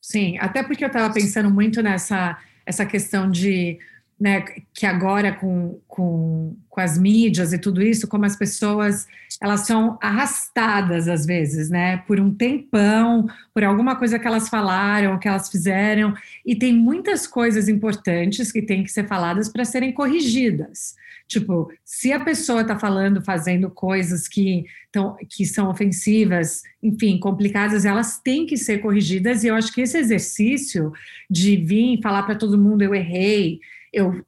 Sim, 0.01 0.39
até 0.39 0.63
porque 0.63 0.85
eu 0.85 0.89
estava 0.89 1.13
pensando 1.13 1.51
muito 1.51 1.83
nessa 1.83 2.39
essa 2.67 2.87
questão 2.87 3.31
de 3.31 3.79
né, 4.25 4.43
que 4.73 4.87
agora 4.87 5.35
com, 5.35 5.79
com, 5.87 6.57
com 6.71 6.81
as 6.81 6.97
mídias 6.97 7.53
e 7.53 7.59
tudo 7.59 7.83
isso, 7.83 8.09
como 8.09 8.25
as 8.25 8.35
pessoas 8.35 9.07
elas 9.39 9.67
são 9.67 9.99
arrastadas 10.01 11.09
às 11.09 11.27
vezes, 11.27 11.69
né, 11.69 11.99
por 12.07 12.19
um 12.19 12.35
tempão, 12.35 13.27
por 13.53 13.63
alguma 13.63 13.97
coisa 13.97 14.19
que 14.19 14.27
elas 14.27 14.49
falaram, 14.49 15.19
que 15.19 15.29
elas 15.29 15.51
fizeram, 15.51 16.15
e 16.43 16.57
tem 16.57 16.73
muitas 16.73 17.27
coisas 17.27 17.69
importantes 17.69 18.51
que 18.51 18.63
têm 18.63 18.83
que 18.83 18.91
ser 18.91 19.07
faladas 19.07 19.51
para 19.51 19.63
serem 19.63 19.93
corrigidas. 19.93 20.95
Tipo, 21.29 21.71
se 21.85 22.11
a 22.11 22.21
pessoa 22.21 22.63
está 22.63 22.79
falando, 22.79 23.21
fazendo 23.21 23.69
coisas 23.69 24.27
que, 24.27 24.65
tão, 24.91 25.19
que 25.29 25.45
são 25.45 25.69
ofensivas, 25.69 26.63
enfim, 26.83 27.19
complicadas, 27.19 27.85
elas 27.85 28.19
têm 28.21 28.47
que 28.47 28.57
ser 28.57 28.79
corrigidas, 28.79 29.45
e 29.45 29.49
eu 29.49 29.55
acho 29.55 29.71
que 29.71 29.83
esse 29.83 29.99
exercício 29.99 30.95
de 31.29 31.57
vir 31.57 32.01
falar 32.03 32.23
para 32.23 32.37
todo 32.37 32.57
mundo 32.57 32.81
eu 32.81 32.95
errei, 32.95 33.61
eu 33.95 34.25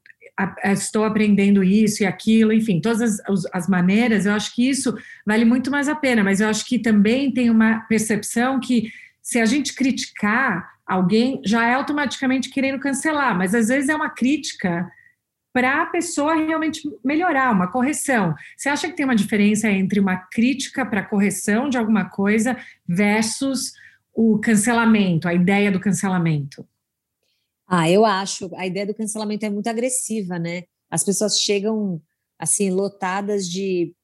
estou 0.64 1.05
aprendendo 1.05 1.64
isso 1.64 2.02
e 2.02 2.07
aquilo, 2.07 2.52
enfim, 2.52 2.81
todas 2.81 3.20
as, 3.20 3.46
as, 3.52 3.68
maneiras, 3.68 4.26
eu 4.26 4.35
acho 4.35 4.55
que 4.55 4.68
isso 4.68 4.94
vale 5.24 5.44
muito 5.44 5.70
mais 5.70 5.88
a 5.88 5.94
pena, 5.94 6.22
mas 6.22 6.40
eu 6.40 6.48
acho 6.48 6.66
que 6.66 6.79
também 6.79 7.33
tem 7.33 7.48
uma 7.48 7.81
percepção 7.81 8.61
que 8.61 8.92
se 9.22 9.40
a 9.40 9.46
gente 9.46 9.74
criticar 9.74 10.76
alguém, 10.87 11.40
já 11.44 11.66
é 11.66 11.74
automaticamente 11.74 12.50
querendo 12.50 12.79
cancelar, 12.79 13.37
mas 13.37 13.55
às 13.55 13.68
vezes 13.68 13.88
é 13.88 13.96
uma 13.96 14.11
crítica 14.11 14.88
para 15.52 15.83
a 15.83 15.87
pessoa 15.87 16.35
realmente 16.35 16.83
melhorar, 17.02 17.50
uma 17.50 17.68
correção. 17.68 18.35
Você 18.55 18.68
acha 18.68 18.88
que 18.88 18.94
tem 18.94 19.07
uma 19.07 19.16
diferença 19.16 19.70
entre 19.70 19.98
uma 19.98 20.16
crítica 20.16 20.85
para 20.85 21.02
correção 21.02 21.70
de 21.70 21.79
alguma 21.79 22.05
coisa 22.05 22.59
versus 22.87 23.72
o 24.14 24.38
cancelamento, 24.38 25.26
a 25.26 25.33
ideia 25.33 25.72
do 25.72 25.81
cancelamento? 25.81 26.66
Ah, 27.68 27.90
eu 27.90 28.05
acho. 28.05 28.48
A 28.55 28.66
ideia 28.66 28.87
do 28.87 28.94
cancelamento 28.94 29.44
é 29.44 29.50
muito 29.50 29.66
agressiva, 29.68 30.38
né? 30.38 30.64
As 30.90 31.02
pessoas 31.02 31.38
chegam 31.40 32.00
assim 32.38 32.70
lotadas 32.70 33.48
de, 33.48 33.94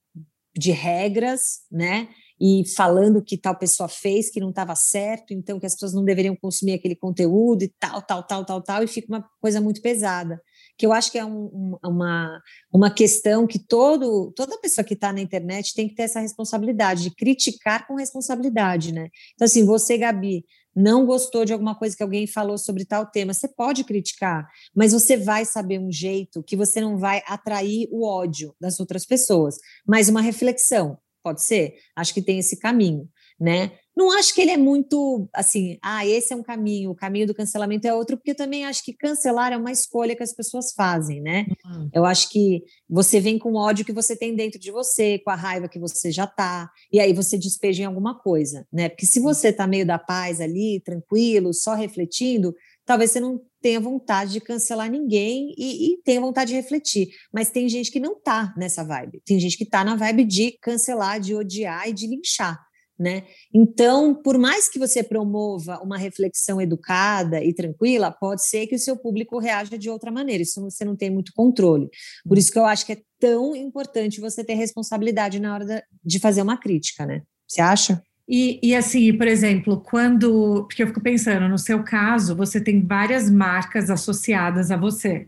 de 0.57 0.73
regras, 0.73 1.61
né? 1.71 2.09
E 2.41 2.65
falando 2.75 3.23
que 3.23 3.39
tal 3.39 3.57
pessoa 3.57 3.89
fez 3.89 4.29
que 4.29 4.41
não 4.41 4.51
estava 4.51 4.75
certo, 4.75 5.33
então 5.33 5.61
que 5.61 5.67
as 5.67 5.75
pessoas 5.75 5.95
não 5.95 6.05
deveriam 6.05 6.35
consumir 6.35 6.73
aquele 6.73 6.97
conteúdo 6.97 7.63
e 7.63 7.69
tal, 7.79 8.03
tal, 8.03 8.27
tal, 8.27 8.45
tal, 8.45 8.61
tal, 8.61 8.83
e 8.83 8.89
fica 8.89 9.07
uma 9.07 9.25
coisa 9.41 9.61
muito 9.61 9.81
pesada. 9.81 10.43
Que 10.77 10.85
eu 10.85 10.93
acho 10.93 11.13
que 11.13 11.19
é 11.19 11.25
um, 11.25 11.45
um, 11.45 11.79
uma, 11.85 12.41
uma 12.73 12.91
questão 12.91 13.47
que 13.47 13.61
todo, 13.61 14.33
toda 14.35 14.59
pessoa 14.59 14.85
que 14.85 14.95
está 14.95 15.13
na 15.13 15.21
internet 15.21 15.73
tem 15.73 15.87
que 15.87 15.95
ter 15.95 16.03
essa 16.03 16.19
responsabilidade 16.19 17.05
de 17.05 17.15
criticar 17.15 17.87
com 17.87 17.95
responsabilidade, 17.95 18.93
né? 18.93 19.09
Então, 19.35 19.45
assim, 19.45 19.65
você, 19.65 19.97
Gabi, 19.97 20.45
não 20.75 21.05
gostou 21.05 21.45
de 21.45 21.53
alguma 21.53 21.75
coisa 21.75 21.97
que 21.97 22.03
alguém 22.03 22.27
falou 22.27 22.57
sobre 22.57 22.85
tal 22.85 23.07
tema, 23.07 23.35
você 23.35 23.49
pode 23.49 23.85
criticar, 23.85 24.49
mas 24.75 24.93
você 24.93 25.17
vai 25.17 25.45
saber 25.45 25.79
um 25.79 25.91
jeito 25.91 26.43
que 26.43 26.57
você 26.57 26.81
não 26.81 26.97
vai 26.97 27.23
atrair 27.27 27.89
o 27.91 28.07
ódio 28.07 28.55
das 28.61 28.81
outras 28.81 29.05
pessoas, 29.05 29.57
mas 29.87 30.09
uma 30.09 30.21
reflexão, 30.21 30.99
pode 31.23 31.43
ser? 31.43 31.77
Acho 31.97 32.15
que 32.15 32.23
tem 32.23 32.39
esse 32.39 32.59
caminho, 32.59 33.09
né? 33.39 33.73
Não 33.97 34.11
acho 34.19 34.35
que 34.35 34.41
ele 34.41 34.51
é 34.51 34.57
muito 34.57 35.29
assim, 35.35 35.79
ah, 35.83 36.07
esse 36.07 36.33
é 36.33 36.37
um 36.37 36.43
caminho, 36.43 36.91
o 36.91 36.95
caminho 36.95 37.27
do 37.27 37.35
cancelamento 37.35 37.87
é 37.87 37.95
outro, 37.95 38.17
porque 38.17 38.31
eu 38.31 38.37
também 38.37 38.65
acho 38.65 38.85
que 38.85 38.93
cancelar 38.93 39.53
é 39.53 39.57
uma 39.57 39.71
escolha 39.71 40.17
que 40.17 40.23
as 40.23 40.35
pessoas 40.35 40.73
fazem, 40.73 41.21
né? 41.21 41.47
Uhum. 41.65 41.91
Eu 41.93 42.05
acho 42.05 42.31
que 42.31 42.63
você 42.89 43.21
vem 43.21 43.39
com 43.39 43.53
o 43.53 43.57
ódio 43.57 43.85
que 43.85 43.93
você 43.93 44.17
tem 44.17 44.35
dentro 44.35 44.59
de 44.59 44.71
você, 44.71 45.19
com 45.19 45.31
a 45.31 45.35
raiva 45.35 45.69
que 45.69 45.79
você 45.79 46.11
já 46.11 46.27
tá, 46.27 46.71
e 46.93 46.99
aí 47.01 47.13
você 47.13 47.37
despeja 47.37 47.83
em 47.83 47.87
alguma 47.87 48.19
coisa, 48.19 48.67
né? 48.73 48.89
Porque 48.89 49.07
se 49.07 49.21
você 49.21 49.53
tá 49.53 49.67
meio 49.67 49.87
da 49.87 49.99
paz 49.99 50.41
ali, 50.41 50.81
tranquilo, 50.85 51.53
só 51.53 51.75
refletindo, 51.75 52.55
talvez 52.85 53.11
você 53.11 53.21
não 53.21 53.41
tenha 53.61 53.81
vontade 53.81 54.33
de 54.33 54.41
cancelar 54.41 54.91
ninguém 54.91 55.55
e, 55.57 55.93
e 55.93 56.03
tenha 56.03 56.21
vontade 56.21 56.51
de 56.51 56.57
refletir. 56.57 57.09
Mas 57.33 57.51
tem 57.51 57.69
gente 57.69 57.91
que 57.91 58.01
não 58.01 58.21
tá 58.21 58.53
nessa 58.57 58.83
vibe. 58.83 59.23
Tem 59.25 59.39
gente 59.39 59.57
que 59.57 59.65
tá 59.65 59.85
na 59.85 59.95
vibe 59.95 60.25
de 60.25 60.59
cancelar, 60.61 61.21
de 61.21 61.35
odiar 61.35 61.89
e 61.89 61.93
de 61.93 62.07
linchar. 62.07 62.59
Né? 63.03 63.25
Então, 63.53 64.15
por 64.15 64.39
mais 64.39 64.69
que 64.69 64.79
você 64.79 65.03
promova 65.03 65.81
uma 65.83 65.99
reflexão 65.99 66.61
educada 66.61 67.43
e 67.43 67.53
tranquila, 67.53 68.13
pode 68.13 68.47
ser 68.47 68.69
que 68.69 68.77
o 68.77 68.79
seu 68.79 68.97
público 68.97 69.41
reaja 69.41 69.77
de 69.77 69.91
outra 69.91 70.09
maneira. 70.13 70.45
Isso 70.45 70.61
você 70.63 70.85
não 70.85 70.95
tem 70.95 71.11
muito 71.11 71.33
controle. 71.35 71.89
Por 72.25 72.39
isso 72.39 72.53
que 72.53 72.59
eu 72.61 72.65
acho 72.65 72.87
que 72.87 72.93
é 72.93 73.03
tão 73.19 73.57
importante 73.57 74.21
você 74.21 74.45
ter 74.45 74.55
responsabilidade 74.55 75.41
na 75.41 75.53
hora 75.53 75.85
de 76.05 76.21
fazer 76.21 76.43
uma 76.43 76.57
crítica, 76.57 77.05
né? 77.05 77.23
Você 77.49 77.61
acha? 77.61 78.01
E, 78.29 78.61
e, 78.63 78.73
assim, 78.73 79.13
por 79.19 79.27
exemplo, 79.27 79.81
quando. 79.81 80.65
Porque 80.69 80.85
eu 80.85 80.87
fico 80.87 81.01
pensando, 81.01 81.49
no 81.49 81.59
seu 81.59 81.83
caso, 81.83 82.37
você 82.37 82.61
tem 82.61 82.87
várias 82.87 83.29
marcas 83.29 83.91
associadas 83.91 84.71
a 84.71 84.77
você. 84.77 85.27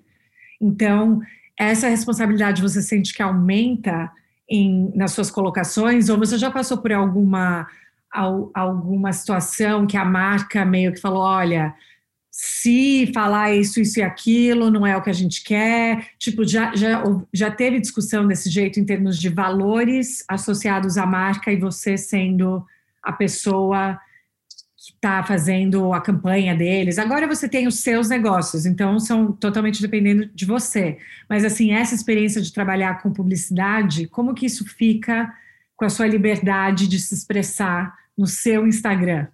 Então, 0.61 1.21
essa 1.59 1.89
responsabilidade 1.89 2.63
você 2.63 2.81
sente 2.81 3.13
que 3.13 3.21
aumenta 3.21 4.13
em, 4.49 4.93
nas 4.95 5.13
suas 5.13 5.31
colocações, 5.31 6.09
ou 6.09 6.19
você 6.19 6.37
já 6.39 6.51
passou 6.51 6.79
por 6.79 6.93
alguma, 6.93 7.67
alguma 8.55 9.13
situação 9.13 9.87
que 9.87 9.97
a 9.97 10.05
marca 10.05 10.65
meio 10.65 10.93
que 10.93 11.01
falou: 11.01 11.23
olha, 11.23 11.75
se 12.31 13.11
falar 13.15 13.55
isso, 13.55 13.81
isso 13.81 14.01
e 14.01 14.03
aquilo 14.03 14.69
não 14.69 14.85
é 14.85 14.97
o 14.97 15.03
que 15.03 15.11
a 15.11 15.15
gente 15.15 15.45
quer. 15.45 16.09
Tipo, 16.19 16.45
já, 16.45 16.75
já, 16.75 17.01
já 17.33 17.49
teve 17.51 17.81
discussão 17.81 18.27
desse 18.27 18.51
jeito 18.51 18.81
em 18.81 18.85
termos 18.85 19.19
de 19.21 19.29
valores 19.29 20.25
associados 20.29 20.99
à 20.99 21.07
marca 21.07 21.53
e 21.53 21.57
você 21.57 21.97
sendo 21.97 22.65
a 23.01 23.13
pessoa 23.13 23.99
está 25.05 25.23
fazendo 25.23 25.93
a 25.93 26.01
campanha 26.01 26.57
deles. 26.57 26.99
Agora 26.99 27.27
você 27.27 27.47
tem 27.47 27.67
os 27.67 27.81
seus 27.81 28.09
negócios, 28.09 28.65
então 28.65 28.99
são 28.99 29.31
totalmente 29.33 29.83
dependendo 29.83 30.27
de 30.35 30.47
você. 30.47 30.97
Mas 31.29 31.45
assim, 31.45 31.73
essa 31.73 31.95
experiência 31.95 32.41
de 32.41 32.51
trabalhar 32.51 33.03
com 33.03 33.13
publicidade, 33.13 34.09
como 34.09 34.35
que 34.35 34.47
isso 34.47 34.65
fica 34.65 35.31
com 35.77 35.85
a 35.85 35.91
sua 35.91 36.07
liberdade 36.07 36.89
de 36.89 36.99
se 36.99 37.15
expressar 37.15 37.95
no 38.17 38.27
seu 38.27 38.67
Instagram? 38.67 39.27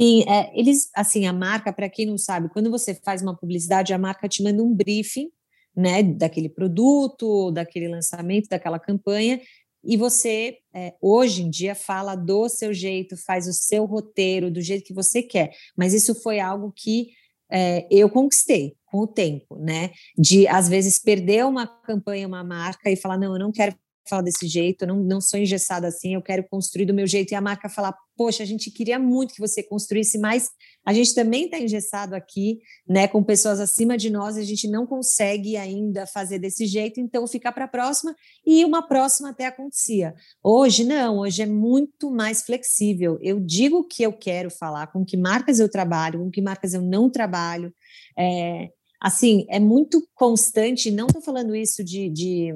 Sim, 0.00 0.24
é, 0.28 0.58
eles, 0.58 0.88
assim, 0.94 1.26
a 1.26 1.32
marca, 1.32 1.72
para 1.72 1.88
quem 1.88 2.06
não 2.06 2.16
sabe, 2.16 2.48
quando 2.48 2.70
você 2.70 2.94
faz 2.94 3.20
uma 3.20 3.36
publicidade, 3.36 3.92
a 3.92 3.98
marca 3.98 4.28
te 4.28 4.42
manda 4.42 4.62
um 4.62 4.74
briefing, 4.74 5.28
né, 5.76 6.02
daquele 6.02 6.48
produto, 6.48 7.50
daquele 7.50 7.88
lançamento, 7.88 8.48
daquela 8.48 8.78
campanha, 8.78 9.40
e 9.82 9.96
você, 9.96 10.58
é, 10.74 10.94
hoje 11.00 11.42
em 11.42 11.50
dia, 11.50 11.74
fala 11.74 12.14
do 12.14 12.48
seu 12.48 12.72
jeito, 12.72 13.16
faz 13.16 13.46
o 13.46 13.52
seu 13.52 13.84
roteiro, 13.84 14.50
do 14.50 14.60
jeito 14.60 14.84
que 14.84 14.94
você 14.94 15.22
quer. 15.22 15.50
Mas 15.76 15.94
isso 15.94 16.14
foi 16.14 16.38
algo 16.38 16.72
que 16.76 17.08
é, 17.50 17.86
eu 17.90 18.08
conquistei 18.08 18.76
com 18.86 18.98
o 18.98 19.06
tempo, 19.06 19.56
né? 19.58 19.90
De, 20.16 20.46
às 20.46 20.68
vezes, 20.68 20.98
perder 20.98 21.44
uma 21.46 21.66
campanha, 21.66 22.26
uma 22.26 22.44
marca 22.44 22.90
e 22.90 22.96
falar: 22.96 23.18
não, 23.18 23.34
eu 23.34 23.38
não 23.38 23.52
quero 23.52 23.74
falar 24.10 24.22
desse 24.22 24.46
jeito, 24.46 24.82
eu 24.82 24.88
não, 24.88 24.96
não 24.96 25.20
sou 25.20 25.40
engessada 25.40 25.86
assim, 25.88 26.14
eu 26.14 26.22
quero 26.22 26.44
construir 26.50 26.84
do 26.84 26.92
meu 26.92 27.06
jeito. 27.06 27.32
E 27.32 27.34
a 27.34 27.40
marca 27.40 27.68
falar, 27.68 27.96
poxa, 28.16 28.42
a 28.42 28.46
gente 28.46 28.70
queria 28.70 28.98
muito 28.98 29.32
que 29.32 29.40
você 29.40 29.62
construísse, 29.62 30.18
mas 30.18 30.50
a 30.84 30.92
gente 30.92 31.14
também 31.14 31.44
está 31.44 31.58
engessado 31.58 32.14
aqui, 32.14 32.58
né, 32.86 33.08
com 33.08 33.22
pessoas 33.22 33.60
acima 33.60 33.96
de 33.96 34.10
nós, 34.10 34.36
a 34.36 34.42
gente 34.42 34.68
não 34.68 34.86
consegue 34.86 35.56
ainda 35.56 36.06
fazer 36.06 36.38
desse 36.38 36.66
jeito, 36.66 37.00
então 37.00 37.26
fica 37.26 37.50
para 37.50 37.64
a 37.64 37.68
próxima, 37.68 38.14
e 38.44 38.64
uma 38.64 38.86
próxima 38.86 39.30
até 39.30 39.46
acontecia. 39.46 40.14
Hoje, 40.42 40.84
não, 40.84 41.18
hoje 41.20 41.42
é 41.42 41.46
muito 41.46 42.10
mais 42.10 42.42
flexível. 42.42 43.18
Eu 43.22 43.40
digo 43.40 43.78
o 43.78 43.84
que 43.84 44.02
eu 44.02 44.12
quero 44.12 44.50
falar, 44.50 44.88
com 44.88 45.04
que 45.04 45.16
marcas 45.16 45.58
eu 45.58 45.68
trabalho, 45.68 46.20
com 46.20 46.30
que 46.30 46.42
marcas 46.42 46.74
eu 46.74 46.82
não 46.82 47.08
trabalho. 47.08 47.72
É, 48.18 48.68
assim, 49.00 49.46
é 49.48 49.58
muito 49.58 50.06
constante, 50.14 50.90
não 50.90 51.06
estou 51.06 51.22
falando 51.22 51.56
isso 51.56 51.82
de, 51.82 52.10
de 52.10 52.52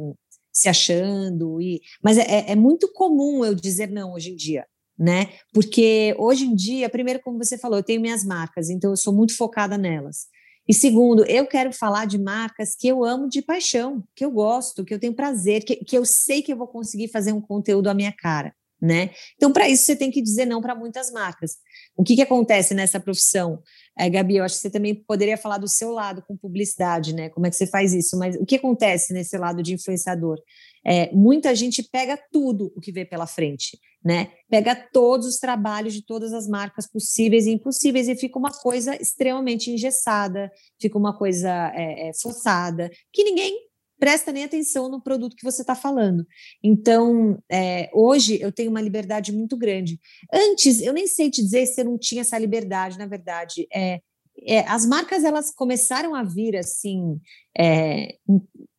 se 0.54 0.68
achando, 0.68 1.60
e 1.60 1.80
mas 2.02 2.16
é, 2.16 2.22
é, 2.22 2.52
é 2.52 2.56
muito 2.56 2.90
comum 2.92 3.44
eu 3.44 3.54
dizer 3.54 3.90
não 3.90 4.12
hoje 4.12 4.30
em 4.30 4.36
dia, 4.36 4.64
né? 4.96 5.30
Porque 5.52 6.14
hoje 6.18 6.44
em 6.44 6.54
dia, 6.54 6.88
primeiro, 6.88 7.20
como 7.20 7.36
você 7.42 7.58
falou, 7.58 7.78
eu 7.78 7.82
tenho 7.82 8.00
minhas 8.00 8.24
marcas, 8.24 8.70
então 8.70 8.90
eu 8.90 8.96
sou 8.96 9.12
muito 9.12 9.36
focada 9.36 9.76
nelas. 9.76 10.28
E 10.66 10.72
segundo, 10.72 11.26
eu 11.26 11.46
quero 11.46 11.72
falar 11.72 12.06
de 12.06 12.18
marcas 12.18 12.74
que 12.74 12.88
eu 12.88 13.04
amo 13.04 13.28
de 13.28 13.42
paixão, 13.42 14.02
que 14.16 14.24
eu 14.24 14.30
gosto, 14.30 14.84
que 14.84 14.94
eu 14.94 14.98
tenho 14.98 15.14
prazer, 15.14 15.62
que, 15.62 15.76
que 15.76 15.96
eu 15.96 16.06
sei 16.06 16.40
que 16.40 16.52
eu 16.52 16.56
vou 16.56 16.68
conseguir 16.68 17.08
fazer 17.08 17.32
um 17.32 17.40
conteúdo 17.40 17.88
à 17.88 17.94
minha 17.94 18.12
cara, 18.12 18.54
né? 18.80 19.10
Então, 19.36 19.52
para 19.52 19.68
isso, 19.68 19.84
você 19.84 19.94
tem 19.94 20.10
que 20.10 20.22
dizer 20.22 20.46
não 20.46 20.62
para 20.62 20.74
muitas 20.74 21.10
marcas. 21.12 21.56
O 21.96 22.02
que, 22.02 22.14
que 22.14 22.22
acontece 22.22 22.72
nessa 22.72 22.98
profissão? 22.98 23.62
É, 23.96 24.10
Gabi, 24.10 24.36
eu 24.36 24.44
acho 24.44 24.56
que 24.56 24.62
você 24.62 24.70
também 24.70 24.94
poderia 24.94 25.36
falar 25.36 25.58
do 25.58 25.68
seu 25.68 25.90
lado 25.92 26.22
com 26.26 26.36
publicidade, 26.36 27.14
né? 27.14 27.28
Como 27.30 27.46
é 27.46 27.50
que 27.50 27.56
você 27.56 27.66
faz 27.66 27.92
isso? 27.92 28.18
Mas 28.18 28.36
o 28.36 28.44
que 28.44 28.56
acontece 28.56 29.12
nesse 29.12 29.38
lado 29.38 29.62
de 29.62 29.72
influenciador? 29.72 30.36
É, 30.84 31.12
muita 31.12 31.54
gente 31.54 31.82
pega 31.82 32.18
tudo 32.32 32.72
o 32.76 32.80
que 32.80 32.92
vê 32.92 33.04
pela 33.04 33.26
frente, 33.26 33.78
né? 34.04 34.32
Pega 34.50 34.74
todos 34.74 35.26
os 35.26 35.38
trabalhos 35.38 35.94
de 35.94 36.04
todas 36.04 36.32
as 36.32 36.48
marcas 36.48 36.90
possíveis 36.90 37.46
e 37.46 37.52
impossíveis 37.52 38.08
e 38.08 38.16
fica 38.16 38.38
uma 38.38 38.50
coisa 38.50 38.94
extremamente 39.00 39.70
engessada, 39.70 40.50
fica 40.80 40.98
uma 40.98 41.16
coisa 41.16 41.72
é, 41.74 42.08
é, 42.08 42.12
forçada, 42.20 42.90
que 43.12 43.22
ninguém 43.22 43.56
presta 43.98 44.32
nem 44.32 44.44
atenção 44.44 44.88
no 44.88 45.02
produto 45.02 45.36
que 45.36 45.44
você 45.44 45.62
está 45.62 45.74
falando. 45.74 46.26
Então, 46.62 47.38
é, 47.50 47.90
hoje 47.92 48.40
eu 48.40 48.52
tenho 48.52 48.70
uma 48.70 48.80
liberdade 48.80 49.32
muito 49.32 49.56
grande. 49.56 49.98
Antes, 50.32 50.80
eu 50.80 50.92
nem 50.92 51.06
sei 51.06 51.30
te 51.30 51.42
dizer 51.42 51.66
se 51.66 51.80
eu 51.80 51.84
não 51.84 51.98
tinha 51.98 52.20
essa 52.20 52.38
liberdade, 52.38 52.98
na 52.98 53.06
verdade. 53.06 53.66
É, 53.72 54.00
é, 54.42 54.60
as 54.68 54.84
marcas 54.84 55.24
elas 55.24 55.52
começaram 55.52 56.14
a 56.14 56.22
vir 56.22 56.56
assim 56.56 57.20
é, 57.56 58.16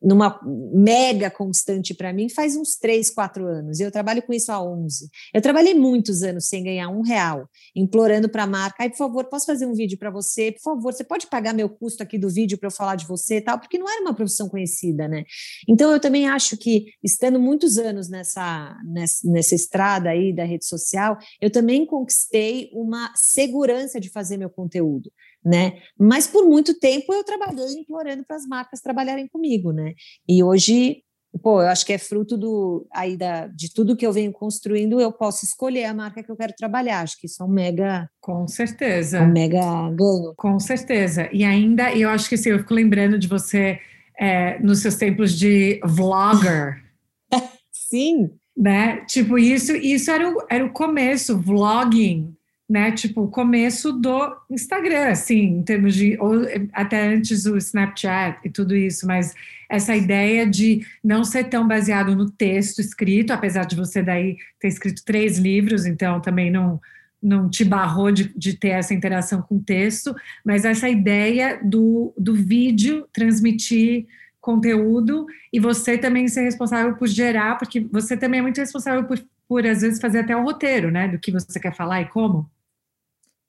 numa 0.02 0.38
mega 0.44 1.30
constante 1.30 1.94
para 1.94 2.12
mim 2.12 2.28
faz 2.28 2.54
uns 2.54 2.76
três, 2.76 3.10
quatro 3.10 3.46
anos. 3.46 3.80
Eu 3.80 3.90
trabalho 3.90 4.22
com 4.22 4.32
isso 4.32 4.52
há 4.52 4.62
11. 4.62 5.08
Eu 5.34 5.40
trabalhei 5.40 5.74
muitos 5.74 6.22
anos 6.22 6.46
sem 6.46 6.62
ganhar 6.62 6.88
um 6.90 7.00
real, 7.00 7.48
implorando 7.74 8.28
para 8.28 8.44
a 8.44 8.46
marca, 8.46 8.76
ai, 8.80 8.90
por 8.90 8.98
favor, 8.98 9.24
posso 9.24 9.46
fazer 9.46 9.66
um 9.66 9.72
vídeo 9.72 9.98
para 9.98 10.10
você? 10.10 10.52
Por 10.52 10.60
favor, 10.60 10.92
você 10.92 11.02
pode 11.02 11.26
pagar 11.26 11.54
meu 11.54 11.68
custo 11.68 12.02
aqui 12.02 12.18
do 12.18 12.28
vídeo 12.28 12.58
para 12.58 12.68
eu 12.68 12.72
falar 12.72 12.96
de 12.96 13.06
você 13.06 13.40
tal? 13.40 13.58
Porque 13.58 13.78
não 13.78 13.90
era 13.90 14.02
uma 14.02 14.14
profissão 14.14 14.48
conhecida, 14.48 15.08
né? 15.08 15.24
Então, 15.68 15.90
eu 15.90 15.98
também 15.98 16.28
acho 16.28 16.56
que, 16.56 16.86
estando 17.02 17.40
muitos 17.40 17.78
anos 17.78 18.08
nessa, 18.08 18.76
nessa, 18.84 19.28
nessa 19.28 19.54
estrada 19.54 20.10
aí 20.10 20.34
da 20.34 20.44
rede 20.44 20.66
social, 20.66 21.16
eu 21.40 21.50
também 21.50 21.86
conquistei 21.86 22.70
uma 22.72 23.10
segurança 23.16 23.98
de 23.98 24.10
fazer 24.10 24.36
meu 24.36 24.50
conteúdo 24.50 25.10
né? 25.46 25.74
Mas 25.96 26.26
por 26.26 26.44
muito 26.44 26.76
tempo 26.76 27.14
eu 27.14 27.22
trabalhei 27.22 27.78
implorando 27.78 28.24
para 28.26 28.36
as 28.36 28.44
marcas 28.44 28.80
trabalharem 28.80 29.28
comigo, 29.28 29.70
né? 29.70 29.94
E 30.28 30.42
hoje, 30.42 31.04
pô, 31.40 31.62
eu 31.62 31.68
acho 31.68 31.86
que 31.86 31.92
é 31.92 31.98
fruto 31.98 32.36
do 32.36 32.84
aí 32.92 33.16
da, 33.16 33.46
de 33.46 33.72
tudo 33.72 33.96
que 33.96 34.04
eu 34.04 34.12
venho 34.12 34.32
construindo, 34.32 35.00
eu 35.00 35.12
posso 35.12 35.44
escolher 35.44 35.84
a 35.84 35.94
marca 35.94 36.20
que 36.20 36.32
eu 36.32 36.36
quero 36.36 36.52
trabalhar. 36.58 37.00
Acho 37.00 37.16
que 37.20 37.28
isso 37.28 37.44
é 37.44 37.46
um 37.46 37.48
mega, 37.48 38.10
com 38.20 38.48
certeza, 38.48 39.22
um 39.22 39.32
mega 39.32 39.60
ganho. 39.90 40.34
Com 40.36 40.58
certeza. 40.58 41.28
E 41.32 41.44
ainda, 41.44 41.94
eu 41.94 42.10
acho 42.10 42.28
que 42.28 42.34
assim, 42.34 42.50
eu 42.50 42.58
fico 42.58 42.74
lembrando 42.74 43.16
de 43.16 43.28
você 43.28 43.78
é, 44.18 44.58
nos 44.58 44.80
seus 44.80 44.96
tempos 44.96 45.38
de 45.38 45.80
vlogger. 45.84 46.82
Sim. 47.70 48.32
Né? 48.56 49.04
Tipo, 49.04 49.38
isso, 49.38 49.76
isso 49.76 50.10
era 50.10 50.28
o, 50.28 50.44
era 50.50 50.64
o 50.64 50.72
começo, 50.72 51.38
vlogging 51.38 52.35
né? 52.68 52.90
Tipo, 52.90 53.22
o 53.22 53.30
começo 53.30 53.92
do 53.92 54.36
Instagram, 54.50 55.08
assim, 55.08 55.58
em 55.58 55.62
termos 55.62 55.94
de. 55.94 56.16
Ou 56.20 56.42
até 56.72 57.06
antes 57.06 57.44
do 57.44 57.56
Snapchat 57.56 58.40
e 58.44 58.50
tudo 58.50 58.74
isso, 58.74 59.06
mas 59.06 59.34
essa 59.68 59.94
ideia 59.94 60.46
de 60.46 60.84
não 61.02 61.24
ser 61.24 61.44
tão 61.44 61.66
baseado 61.66 62.14
no 62.16 62.30
texto 62.30 62.80
escrito, 62.80 63.32
apesar 63.32 63.64
de 63.64 63.76
você 63.76 64.02
daí 64.02 64.36
ter 64.60 64.68
escrito 64.68 65.04
três 65.04 65.38
livros, 65.38 65.86
então 65.86 66.20
também 66.20 66.50
não. 66.50 66.80
Não 67.22 67.48
te 67.48 67.64
barrou 67.64 68.12
de, 68.12 68.30
de 68.36 68.52
ter 68.54 68.68
essa 68.68 68.92
interação 68.92 69.40
com 69.40 69.56
o 69.56 69.62
texto, 69.62 70.14
mas 70.44 70.66
essa 70.66 70.86
ideia 70.88 71.58
do, 71.64 72.12
do 72.16 72.34
vídeo 72.34 73.08
transmitir 73.10 74.06
conteúdo 74.38 75.26
e 75.50 75.58
você 75.58 75.98
também 75.98 76.28
ser 76.28 76.42
responsável 76.42 76.94
por 76.94 77.08
gerar, 77.08 77.56
porque 77.58 77.80
você 77.80 78.16
também 78.16 78.38
é 78.38 78.42
muito 78.42 78.58
responsável 78.58 79.02
por, 79.04 79.18
por 79.48 79.66
às 79.66 79.80
vezes, 79.80 79.98
fazer 79.98 80.20
até 80.20 80.36
o 80.36 80.44
roteiro, 80.44 80.90
né, 80.90 81.08
do 81.08 81.18
que 81.18 81.32
você 81.32 81.58
quer 81.58 81.74
falar 81.74 82.02
e 82.02 82.04
como. 82.06 82.48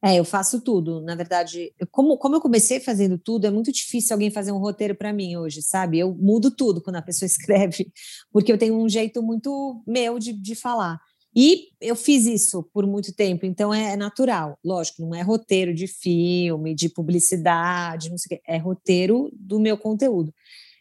É, 0.04 0.20
eu 0.20 0.24
faço 0.26 0.62
tudo. 0.62 1.02
Na 1.02 1.16
verdade, 1.16 1.74
eu, 1.80 1.88
como, 1.90 2.18
como 2.18 2.36
eu 2.36 2.42
comecei 2.42 2.80
fazendo 2.80 3.18
tudo, 3.18 3.48
é 3.48 3.52
muito 3.52 3.72
difícil 3.72 4.14
alguém 4.14 4.30
fazer 4.30 4.52
um 4.52 4.60
roteiro 4.60 4.96
para 4.96 5.12
mim 5.12 5.36
hoje, 5.38 5.62
sabe? 5.62 6.00
Eu 6.00 6.14
mudo 6.16 6.52
tudo 6.52 6.82
quando 6.82 6.98
a 6.98 7.02
pessoa 7.02 7.26
escreve, 7.28 7.92
porque 8.32 8.52
eu 8.52 8.58
tenho 8.58 8.76
um 8.76 8.88
jeito 8.88 9.22
muito 9.24 9.84
meu 9.88 10.20
de, 10.20 10.34
de 10.34 10.56
falar. 10.56 11.00
E 11.36 11.68
eu 11.80 11.96
fiz 11.96 12.26
isso 12.26 12.64
por 12.74 12.88
muito 12.88 13.14
tempo, 13.14 13.46
então 13.46 13.74
é, 13.74 13.96
natural. 13.96 14.58
Lógico, 14.64 15.04
não 15.04 15.14
é 15.14 15.22
roteiro 15.22 15.74
de 15.74 15.88
filme, 15.88 16.74
de 16.74 16.90
publicidade, 16.90 18.10
não 18.10 18.18
sei 18.18 18.38
o 18.38 18.40
quê, 18.40 18.44
é 18.48 18.58
roteiro 18.58 19.30
do 19.34 19.60
meu 19.60 19.78
conteúdo. 19.78 20.34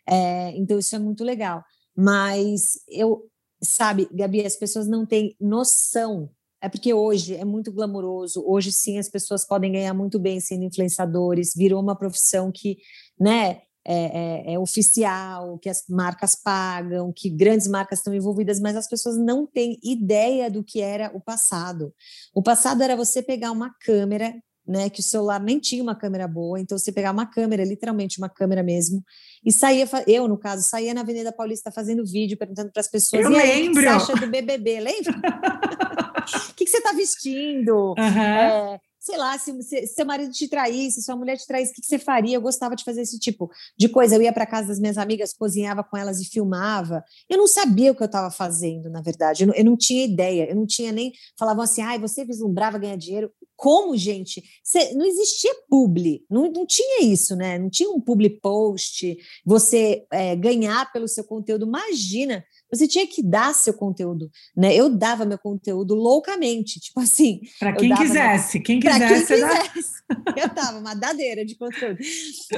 É, 0.08 0.56
então 0.56 0.78
isso 0.78 0.94
é 0.96 0.98
muito 0.98 1.24
legal. 1.24 1.62
Mas 1.94 2.80
eu, 2.88 3.28
sabe, 3.62 4.08
Gabi, 4.12 4.46
as 4.46 4.56
pessoas 4.56 4.86
não 4.86 5.04
têm 5.04 5.36
noção. 5.40 6.30
É 6.62 6.68
porque 6.68 6.92
hoje 6.92 7.34
é 7.34 7.44
muito 7.44 7.70
glamouroso. 7.70 8.42
Hoje 8.46 8.72
sim 8.72 8.98
as 8.98 9.08
pessoas 9.08 9.46
podem 9.46 9.72
ganhar 9.72 9.94
muito 9.94 10.18
bem 10.18 10.40
sendo 10.40 10.64
influenciadores. 10.64 11.52
Virou 11.54 11.82
uma 11.82 11.96
profissão 11.96 12.50
que, 12.52 12.78
né, 13.20 13.60
é, 13.88 13.94
é, 13.94 14.54
é, 14.54 14.58
oficial, 14.58 15.58
que 15.58 15.68
as 15.68 15.84
marcas 15.88 16.34
pagam, 16.34 17.12
que 17.14 17.30
grandes 17.30 17.68
marcas 17.68 18.00
estão 18.00 18.12
envolvidas, 18.12 18.58
mas 18.58 18.74
as 18.74 18.88
pessoas 18.88 19.16
não 19.16 19.46
têm 19.46 19.78
ideia 19.80 20.50
do 20.50 20.64
que 20.64 20.80
era 20.80 21.12
o 21.14 21.20
passado. 21.20 21.94
O 22.34 22.42
passado 22.42 22.82
era 22.82 22.96
você 22.96 23.22
pegar 23.22 23.52
uma 23.52 23.72
câmera, 23.80 24.34
né, 24.66 24.90
que 24.90 24.98
o 24.98 25.04
celular 25.04 25.38
nem 25.38 25.60
tinha 25.60 25.80
uma 25.84 25.94
câmera 25.94 26.26
boa, 26.26 26.58
então 26.58 26.76
você 26.76 26.90
pegar 26.90 27.12
uma 27.12 27.26
câmera, 27.26 27.62
literalmente 27.64 28.18
uma 28.18 28.28
câmera 28.28 28.60
mesmo, 28.60 29.04
e 29.44 29.52
saía, 29.52 29.88
eu 30.08 30.26
no 30.26 30.36
caso, 30.36 30.68
saía 30.68 30.92
na 30.92 31.02
Avenida 31.02 31.30
Paulista 31.30 31.70
fazendo 31.70 32.04
vídeo, 32.04 32.36
perguntando 32.36 32.72
para 32.72 32.80
as 32.80 32.90
pessoas, 32.90 33.22
eu 33.22 33.30
lembro. 33.30 33.70
o 33.70 33.74
que 33.74 33.80
você 33.82 33.86
acha 33.86 34.16
do 34.16 34.26
BBB, 34.26 34.80
lembra? 34.80 35.14
O 36.34 36.54
que, 36.54 36.64
que, 36.64 36.70
você 36.70 36.78
está 36.78 36.92
vestindo? 36.92 37.94
Uhum. 37.98 38.22
É, 38.22 38.80
sei 39.06 39.16
lá, 39.16 39.38
se, 39.38 39.62
se, 39.62 39.86
seu 39.86 40.04
marido 40.04 40.32
te 40.32 40.48
traísse, 40.48 41.00
sua 41.00 41.14
mulher 41.14 41.36
te 41.36 41.46
traísse, 41.46 41.70
o 41.70 41.74
que, 41.76 41.80
que, 41.80 41.86
você 41.86 41.98
faria? 41.98 42.36
Eu 42.36 42.40
gostava 42.40 42.74
de 42.74 42.82
fazer 42.82 43.02
esse 43.02 43.20
tipo 43.20 43.48
de 43.78 43.88
coisa. 43.88 44.16
Eu 44.16 44.22
ia 44.22 44.32
para 44.32 44.44
casa 44.44 44.66
das 44.66 44.80
minhas 44.80 44.98
amigas, 44.98 45.32
cozinhava 45.32 45.84
com 45.84 45.96
elas 45.96 46.20
e 46.20 46.24
filmava. 46.24 47.04
Eu 47.30 47.38
não 47.38 47.46
sabia 47.46 47.92
o 47.92 47.94
que 47.94 48.02
eu 48.02 48.06
estava 48.06 48.32
fazendo, 48.32 48.90
na 48.90 49.00
verdade. 49.00 49.44
Eu 49.44 49.46
não, 49.46 49.54
eu 49.54 49.64
não, 49.64 49.76
tinha 49.76 50.04
ideia. 50.04 50.50
Eu 50.50 50.56
não 50.56 50.66
tinha 50.66 50.90
nem. 50.90 51.12
Falavam 51.38 51.62
assim, 51.62 51.82
ai, 51.82 52.00
você 52.00 52.24
vislumbrava 52.24 52.78
ganhar 52.78 52.96
dinheiro. 52.96 53.30
Como, 53.54 53.96
gente? 53.96 54.42
Você, 54.62 54.92
não 54.92 55.06
existia 55.06 55.54
publi, 55.70 56.26
não, 56.28 56.50
não 56.50 56.66
tinha 56.66 57.04
isso, 57.04 57.34
né? 57.36 57.58
Não 57.58 57.70
tinha 57.70 57.88
um 57.88 58.00
publi 58.00 58.28
post, 58.28 59.16
você 59.46 60.04
é, 60.12 60.36
ganhar 60.36 60.92
pelo 60.92 61.08
seu 61.08 61.24
conteúdo. 61.24 61.64
Imagina 61.64 62.44
você 62.70 62.88
tinha 62.88 63.06
que 63.06 63.22
dar 63.22 63.54
seu 63.54 63.72
conteúdo, 63.72 64.30
né? 64.56 64.74
Eu 64.74 64.90
dava 64.90 65.24
meu 65.24 65.38
conteúdo 65.38 65.94
loucamente, 65.94 66.80
tipo 66.80 67.00
assim. 67.00 67.40
Para 67.58 67.72
quem 67.74 67.94
quisesse, 67.94 68.60
quem 68.60 68.80
quisesse. 68.80 68.95
Quem 68.98 69.20
quisesse. 69.20 69.96
eu 70.36 70.48
dava 70.54 70.78
uma 70.78 70.94
dadeira 70.94 71.44
de 71.44 71.56
conteúdo. 71.56 71.98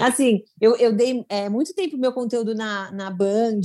Assim, 0.00 0.42
eu, 0.60 0.76
eu 0.76 0.92
dei 0.92 1.24
é, 1.28 1.48
muito 1.48 1.74
tempo 1.74 1.96
meu 1.96 2.12
conteúdo 2.12 2.54
na, 2.54 2.90
na 2.92 3.10
Band. 3.10 3.60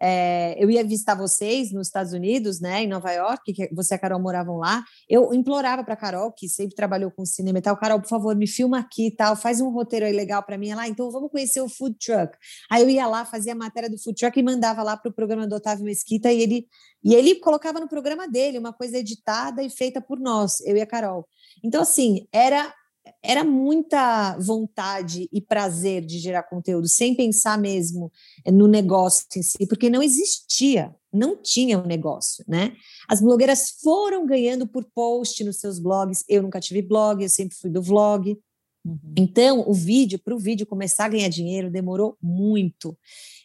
É, 0.00 0.56
eu 0.62 0.70
ia 0.70 0.84
visitar 0.84 1.14
vocês 1.14 1.72
nos 1.72 1.86
Estados 1.86 2.12
Unidos, 2.12 2.60
né? 2.60 2.82
Em 2.82 2.88
Nova 2.88 3.12
York, 3.12 3.52
que 3.52 3.72
você 3.74 3.94
e 3.94 3.96
a 3.96 3.98
Carol 3.98 4.20
moravam 4.20 4.56
lá. 4.56 4.84
Eu 5.08 5.32
implorava 5.32 5.84
para 5.84 5.96
Carol, 5.96 6.32
que 6.32 6.48
sempre 6.48 6.74
trabalhou 6.74 7.10
com 7.10 7.24
cinema 7.24 7.58
e 7.58 7.62
tal, 7.62 7.76
Carol, 7.76 8.00
por 8.00 8.08
favor, 8.08 8.34
me 8.36 8.46
filma 8.46 8.78
aqui 8.78 9.08
e 9.08 9.10
tal, 9.10 9.36
faz 9.36 9.60
um 9.60 9.70
roteiro 9.70 10.06
aí 10.06 10.12
legal 10.12 10.42
para 10.42 10.58
mim. 10.58 10.72
Lá, 10.74 10.88
então 10.88 11.10
vamos 11.10 11.30
conhecer 11.30 11.60
o 11.60 11.68
food 11.68 11.96
truck. 11.98 12.36
Aí 12.70 12.82
eu 12.82 12.90
ia 12.90 13.06
lá, 13.06 13.24
fazia 13.24 13.52
a 13.52 13.56
matéria 13.56 13.88
do 13.88 13.98
food 13.98 14.18
truck 14.18 14.38
e 14.38 14.42
mandava 14.42 14.82
lá 14.82 14.96
para 14.96 15.10
o 15.10 15.12
programa 15.12 15.46
do 15.46 15.54
Otávio 15.54 15.84
Mesquita 15.84 16.32
e 16.32 16.40
ele, 16.40 16.66
e 17.02 17.14
ele 17.14 17.36
colocava 17.36 17.80
no 17.80 17.88
programa 17.88 18.28
dele 18.28 18.58
uma 18.58 18.72
coisa 18.72 18.98
editada 18.98 19.62
e 19.62 19.70
feita 19.70 20.00
por 20.00 20.18
nós, 20.18 20.60
eu 20.60 20.76
e 20.76 20.80
a 20.80 20.86
Carol. 20.86 21.26
Então, 21.62 21.82
assim, 21.82 22.26
era 22.32 22.74
era 23.22 23.44
muita 23.44 24.36
vontade 24.38 25.28
e 25.32 25.40
prazer 25.40 26.04
de 26.04 26.18
gerar 26.18 26.42
conteúdo, 26.44 26.88
sem 26.88 27.14
pensar 27.14 27.58
mesmo 27.58 28.10
no 28.46 28.66
negócio 28.66 29.26
em 29.36 29.42
si, 29.42 29.66
porque 29.66 29.90
não 29.90 30.02
existia, 30.02 30.94
não 31.12 31.36
tinha 31.36 31.78
um 31.78 31.86
negócio, 31.86 32.44
né? 32.46 32.74
As 33.08 33.20
blogueiras 33.20 33.70
foram 33.82 34.26
ganhando 34.26 34.66
por 34.66 34.84
post 34.94 35.42
nos 35.44 35.56
seus 35.56 35.78
blogs. 35.78 36.24
Eu 36.28 36.42
nunca 36.42 36.60
tive 36.60 36.82
blog, 36.82 37.22
eu 37.22 37.28
sempre 37.28 37.56
fui 37.56 37.70
do 37.70 37.82
vlog. 37.82 38.38
Uhum. 38.84 39.14
Então, 39.16 39.64
o 39.66 39.74
vídeo, 39.74 40.18
para 40.18 40.34
o 40.34 40.38
vídeo 40.38 40.66
começar 40.66 41.06
a 41.06 41.08
ganhar 41.08 41.28
dinheiro, 41.28 41.70
demorou 41.70 42.16
muito. 42.22 42.96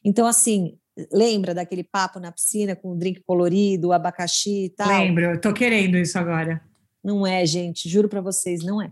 Então, 0.03 0.26
assim, 0.28 0.78
Lembra 1.11 1.53
daquele 1.53 1.83
papo 1.83 2.19
na 2.19 2.31
piscina 2.31 2.75
com 2.75 2.91
o 2.91 2.95
drink 2.95 3.21
colorido, 3.23 3.89
o 3.89 3.93
abacaxi 3.93 4.65
e 4.65 4.69
tal? 4.69 4.87
Lembro, 4.87 5.25
eu 5.25 5.41
tô 5.41 5.53
querendo 5.53 5.97
isso 5.97 6.17
agora. 6.17 6.61
Não 7.03 7.27
é, 7.27 7.45
gente, 7.45 7.89
juro 7.89 8.07
para 8.07 8.21
vocês, 8.21 8.63
não 8.63 8.81
é. 8.81 8.91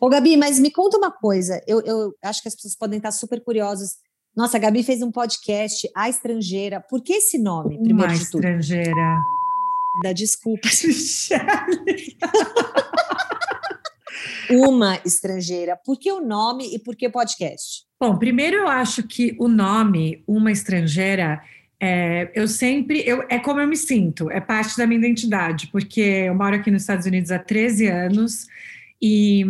Ô, 0.00 0.08
Gabi, 0.08 0.36
mas 0.36 0.58
me 0.58 0.70
conta 0.70 0.96
uma 0.96 1.10
coisa. 1.10 1.62
Eu, 1.66 1.80
eu 1.82 2.14
acho 2.22 2.40
que 2.42 2.48
as 2.48 2.54
pessoas 2.54 2.76
podem 2.76 2.96
estar 2.96 3.10
super 3.12 3.42
curiosas. 3.42 3.96
Nossa, 4.34 4.56
a 4.56 4.60
Gabi 4.60 4.82
fez 4.82 5.02
um 5.02 5.10
podcast, 5.10 5.88
A 5.94 6.08
Estrangeira. 6.08 6.80
Por 6.80 7.02
que 7.02 7.14
esse 7.14 7.38
nome, 7.38 7.78
primeiro 7.78 8.10
Uma 8.10 8.18
de 8.18 8.24
tudo? 8.30 8.44
Estrangeira. 8.44 9.18
Da 10.02 10.12
desculpa. 10.12 10.68
Uma 14.50 15.00
estrangeira. 15.04 15.76
Por 15.84 15.98
que 15.98 16.10
o 16.12 16.20
nome 16.20 16.74
e 16.74 16.78
por 16.78 16.96
que 16.96 17.08
podcast? 17.08 17.84
Bom, 18.06 18.18
primeiro 18.18 18.56
eu 18.58 18.68
acho 18.68 19.02
que 19.04 19.34
o 19.38 19.48
nome, 19.48 20.22
uma 20.26 20.52
estrangeira, 20.52 21.42
é, 21.80 22.30
eu 22.34 22.46
sempre, 22.46 23.02
eu, 23.06 23.24
é 23.30 23.38
como 23.38 23.60
eu 23.60 23.66
me 23.66 23.78
sinto, 23.78 24.30
é 24.30 24.42
parte 24.42 24.76
da 24.76 24.86
minha 24.86 24.98
identidade, 24.98 25.68
porque 25.68 26.02
eu 26.02 26.34
moro 26.34 26.54
aqui 26.54 26.70
nos 26.70 26.82
Estados 26.82 27.06
Unidos 27.06 27.30
há 27.30 27.38
13 27.38 27.86
anos 27.86 28.46
e, 29.00 29.46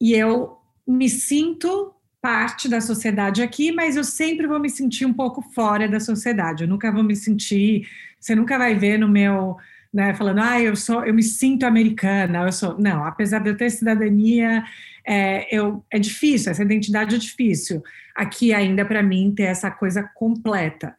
e 0.00 0.14
eu 0.14 0.56
me 0.86 1.08
sinto 1.08 1.92
parte 2.22 2.68
da 2.68 2.80
sociedade 2.80 3.42
aqui, 3.42 3.72
mas 3.72 3.96
eu 3.96 4.04
sempre 4.04 4.46
vou 4.46 4.60
me 4.60 4.70
sentir 4.70 5.04
um 5.04 5.12
pouco 5.12 5.42
fora 5.42 5.88
da 5.88 5.98
sociedade. 5.98 6.62
Eu 6.62 6.68
nunca 6.68 6.92
vou 6.92 7.02
me 7.02 7.16
sentir, 7.16 7.88
você 8.20 8.36
nunca 8.36 8.56
vai 8.56 8.76
ver 8.76 9.00
no 9.00 9.08
meu, 9.08 9.56
né, 9.92 10.14
falando, 10.14 10.40
ah, 10.40 10.60
eu 10.60 10.76
sou, 10.76 11.04
eu 11.04 11.14
me 11.14 11.22
sinto 11.22 11.64
americana, 11.64 12.42
eu 12.42 12.52
sou, 12.52 12.78
não, 12.78 13.04
apesar 13.04 13.38
de 13.38 13.50
eu 13.50 13.56
ter 13.56 13.70
cidadania, 13.70 14.64
é, 15.06 15.54
eu, 15.54 15.84
é 15.90 15.98
difícil, 15.98 16.50
essa 16.50 16.62
identidade 16.62 17.14
é 17.14 17.18
difícil. 17.18 17.82
Aqui 18.14 18.52
ainda 18.52 18.84
para 18.84 19.02
mim 19.02 19.32
ter 19.34 19.44
essa 19.44 19.70
coisa 19.70 20.02
completa. 20.14 20.94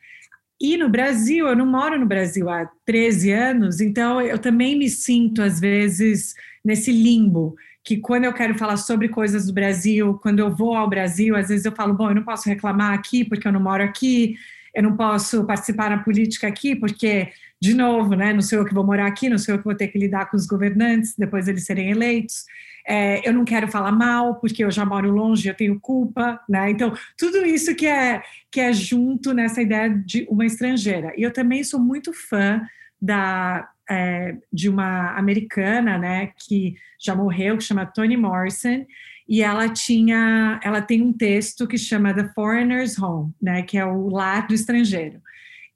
E 0.59 0.75
no 0.75 0.89
Brasil, 0.89 1.47
eu 1.47 1.55
não 1.55 1.65
moro 1.65 1.97
no 1.97 2.05
Brasil 2.05 2.49
há 2.49 2.69
13 2.85 3.31
anos, 3.31 3.79
então 3.79 4.19
eu 4.19 4.37
também 4.37 4.77
me 4.77 4.89
sinto, 4.89 5.41
às 5.41 5.59
vezes, 5.59 6.33
nesse 6.65 6.91
limbo, 6.91 7.55
que 7.83 7.97
quando 7.97 8.25
eu 8.25 8.33
quero 8.33 8.57
falar 8.57 8.77
sobre 8.77 9.07
coisas 9.07 9.45
do 9.45 9.53
Brasil, 9.53 10.19
quando 10.21 10.39
eu 10.39 10.53
vou 10.53 10.75
ao 10.75 10.89
Brasil, 10.89 11.35
às 11.35 11.47
vezes 11.47 11.65
eu 11.65 11.71
falo, 11.71 11.93
bom, 11.93 12.09
eu 12.09 12.15
não 12.15 12.23
posso 12.23 12.49
reclamar 12.49 12.93
aqui 12.93 13.23
porque 13.23 13.47
eu 13.47 13.51
não 13.51 13.61
moro 13.61 13.81
aqui, 13.83 14.35
eu 14.75 14.83
não 14.83 14.95
posso 14.97 15.45
participar 15.45 15.89
na 15.89 16.03
política 16.03 16.47
aqui 16.47 16.75
porque, 16.75 17.29
de 17.61 17.73
novo, 17.73 18.15
né, 18.15 18.33
não 18.33 18.41
sou 18.41 18.59
eu 18.59 18.65
que 18.65 18.73
vou 18.73 18.85
morar 18.85 19.07
aqui, 19.07 19.29
não 19.29 19.37
sou 19.37 19.55
eu 19.55 19.59
que 19.59 19.65
vou 19.65 19.75
ter 19.75 19.89
que 19.89 19.99
lidar 19.99 20.29
com 20.29 20.37
os 20.37 20.45
governantes 20.45 21.15
depois 21.17 21.47
eles 21.47 21.65
serem 21.65 21.91
eleitos 21.91 22.45
é, 22.89 23.27
eu 23.27 23.31
não 23.31 23.45
quero 23.45 23.67
falar 23.67 23.91
mal, 23.91 24.39
porque 24.39 24.63
eu 24.63 24.71
já 24.71 24.83
moro 24.83 25.11
longe, 25.11 25.47
eu 25.47 25.53
tenho 25.53 25.79
culpa, 25.79 26.39
né? 26.49 26.71
Então, 26.71 26.91
tudo 27.15 27.45
isso 27.45 27.75
que 27.75 27.85
é, 27.85 28.23
que 28.51 28.59
é 28.59 28.73
junto 28.73 29.31
nessa 29.31 29.61
ideia 29.61 29.89
de 29.89 30.25
uma 30.27 30.43
estrangeira. 30.43 31.13
E 31.15 31.21
eu 31.21 31.31
também 31.31 31.63
sou 31.63 31.79
muito 31.79 32.11
fã 32.11 32.59
da, 32.99 33.69
é, 33.87 34.35
de 34.51 34.67
uma 34.67 35.11
americana, 35.11 35.99
né, 35.99 36.31
que 36.35 36.75
já 36.99 37.13
morreu, 37.15 37.57
que 37.57 37.63
chama 37.63 37.85
Toni 37.85 38.17
Morrison, 38.17 38.85
e 39.27 39.43
ela 39.43 39.69
tinha, 39.69 40.59
ela 40.63 40.81
tem 40.81 41.03
um 41.03 41.13
texto 41.13 41.67
que 41.67 41.77
chama 41.77 42.11
The 42.11 42.31
Foreigner's 42.33 42.97
Home, 42.97 43.31
né, 43.39 43.61
que 43.61 43.77
é 43.77 43.85
o 43.85 44.09
lar 44.09 44.47
do 44.47 44.55
estrangeiro. 44.55 45.21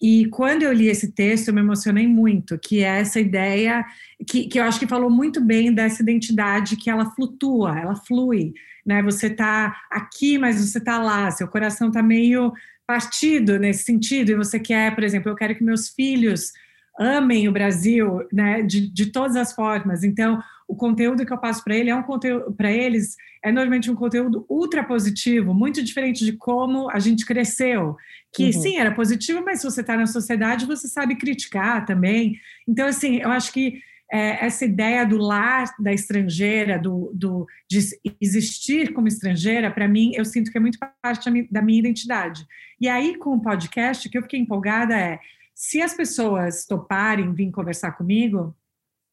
E 0.03 0.25
quando 0.25 0.63
eu 0.63 0.73
li 0.73 0.89
esse 0.89 1.13
texto, 1.13 1.47
eu 1.47 1.53
me 1.53 1.61
emocionei 1.61 2.05
muito, 2.05 2.59
que 2.59 2.83
é 2.83 2.99
essa 2.99 3.21
ideia 3.21 3.85
que, 4.27 4.49
que 4.49 4.59
eu 4.59 4.65
acho 4.65 4.77
que 4.77 4.85
falou 4.85 5.09
muito 5.09 5.39
bem 5.39 5.73
dessa 5.73 6.03
identidade 6.03 6.75
que 6.75 6.89
ela 6.89 7.09
flutua, 7.11 7.79
ela 7.79 7.95
flui, 7.95 8.53
né? 8.85 9.01
Você 9.01 9.27
está 9.27 9.73
aqui, 9.89 10.37
mas 10.37 10.57
você 10.57 10.77
está 10.77 11.01
lá, 11.01 11.31
seu 11.31 11.47
coração 11.47 11.87
está 11.87 12.03
meio 12.03 12.51
partido 12.85 13.57
nesse 13.57 13.85
sentido, 13.85 14.31
e 14.31 14.35
você 14.35 14.59
quer, 14.59 14.93
por 14.93 15.05
exemplo, 15.05 15.31
eu 15.31 15.35
quero 15.35 15.55
que 15.55 15.63
meus 15.63 15.87
filhos 15.87 16.51
amem 16.99 17.47
o 17.47 17.53
Brasil, 17.53 18.27
né, 18.31 18.61
de, 18.61 18.91
de 18.91 19.05
todas 19.05 19.37
as 19.37 19.53
formas. 19.53 20.03
Então, 20.03 20.43
o 20.73 20.75
conteúdo 20.75 21.23
que 21.23 21.31
eu 21.31 21.37
passo 21.37 21.63
para 21.63 21.75
ele 21.75 21.91
é 21.91 21.95
um 21.95 22.01
conteúdo 22.01 22.51
para 22.51 22.71
eles 22.71 23.15
é 23.43 23.51
normalmente 23.51 23.91
um 23.91 23.95
conteúdo 23.95 24.43
ultra 24.49 24.83
positivo, 24.83 25.53
muito 25.53 25.83
diferente 25.83 26.25
de 26.25 26.33
como 26.33 26.89
a 26.89 26.97
gente 26.97 27.25
cresceu, 27.25 27.95
que 28.33 28.45
uhum. 28.45 28.51
sim 28.53 28.77
era 28.77 28.91
positivo, 28.91 29.43
mas 29.45 29.59
se 29.59 29.65
você 29.65 29.81
está 29.81 29.95
na 29.95 30.07
sociedade 30.07 30.65
você 30.65 30.87
sabe 30.87 31.15
criticar 31.15 31.85
também. 31.85 32.39
Então, 32.67 32.87
assim, 32.87 33.17
eu 33.17 33.29
acho 33.29 33.53
que 33.53 33.81
é, 34.11 34.43
essa 34.43 34.65
ideia 34.65 35.05
do 35.05 35.17
lar 35.17 35.65
da 35.79 35.93
estrangeira, 35.93 36.79
do, 36.79 37.11
do 37.13 37.45
de 37.69 37.79
existir 38.19 38.93
como 38.93 39.07
estrangeira, 39.07 39.69
para 39.69 39.87
mim, 39.87 40.11
eu 40.15 40.25
sinto 40.25 40.51
que 40.51 40.57
é 40.57 40.61
muito 40.61 40.79
parte 41.03 41.29
da 41.51 41.61
minha 41.61 41.79
identidade. 41.79 42.47
E 42.81 42.89
aí, 42.89 43.15
com 43.15 43.35
o 43.35 43.41
podcast, 43.41 44.07
o 44.07 44.11
que 44.11 44.17
eu 44.17 44.23
fiquei 44.23 44.39
empolgada 44.39 44.97
é 44.97 45.19
se 45.53 45.83
as 45.83 45.93
pessoas 45.93 46.65
toparem 46.65 47.31
vir 47.31 47.51
conversar 47.51 47.91
comigo 47.91 48.55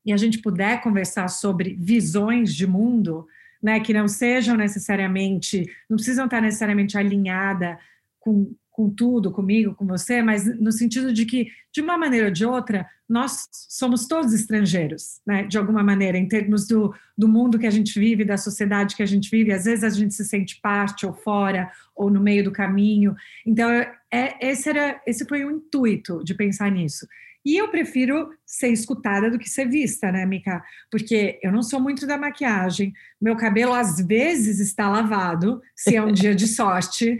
e 0.04 0.12
a 0.12 0.16
gente 0.16 0.38
puder 0.38 0.82
conversar 0.82 1.28
sobre 1.28 1.76
visões 1.78 2.54
de 2.54 2.66
mundo, 2.66 3.26
né, 3.62 3.80
que 3.80 3.92
não 3.92 4.08
sejam 4.08 4.56
necessariamente, 4.56 5.66
não 5.88 5.96
precisam 5.96 6.24
estar 6.24 6.40
necessariamente 6.40 6.96
alinhada 6.96 7.78
com 8.18 8.54
com 8.80 8.88
tudo, 8.88 9.30
comigo, 9.30 9.74
com 9.74 9.86
você, 9.86 10.22
mas 10.22 10.46
no 10.58 10.72
sentido 10.72 11.12
de 11.12 11.26
que, 11.26 11.48
de 11.70 11.82
uma 11.82 11.98
maneira 11.98 12.28
ou 12.28 12.32
de 12.32 12.46
outra, 12.46 12.86
nós 13.06 13.46
somos 13.68 14.06
todos 14.06 14.32
estrangeiros, 14.32 15.20
né? 15.26 15.42
De 15.42 15.58
alguma 15.58 15.82
maneira, 15.82 16.16
em 16.16 16.26
termos 16.26 16.66
do, 16.66 16.94
do 17.18 17.28
mundo 17.28 17.58
que 17.58 17.66
a 17.66 17.70
gente 17.70 17.98
vive, 17.98 18.24
da 18.24 18.38
sociedade 18.38 18.96
que 18.96 19.02
a 19.02 19.06
gente 19.06 19.28
vive, 19.28 19.52
às 19.52 19.64
vezes 19.64 19.84
a 19.84 19.90
gente 19.90 20.14
se 20.14 20.24
sente 20.24 20.58
parte 20.62 21.04
ou 21.04 21.12
fora, 21.12 21.70
ou 21.94 22.08
no 22.08 22.22
meio 22.22 22.42
do 22.42 22.52
caminho. 22.52 23.14
Então, 23.44 23.68
é, 23.70 24.48
esse, 24.48 24.70
era, 24.70 24.98
esse 25.06 25.26
foi 25.26 25.44
o 25.44 25.50
intuito 25.50 26.24
de 26.24 26.34
pensar 26.34 26.70
nisso. 26.70 27.06
E 27.44 27.56
eu 27.56 27.68
prefiro 27.68 28.30
ser 28.44 28.68
escutada 28.68 29.30
do 29.30 29.38
que 29.38 29.48
ser 29.48 29.66
vista, 29.66 30.12
né, 30.12 30.26
Mica? 30.26 30.62
Porque 30.90 31.38
eu 31.42 31.50
não 31.50 31.62
sou 31.62 31.80
muito 31.80 32.06
da 32.06 32.18
maquiagem, 32.18 32.92
meu 33.20 33.36
cabelo 33.36 33.72
às 33.72 33.98
vezes 33.98 34.60
está 34.60 34.88
lavado, 34.88 35.62
se 35.74 35.96
é 35.96 36.02
um 36.02 36.12
dia 36.12 36.34
de 36.34 36.46
sorte, 36.46 37.18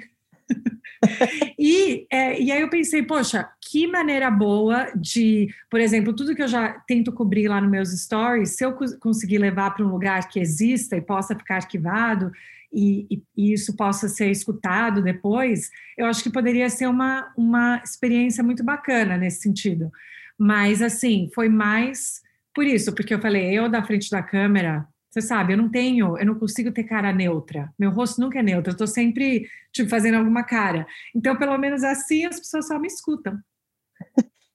e, 1.59 2.07
é, 2.11 2.41
e 2.41 2.53
aí 2.53 2.61
eu 2.61 2.69
pensei, 2.69 3.03
poxa, 3.03 3.49
que 3.61 3.87
maneira 3.87 4.31
boa 4.31 4.91
de, 4.95 5.49
por 5.71 5.81
exemplo, 5.81 6.15
tudo 6.15 6.35
que 6.35 6.43
eu 6.43 6.49
já 6.49 6.73
tento 6.87 7.13
cobrir 7.13 7.49
lá 7.49 7.61
nos 7.61 7.71
meus 7.71 7.91
stories, 7.91 8.57
se 8.57 8.65
eu 8.65 8.77
conseguir 8.99 9.39
levar 9.39 9.71
para 9.71 9.85
um 9.85 9.91
lugar 9.91 10.29
que 10.29 10.41
exista 10.41 10.97
e 10.97 11.01
possa 11.01 11.35
ficar 11.35 11.57
arquivado 11.57 12.31
e, 12.73 13.07
e, 13.11 13.23
e, 13.37 13.53
isso 13.53 13.77
possa 13.77 14.09
ser 14.09 14.31
escutado 14.31 15.03
depois, 15.03 15.71
eu 15.97 16.07
acho 16.07 16.23
que 16.23 16.31
poderia 16.31 16.69
ser 16.71 16.87
uma, 16.87 17.33
uma 17.37 17.83
experiência 17.85 18.43
muito 18.45 18.65
bacana 18.65 19.17
nesse 19.17 19.41
sentido. 19.41 19.91
Mas, 20.39 20.81
assim, 20.81 21.29
foi 21.35 21.49
mais 21.49 22.21
por 22.55 22.65
isso, 22.65 22.95
porque 22.95 23.15
eu 23.15 23.21
falei, 23.21 23.53
eu 23.53 23.69
da 23.69 23.83
frente 23.83 24.11
da 24.11 24.23
câmera, 24.23 24.87
você 25.11 25.21
sabe, 25.21 25.53
eu 25.53 25.57
não 25.57 25.69
tenho, 25.69 26.17
eu 26.17 26.27
não 26.27 26.37
consigo 26.37 26.71
ter 26.71 26.85
cara 26.85 27.13
neutra. 27.13 27.73
Meu 27.79 27.91
rosto 27.91 28.21
nunca 28.21 28.39
é 28.39 28.43
neutro, 28.43 28.71
eu 28.71 28.75
estou 28.75 28.87
sempre 28.87 29.49
tipo, 29.73 29.89
fazendo 29.89 30.17
alguma 30.17 30.45
cara. 30.45 30.87
Então, 31.15 31.37
pelo 31.37 31.57
menos 31.59 31.83
assim, 31.83 32.25
as 32.25 32.39
pessoas 32.39 32.69
só 32.69 32.79
me 32.79 32.87
escutam. 32.87 33.39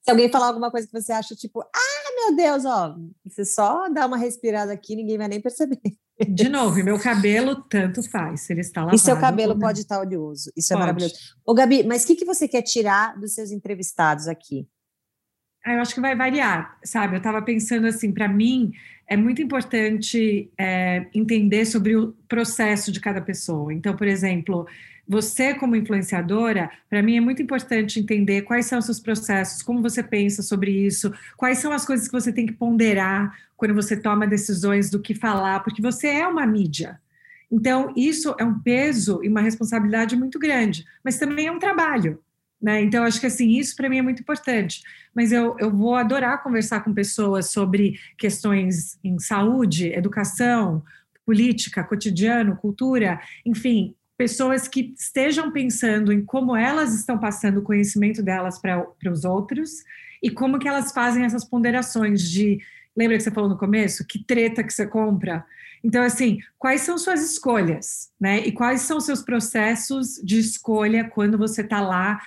Se 0.06 0.12
alguém 0.12 0.30
falar 0.30 0.48
alguma 0.48 0.70
coisa 0.70 0.86
que 0.86 0.94
você 0.94 1.12
acha, 1.12 1.36
tipo, 1.36 1.62
ah, 1.62 2.14
meu 2.16 2.36
Deus, 2.36 2.64
ó, 2.64 2.96
você 3.26 3.44
só 3.44 3.90
dá 3.90 4.06
uma 4.06 4.18
respirada 4.18 4.72
aqui, 4.72 4.96
ninguém 4.96 5.18
vai 5.18 5.28
nem 5.28 5.42
perceber. 5.42 5.82
De 6.30 6.48
novo, 6.48 6.76
meu 6.84 7.00
cabelo 7.00 7.56
tanto 7.56 8.08
faz, 8.08 8.42
se 8.42 8.54
ele 8.54 8.62
está 8.62 8.82
lavado. 8.82 8.96
E 8.96 9.00
seu 9.00 9.20
cabelo 9.20 9.58
pode 9.58 9.80
estar 9.82 10.00
oleoso, 10.00 10.52
isso 10.56 10.72
é 10.72 10.76
pode. 10.76 10.84
é 10.84 10.86
maravilhoso. 10.86 11.16
Ô, 11.44 11.56
Gabi, 11.56 11.84
mas 11.84 12.04
o 12.04 12.08
que, 12.08 12.18
que 12.18 12.24
você 12.24 12.48
quer 12.48 12.62
tirar 12.62 13.20
dos 13.20 13.34
seus 13.34 13.50
entrevistados 13.50 14.28
aqui? 14.28 14.68
Ah, 15.66 15.74
eu 15.74 15.82
acho 15.82 15.96
que 15.96 16.00
vai 16.00 16.16
variar, 16.16 16.78
sabe? 16.86 17.16
Eu 17.16 17.18
estava 17.18 17.42
pensando 17.42 17.88
assim, 17.88 18.14
para 18.14 18.28
mim 18.28 18.72
é 19.08 19.18
muito 19.18 19.42
importante 19.42 20.52
é, 20.56 21.08
entender 21.16 21.66
sobre 21.66 21.96
o 21.96 22.14
processo 22.28 22.92
de 22.92 23.00
cada 23.00 23.22
pessoa. 23.22 23.74
Então, 23.74 23.96
por 23.96 24.08
exemplo, 24.08 24.68
você 25.08 25.54
como 25.54 25.76
influenciadora, 25.76 26.70
para 26.90 27.02
mim 27.04 27.18
é 27.18 27.22
muito 27.22 27.42
importante 27.42 28.00
entender 28.00 28.42
quais 28.42 28.66
são 28.66 28.82
seus 28.82 29.00
processos, 29.00 29.62
como 29.62 29.82
você 29.82 30.02
pensa 30.02 30.42
sobre 30.42 30.72
isso, 30.72 31.14
quais 31.38 31.60
são 31.60 31.72
as 31.72 31.86
coisas 31.86 32.08
que 32.08 32.14
você 32.14 32.32
tem 32.32 32.46
que 32.46 32.54
ponderar 32.54 33.36
quando 33.56 33.74
você 33.74 33.96
toma 33.96 34.28
decisões 34.28 34.90
do 34.90 35.00
que 35.00 35.14
falar, 35.14 35.62
porque 35.62 35.82
você 35.82 36.08
é 36.08 36.28
uma 36.28 36.46
mídia. 36.46 37.00
Então, 37.52 37.94
isso 37.96 38.36
é 38.40 38.44
um 38.44 38.60
peso 38.60 39.24
e 39.24 39.30
uma 39.30 39.42
responsabilidade 39.42 40.16
muito 40.16 40.40
grande, 40.40 40.86
mas 41.04 41.18
também 41.18 41.48
é 41.48 41.52
um 41.52 41.60
trabalho. 41.60 42.20
Né? 42.62 42.82
Então, 42.82 43.04
acho 43.04 43.20
que 43.20 43.28
assim, 43.28 43.52
isso 43.52 43.76
para 43.76 43.88
mim 43.88 44.00
é 44.00 44.02
muito 44.02 44.22
importante. 44.22 44.82
Mas 45.14 45.32
eu, 45.32 45.56
eu 45.60 45.70
vou 45.70 45.96
adorar 45.96 46.42
conversar 46.42 46.84
com 46.84 46.94
pessoas 46.94 47.52
sobre 47.52 48.00
questões 48.18 48.98
em 49.04 49.20
saúde, 49.20 49.94
educação, 49.94 50.84
política, 51.26 51.84
cotidiano, 51.84 52.56
cultura, 52.56 53.22
enfim, 53.46 53.96
pessoas 54.18 54.68
que 54.68 54.94
estejam 54.98 55.52
pensando 55.52 56.12
em 56.12 56.24
como 56.24 56.56
elas 56.56 56.94
estão 56.94 57.20
passando 57.20 57.58
o 57.58 57.64
conhecimento 57.64 58.24
delas 58.24 58.60
para 58.60 58.88
os 59.12 59.26
outros 59.26 59.84
e 60.24 60.30
como 60.30 60.60
que 60.60 60.68
elas 60.68 60.92
fazem 60.92 61.26
essas 61.26 61.44
ponderações 61.44 62.22
de 62.22 62.60
lembra 62.96 63.18
que 63.18 63.24
você 63.24 63.32
falou 63.32 63.50
no 63.50 63.58
começo? 63.58 64.06
Que 64.06 64.24
treta 64.24 64.64
que 64.64 64.74
você 64.74 64.88
compra? 64.88 65.46
Então 65.84 66.02
assim 66.04 66.40
quais 66.58 66.82
são 66.82 66.98
suas 66.98 67.22
escolhas 67.24 68.10
né? 68.20 68.40
E 68.40 68.52
quais 68.52 68.82
são 68.82 69.00
seus 69.00 69.22
processos 69.22 70.16
de 70.24 70.40
escolha 70.40 71.10
quando 71.10 71.38
você 71.38 71.62
está 71.62 71.82
lá 71.82 72.22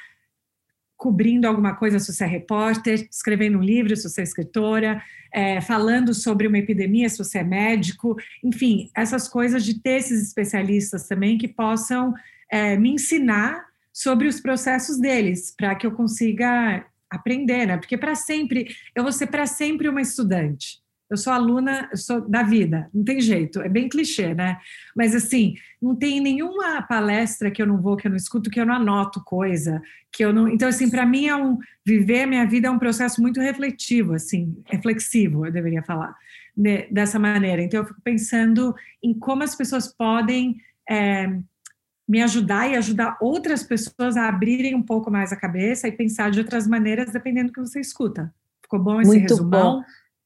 cobrindo 0.99 1.47
alguma 1.47 1.77
coisa 1.77 2.01
se 2.01 2.13
você 2.13 2.25
é 2.25 2.27
repórter, 2.27 3.09
escrevendo 3.09 3.59
um 3.59 3.63
livro 3.63 3.97
se 3.97 4.09
você 4.09 4.21
é 4.21 4.25
escritora, 4.25 5.01
é, 5.33 5.61
falando 5.61 6.13
sobre 6.13 6.49
uma 6.49 6.59
epidemia 6.59 7.09
se 7.09 7.17
você 7.17 7.39
é 7.39 7.45
médico, 7.45 8.17
enfim, 8.43 8.91
essas 8.95 9.29
coisas 9.29 9.65
de 9.65 9.81
ter 9.81 9.99
esses 9.99 10.21
especialistas 10.21 11.07
também 11.07 11.39
que 11.39 11.47
possam 11.47 12.13
é, 12.51 12.77
me 12.77 12.91
ensinar 12.91 13.65
sobre 13.93 14.27
os 14.27 14.41
processos 14.41 14.99
deles, 14.99 15.55
para 15.57 15.75
que 15.77 15.87
eu 15.87 15.93
consiga 15.93 16.85
aprender, 17.09 17.67
né? 17.67 17.77
Porque 17.77 17.97
para 17.97 18.15
sempre, 18.15 18.67
eu 18.95 19.03
vou 19.03 19.13
ser 19.13 19.29
para 19.29 19.47
sempre 19.47 19.89
uma 19.89 20.03
estudante 20.03 20.83
eu 21.11 21.17
sou 21.17 21.33
aluna, 21.33 21.89
eu 21.91 21.97
sou 21.97 22.21
da 22.29 22.43
vida, 22.43 22.91
não 22.93 23.03
tem 23.03 23.21
jeito, 23.21 23.61
é 23.61 23.69
bem 23.69 23.89
clichê, 23.89 24.35
né? 24.35 24.59
Mas 24.95 25.15
assim, 25.15 25.55
não 25.81 25.97
tem 25.97 26.21
nenhuma 26.21 26.83
palestra 26.83 27.51
que 27.51 27.63
eu 27.63 27.67
não 27.67 27.81
vou, 27.81 27.97
que 27.97 28.07
eu 28.07 28.11
não 28.11 28.17
escuto, 28.17 28.51
que 28.51 28.61
eu 28.61 28.67
não 28.67 28.75
anoto 28.75 29.23
coisa, 29.25 29.81
que 30.13 30.25
eu 30.25 30.33
não. 30.33 30.49
Então, 30.49 30.69
assim, 30.69 30.91
para 30.91 31.07
mim 31.07 31.27
é 31.27 31.37
um 31.37 31.59
viver 31.85 32.23
a 32.23 32.27
minha 32.27 32.47
vida 32.47 32.69
é 32.69 32.71
um 32.71 32.79
processo 32.79 33.23
muito 33.23 33.41
refletivo, 33.41 34.13
assim, 34.15 34.63
reflexivo, 34.67 35.47
eu 35.47 35.53
deveria 35.53 35.83
falar, 35.83 36.15
né, 36.57 36.87
dessa 36.91 37.19
maneira. 37.19 37.63
Então, 37.63 37.81
eu 37.81 37.87
fico 37.87 38.01
pensando 38.03 38.75
em 39.03 39.15
como 39.15 39.43
as 39.43 39.55
pessoas 39.55 39.89
podem 39.89 40.57
é, 40.89 41.39
me 42.07 42.23
ajudar 42.23 42.71
e 42.71 42.77
ajudar 42.77 43.17
outras 43.21 43.63
pessoas 43.63 44.17
a 44.17 44.29
abrirem 44.29 44.75
um 44.75 44.83
pouco 44.83 45.11
mais 45.11 45.33
a 45.33 45.37
cabeça 45.37 45.89
e 45.89 45.93
pensar 45.93 46.31
de 46.31 46.41
outras 46.41 46.67
maneiras, 46.67 47.13
dependendo 47.13 47.49
do 47.49 47.53
que 47.55 47.61
você 47.61 47.81
escuta. 47.81 48.33
Ficou 48.63 48.79
bom 48.79 49.01
esse 49.01 49.11
muito 49.11 49.23
resumão? 49.23 49.79
Bom. 49.79 49.85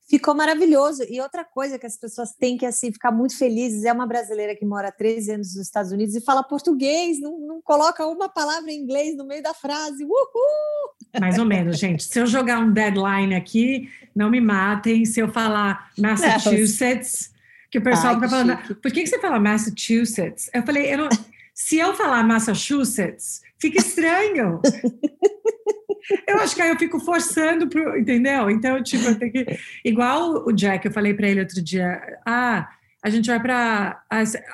Ficou 0.08 0.34
maravilhoso. 0.34 1.04
E 1.08 1.20
outra 1.20 1.44
coisa 1.44 1.78
que 1.78 1.86
as 1.86 1.96
pessoas 1.96 2.32
têm 2.32 2.56
que 2.56 2.66
assim 2.66 2.92
ficar 2.92 3.10
muito 3.10 3.36
felizes 3.36 3.84
é 3.84 3.92
uma 3.92 4.06
brasileira 4.06 4.54
que 4.54 4.64
mora 4.64 4.88
há 4.88 4.92
13 4.92 5.32
anos 5.32 5.54
nos 5.54 5.66
Estados 5.66 5.92
Unidos 5.92 6.14
e 6.14 6.20
fala 6.20 6.42
português, 6.42 7.20
não, 7.20 7.38
não 7.38 7.62
coloca 7.62 8.06
uma 8.06 8.28
palavra 8.28 8.70
em 8.70 8.78
inglês 8.78 9.16
no 9.16 9.24
meio 9.24 9.42
da 9.42 9.54
frase. 9.54 10.04
Uhul! 10.04 11.20
Mais 11.20 11.38
ou 11.38 11.44
menos, 11.44 11.78
gente. 11.78 12.04
Se 12.04 12.18
eu 12.18 12.26
jogar 12.26 12.58
um 12.58 12.72
deadline 12.72 13.34
aqui, 13.34 13.88
não 14.14 14.30
me 14.30 14.40
matem. 14.40 15.04
Se 15.04 15.20
eu 15.20 15.28
falar 15.28 15.90
Massachusetts, 15.98 17.32
que 17.70 17.78
o 17.78 17.82
pessoal 17.82 18.14
fica 18.16 18.28
falando, 18.28 18.56
por 18.76 18.92
que, 18.92 19.02
que 19.02 19.06
você 19.06 19.18
fala 19.18 19.40
Massachusetts? 19.40 20.50
Eu 20.52 20.62
falei, 20.62 20.92
eu 20.92 20.98
não, 20.98 21.08
se 21.54 21.78
eu 21.78 21.94
falar 21.94 22.22
Massachusetts, 22.24 23.40
fica 23.60 23.78
estranho. 23.78 24.60
eu 26.26 26.38
acho 26.38 26.54
que 26.54 26.62
aí 26.62 26.70
eu 26.70 26.78
fico 26.78 26.98
forçando, 26.98 27.68
pro, 27.68 27.98
entendeu? 27.98 28.50
Então, 28.50 28.82
tipo, 28.82 29.04
eu 29.04 29.18
tenho 29.18 29.32
que. 29.32 29.58
Igual 29.84 30.46
o 30.46 30.52
Jack, 30.52 30.86
eu 30.86 30.92
falei 30.92 31.14
para 31.14 31.28
ele 31.28 31.40
outro 31.40 31.62
dia, 31.62 32.00
ah, 32.26 32.68
a 33.02 33.10
gente 33.10 33.26
vai 33.26 33.40
para. 33.40 34.02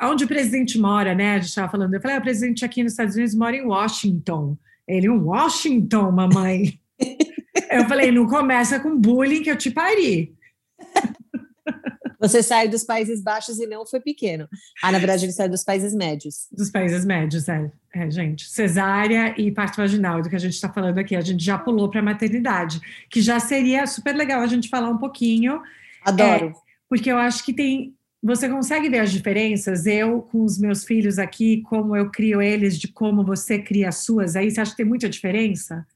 Onde 0.02 0.24
o 0.24 0.28
presidente 0.28 0.78
mora, 0.78 1.14
né? 1.14 1.32
A 1.32 1.38
gente 1.38 1.48
estava 1.48 1.70
falando. 1.70 1.94
Eu 1.94 2.00
falei, 2.00 2.16
ah, 2.16 2.20
o 2.20 2.22
presidente 2.22 2.64
aqui 2.64 2.82
nos 2.82 2.92
Estados 2.92 3.14
Unidos 3.14 3.34
mora 3.34 3.56
em 3.56 3.64
Washington. 3.64 4.56
Ele, 4.86 5.08
Washington, 5.08 6.10
mamãe. 6.10 6.80
eu 7.70 7.86
falei, 7.86 8.10
não 8.10 8.26
começa 8.26 8.80
com 8.80 8.98
bullying 8.98 9.42
que 9.42 9.50
eu 9.50 9.56
te 9.56 9.70
pari. 9.70 10.34
Você 12.18 12.42
saiu 12.42 12.68
dos 12.68 12.82
Países 12.82 13.22
Baixos 13.22 13.58
e 13.58 13.66
não 13.66 13.86
foi 13.86 14.00
pequeno. 14.00 14.48
Ah, 14.82 14.90
na 14.90 14.98
verdade, 14.98 15.24
ele 15.24 15.32
saiu 15.32 15.48
dos 15.48 15.62
países 15.62 15.94
médios. 15.94 16.48
Dos 16.50 16.70
países 16.70 17.04
médios, 17.04 17.48
é. 17.48 17.70
É, 17.94 18.10
gente. 18.10 18.48
Cesárea 18.48 19.34
e 19.40 19.50
parte 19.52 19.76
vaginal, 19.76 20.20
do 20.20 20.28
que 20.28 20.36
a 20.36 20.40
gente 20.40 20.54
está 20.54 20.68
falando 20.68 20.98
aqui. 20.98 21.14
A 21.14 21.20
gente 21.20 21.44
já 21.44 21.56
pulou 21.56 21.88
para 21.88 22.00
a 22.00 22.02
maternidade, 22.02 22.80
que 23.08 23.20
já 23.20 23.38
seria 23.38 23.86
super 23.86 24.14
legal 24.14 24.40
a 24.40 24.46
gente 24.46 24.68
falar 24.68 24.90
um 24.90 24.98
pouquinho. 24.98 25.62
Adoro. 26.04 26.46
É, 26.46 26.52
porque 26.88 27.10
eu 27.10 27.18
acho 27.18 27.44
que 27.44 27.52
tem. 27.52 27.94
Você 28.20 28.48
consegue 28.48 28.88
ver 28.88 28.98
as 28.98 29.12
diferenças? 29.12 29.86
Eu, 29.86 30.22
com 30.22 30.42
os 30.42 30.58
meus 30.58 30.84
filhos 30.84 31.20
aqui, 31.20 31.62
como 31.62 31.94
eu 31.94 32.10
crio 32.10 32.42
eles, 32.42 32.76
de 32.76 32.88
como 32.88 33.24
você 33.24 33.60
cria 33.60 33.90
as 33.90 33.98
suas, 33.98 34.34
aí 34.34 34.50
você 34.50 34.60
acha 34.60 34.72
que 34.72 34.78
tem 34.78 34.86
muita 34.86 35.08
diferença? 35.08 35.86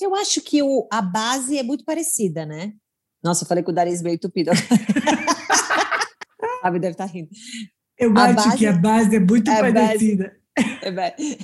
Eu 0.00 0.14
acho 0.14 0.40
que 0.42 0.62
o, 0.62 0.86
a 0.90 1.02
base 1.02 1.58
é 1.58 1.62
muito 1.64 1.84
parecida, 1.84 2.46
né? 2.46 2.72
Nossa, 3.22 3.44
eu 3.44 3.48
falei 3.48 3.62
com 3.62 3.70
o 3.70 3.74
nariz 3.74 4.02
meio 4.02 4.18
tupido. 4.18 4.50
A 6.62 6.70
deve 6.70 6.88
estar 6.88 7.06
tá 7.06 7.12
rindo. 7.12 7.30
Eu 7.98 8.16
acho 8.16 8.34
base, 8.34 8.56
que 8.56 8.66
a 8.66 8.72
base 8.72 9.16
é 9.16 9.20
muito 9.20 9.50
é 9.50 9.60
parecida. 9.60 10.36
Base, 10.94 11.38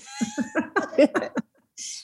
é 1.09 1.33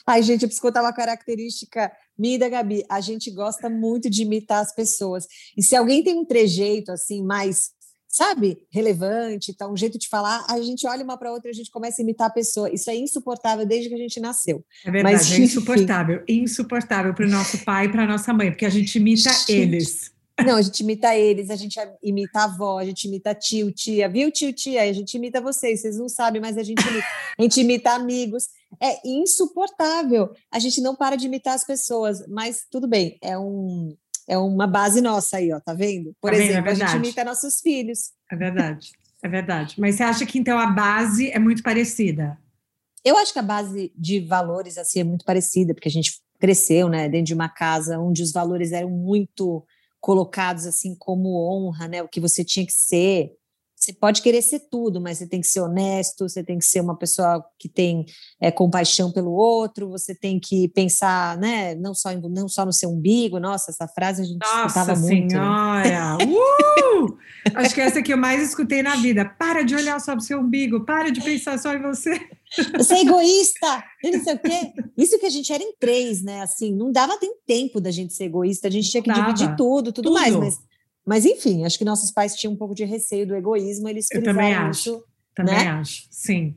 Ai, 0.05 0.21
gente, 0.21 0.43
eu 0.43 0.47
preciso 0.47 0.61
contar 0.61 0.81
uma 0.81 0.93
característica 0.93 1.91
minha 2.17 2.35
e 2.35 2.37
da 2.37 2.49
Gabi. 2.49 2.83
A 2.89 3.01
gente 3.01 3.31
gosta 3.31 3.69
muito 3.69 4.09
de 4.09 4.21
imitar 4.21 4.61
as 4.61 4.73
pessoas. 4.73 5.25
E 5.57 5.63
se 5.63 5.75
alguém 5.75 6.03
tem 6.03 6.19
um 6.19 6.25
trejeito 6.25 6.91
assim 6.91 7.23
mais, 7.23 7.71
sabe, 8.13 8.59
relevante, 8.71 9.55
tá, 9.55 9.67
um 9.67 9.75
jeito 9.75 9.97
de 9.97 10.07
falar, 10.07 10.45
a 10.47 10.61
gente 10.61 10.85
olha 10.85 11.03
uma 11.03 11.17
para 11.17 11.31
outra 11.31 11.49
e 11.49 11.51
a 11.51 11.53
gente 11.53 11.71
começa 11.71 11.99
a 11.99 12.03
imitar 12.03 12.27
a 12.27 12.29
pessoa. 12.29 12.71
Isso 12.71 12.87
é 12.91 12.95
insuportável 12.95 13.65
desde 13.65 13.89
que 13.89 13.95
a 13.95 13.97
gente 13.97 14.19
nasceu. 14.19 14.63
É 14.85 14.91
verdade, 14.91 15.15
Mas, 15.15 15.31
é 15.31 15.37
insuportável, 15.39 16.23
insuportável 16.27 17.13
para 17.15 17.25
o 17.25 17.29
nosso 17.29 17.57
pai 17.65 17.87
e 17.87 17.89
para 17.89 18.03
a 18.03 18.07
nossa 18.07 18.31
mãe, 18.31 18.51
porque 18.51 18.67
a 18.67 18.69
gente 18.69 18.95
imita 18.99 19.31
eles. 19.49 20.13
Não, 20.45 20.57
a 20.57 20.61
gente 20.61 20.81
imita 20.81 21.15
eles, 21.15 21.49
a 21.49 21.55
gente 21.55 21.79
imita 22.03 22.41
a 22.41 22.43
avó, 22.43 22.77
a 22.77 22.85
gente 22.85 23.07
imita 23.07 23.33
tio, 23.33 23.71
tia, 23.71 24.07
viu, 24.07 24.31
tio, 24.31 24.53
tia? 24.53 24.83
A 24.83 24.93
gente 24.93 25.15
imita 25.15 25.41
vocês, 25.41 25.81
vocês 25.81 25.97
não 25.97 26.07
sabem, 26.07 26.39
mas 26.39 26.55
a 26.55 26.63
gente 26.63 26.87
imita, 26.87 27.07
a 27.39 27.41
gente 27.41 27.61
imita 27.61 27.91
amigos. 27.93 28.47
É 28.79 29.07
insuportável. 29.07 30.31
A 30.51 30.59
gente 30.59 30.81
não 30.81 30.95
para 30.95 31.15
de 31.15 31.25
imitar 31.25 31.55
as 31.55 31.63
pessoas, 31.63 32.27
mas 32.27 32.63
tudo 32.69 32.87
bem, 32.87 33.17
é 33.21 33.37
um 33.37 33.95
é 34.27 34.37
uma 34.37 34.67
base 34.67 35.01
nossa 35.01 35.37
aí, 35.37 35.51
ó, 35.51 35.59
tá 35.59 35.73
vendo? 35.73 36.15
Por 36.21 36.31
tá 36.31 36.37
exemplo, 36.37 36.71
vendo? 36.71 36.81
É 36.81 36.85
a 36.85 36.87
gente 36.87 36.97
imita 36.97 37.23
nossos 37.23 37.59
filhos. 37.61 38.11
É 38.31 38.35
verdade, 38.35 38.91
é 39.21 39.27
verdade. 39.27 39.75
Mas 39.79 39.95
você 39.95 40.03
acha 40.03 40.25
que 40.25 40.39
então 40.39 40.57
a 40.57 40.67
base 40.67 41.29
é 41.31 41.39
muito 41.39 41.63
parecida? 41.63 42.37
Eu 43.03 43.17
acho 43.17 43.33
que 43.33 43.39
a 43.39 43.43
base 43.43 43.91
de 43.95 44.21
valores 44.21 44.77
assim 44.77 45.01
é 45.01 45.03
muito 45.03 45.25
parecida, 45.25 45.73
porque 45.73 45.89
a 45.89 45.91
gente 45.91 46.21
cresceu, 46.39 46.89
né, 46.89 47.07
dentro 47.07 47.27
de 47.27 47.33
uma 47.33 47.49
casa 47.49 47.99
onde 47.99 48.21
os 48.21 48.31
valores 48.31 48.71
eram 48.71 48.89
muito 48.89 49.65
colocados 49.99 50.65
assim 50.65 50.95
como 50.95 51.39
honra, 51.39 51.87
né, 51.87 52.03
o 52.03 52.07
que 52.07 52.19
você 52.19 52.43
tinha 52.43 52.65
que 52.65 52.73
ser, 52.73 53.31
você 53.83 53.91
pode 53.91 54.21
querer 54.21 54.41
ser 54.41 54.61
tudo, 54.71 55.01
mas 55.01 55.17
você 55.17 55.27
tem 55.27 55.41
que 55.41 55.47
ser 55.47 55.59
honesto, 55.59 56.27
você 56.27 56.41
tem 56.41 56.57
que 56.57 56.65
ser 56.65 56.79
uma 56.79 56.97
pessoa 56.97 57.43
que 57.59 57.67
tem 57.67 58.05
é, 58.39 58.49
compaixão 58.49 59.11
pelo 59.11 59.31
outro, 59.31 59.89
você 59.89 60.15
tem 60.15 60.39
que 60.39 60.69
pensar, 60.69 61.37
né, 61.37 61.75
não 61.75 61.93
só, 61.93 62.13
não 62.13 62.47
só 62.47 62.65
no 62.65 62.71
seu 62.71 62.89
umbigo. 62.89 63.39
Nossa, 63.39 63.71
essa 63.71 63.85
frase 63.87 64.21
a 64.21 64.25
gente 64.25 64.39
Nossa 64.39 64.67
escutava 64.67 64.95
muito. 64.95 65.35
Nossa 65.35 65.79
né? 65.79 65.83
senhora! 65.83 66.17
Uh! 66.23 67.17
Acho 67.55 67.75
que 67.75 67.81
essa 67.81 68.01
que 68.01 68.13
eu 68.13 68.17
mais 68.17 68.41
escutei 68.41 68.81
na 68.81 68.95
vida. 68.95 69.25
Para 69.25 69.63
de 69.63 69.75
olhar 69.75 69.99
só 69.99 70.13
para 70.13 70.21
o 70.21 70.23
seu 70.23 70.39
umbigo, 70.39 70.85
para 70.85 71.11
de 71.11 71.21
pensar 71.21 71.59
só 71.59 71.73
em 71.73 71.81
você. 71.81 72.21
Você 72.77 72.93
é 72.93 73.01
egoísta, 73.01 73.83
não 74.03 74.23
sei 74.23 74.33
o 74.35 74.39
quê. 74.39 74.73
Isso 74.97 75.19
que 75.19 75.25
a 75.25 75.29
gente 75.29 75.51
era 75.51 75.61
em 75.61 75.73
três, 75.77 76.23
né? 76.23 76.41
Assim, 76.41 76.73
não 76.73 76.91
dava 76.91 77.17
tempo 77.45 77.81
da 77.81 77.91
gente 77.91 78.13
ser 78.13 78.25
egoísta, 78.25 78.67
a 78.67 78.71
gente 78.71 78.89
tinha 78.89 79.03
que 79.03 79.11
dividir 79.11 79.55
tudo, 79.57 79.91
tudo, 79.91 80.05
tudo. 80.05 80.13
mais, 80.13 80.35
mas 80.35 80.59
mas, 81.05 81.25
enfim, 81.25 81.65
acho 81.65 81.77
que 81.77 81.85
nossos 81.85 82.11
pais 82.11 82.35
tinham 82.35 82.53
um 82.53 82.57
pouco 82.57 82.73
de 82.73 82.85
receio 82.85 83.27
do 83.27 83.35
egoísmo, 83.35 83.89
eles 83.89 84.07
Eu 84.11 84.23
também 84.23 84.53
acho. 84.53 84.89
Isso, 84.89 85.03
também 85.35 85.55
né? 85.55 85.67
acho, 85.69 86.07
sim. 86.09 86.55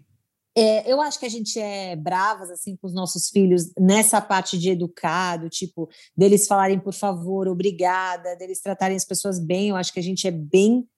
É, 0.59 0.91
eu 0.91 1.03
acho 1.03 1.21
que 1.21 1.27
a 1.27 1.29
gente 1.29 1.61
é 1.61 1.95
bravas 1.95 2.51
assim 2.51 2.77
com 2.77 2.87
os 2.87 2.95
nossos 2.95 3.29
filhos 3.29 3.71
nessa 3.79 4.23
parte 4.23 4.59
de 4.59 4.71
educado, 4.71 5.51
tipo, 5.51 5.87
deles 6.17 6.47
falarem 6.47 6.79
por 6.79 6.95
favor, 6.95 7.47
obrigada, 7.47 8.35
deles 8.37 8.63
tratarem 8.63 8.97
as 8.97 9.05
pessoas 9.05 9.39
bem. 9.39 9.69
Eu 9.69 9.77
acho 9.77 9.93
que 9.93 10.01
a 10.01 10.03
gente 10.03 10.27
é 10.27 10.31
bem 10.31 10.89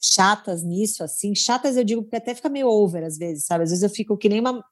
chatas 0.00 0.62
nisso, 0.62 1.04
assim. 1.04 1.34
Chatas 1.34 1.76
eu 1.76 1.84
digo 1.84 2.02
porque 2.02 2.16
até 2.16 2.34
fica 2.34 2.48
meio 2.48 2.68
over 2.68 3.04
às 3.04 3.18
vezes, 3.18 3.44
sabe? 3.44 3.64
Às 3.64 3.70
vezes 3.70 3.82
eu 3.82 3.90
fico 3.90 4.16
que 4.16 4.30
nem 4.30 4.40
uma, 4.40 4.64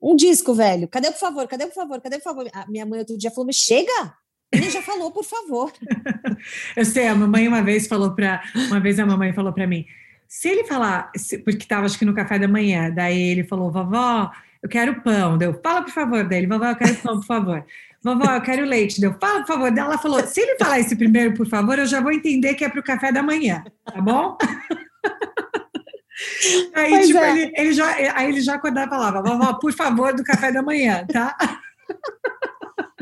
um 0.00 0.14
disco 0.14 0.54
velho. 0.54 0.86
Cadê 0.86 1.10
por 1.10 1.18
favor? 1.18 1.48
Cadê 1.48 1.66
por 1.66 1.74
favor? 1.74 2.00
Cadê 2.00 2.18
por 2.18 2.24
favor? 2.24 2.48
A 2.52 2.70
minha 2.70 2.86
mãe 2.86 3.00
outro 3.00 3.18
dia 3.18 3.30
falou: 3.32 3.46
"Me 3.46 3.52
chega, 3.52 4.14
ele 4.52 4.70
já 4.70 4.82
falou, 4.82 5.10
por 5.10 5.24
favor. 5.24 5.72
Eu 6.76 6.84
sei, 6.84 7.06
a 7.06 7.14
mamãe 7.14 7.46
uma 7.46 7.62
vez 7.62 7.86
falou 7.86 8.14
para, 8.14 8.42
uma 8.68 8.80
vez 8.80 8.98
a 8.98 9.06
mamãe 9.06 9.32
falou 9.32 9.52
para 9.52 9.66
mim, 9.66 9.86
se 10.26 10.48
ele 10.48 10.64
falar, 10.64 11.10
porque 11.44 11.62
estava 11.62 11.86
acho 11.86 11.98
que 11.98 12.04
no 12.04 12.14
café 12.14 12.38
da 12.38 12.48
manhã, 12.48 12.90
daí 12.90 13.20
ele 13.20 13.44
falou, 13.44 13.70
vovó, 13.70 14.30
eu 14.62 14.68
quero 14.68 15.00
pão, 15.02 15.38
deu, 15.38 15.58
fala 15.62 15.82
por 15.82 15.92
favor 15.92 16.24
dele, 16.24 16.46
vovó, 16.46 16.66
eu 16.66 16.76
quero 16.76 16.94
pão, 16.96 17.18
por 17.18 17.26
favor. 17.26 17.64
Vovó, 18.02 18.32
eu 18.32 18.40
quero 18.40 18.64
leite, 18.64 18.98
deu, 18.98 19.14
fala 19.20 19.40
por 19.40 19.48
favor. 19.48 19.76
Ela 19.76 19.98
falou, 19.98 20.26
se 20.26 20.40
ele 20.40 20.56
falar 20.56 20.80
esse 20.80 20.96
primeiro, 20.96 21.34
por 21.34 21.46
favor, 21.46 21.78
eu 21.78 21.84
já 21.84 22.00
vou 22.00 22.10
entender 22.10 22.54
que 22.54 22.64
é 22.64 22.68
para 22.70 22.80
o 22.80 22.82
café 22.82 23.12
da 23.12 23.22
manhã, 23.22 23.62
tá 23.84 24.00
bom? 24.00 24.38
Aí, 26.74 26.90
pois 26.90 27.06
tipo, 27.08 27.18
é. 27.18 27.30
ele, 27.30 27.52
ele, 27.56 27.72
já, 27.74 27.90
aí 28.14 28.28
ele 28.28 28.40
já 28.40 28.54
acordava 28.54 28.86
e 28.86 28.90
falava, 28.90 29.22
vovó, 29.22 29.52
por 29.54 29.72
favor, 29.72 30.14
do 30.14 30.24
café 30.24 30.52
da 30.52 30.62
manhã, 30.62 31.06
tá? 31.10 31.36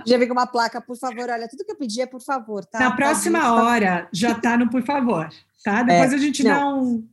Já 0.07 0.19
vi 0.19 0.27
com 0.27 0.33
uma 0.33 0.47
placa, 0.47 0.81
por 0.81 0.97
favor, 0.97 1.29
olha, 1.29 1.49
tudo 1.49 1.65
que 1.65 1.73
eu 1.73 1.77
pedi 1.77 2.01
é 2.01 2.07
por 2.07 2.21
favor, 2.21 2.65
tá? 2.65 2.79
Na 2.79 2.95
próxima 2.95 3.41
tá 3.41 3.55
hora 3.55 4.09
já 4.13 4.35
tá 4.35 4.57
no 4.57 4.71
por 4.71 4.85
favor, 4.85 5.29
tá? 5.65 5.83
Depois 5.83 6.13
é, 6.13 6.15
a 6.15 6.19
gente 6.19 6.43
não, 6.45 6.51
dá 6.51 6.75
um. 6.75 7.09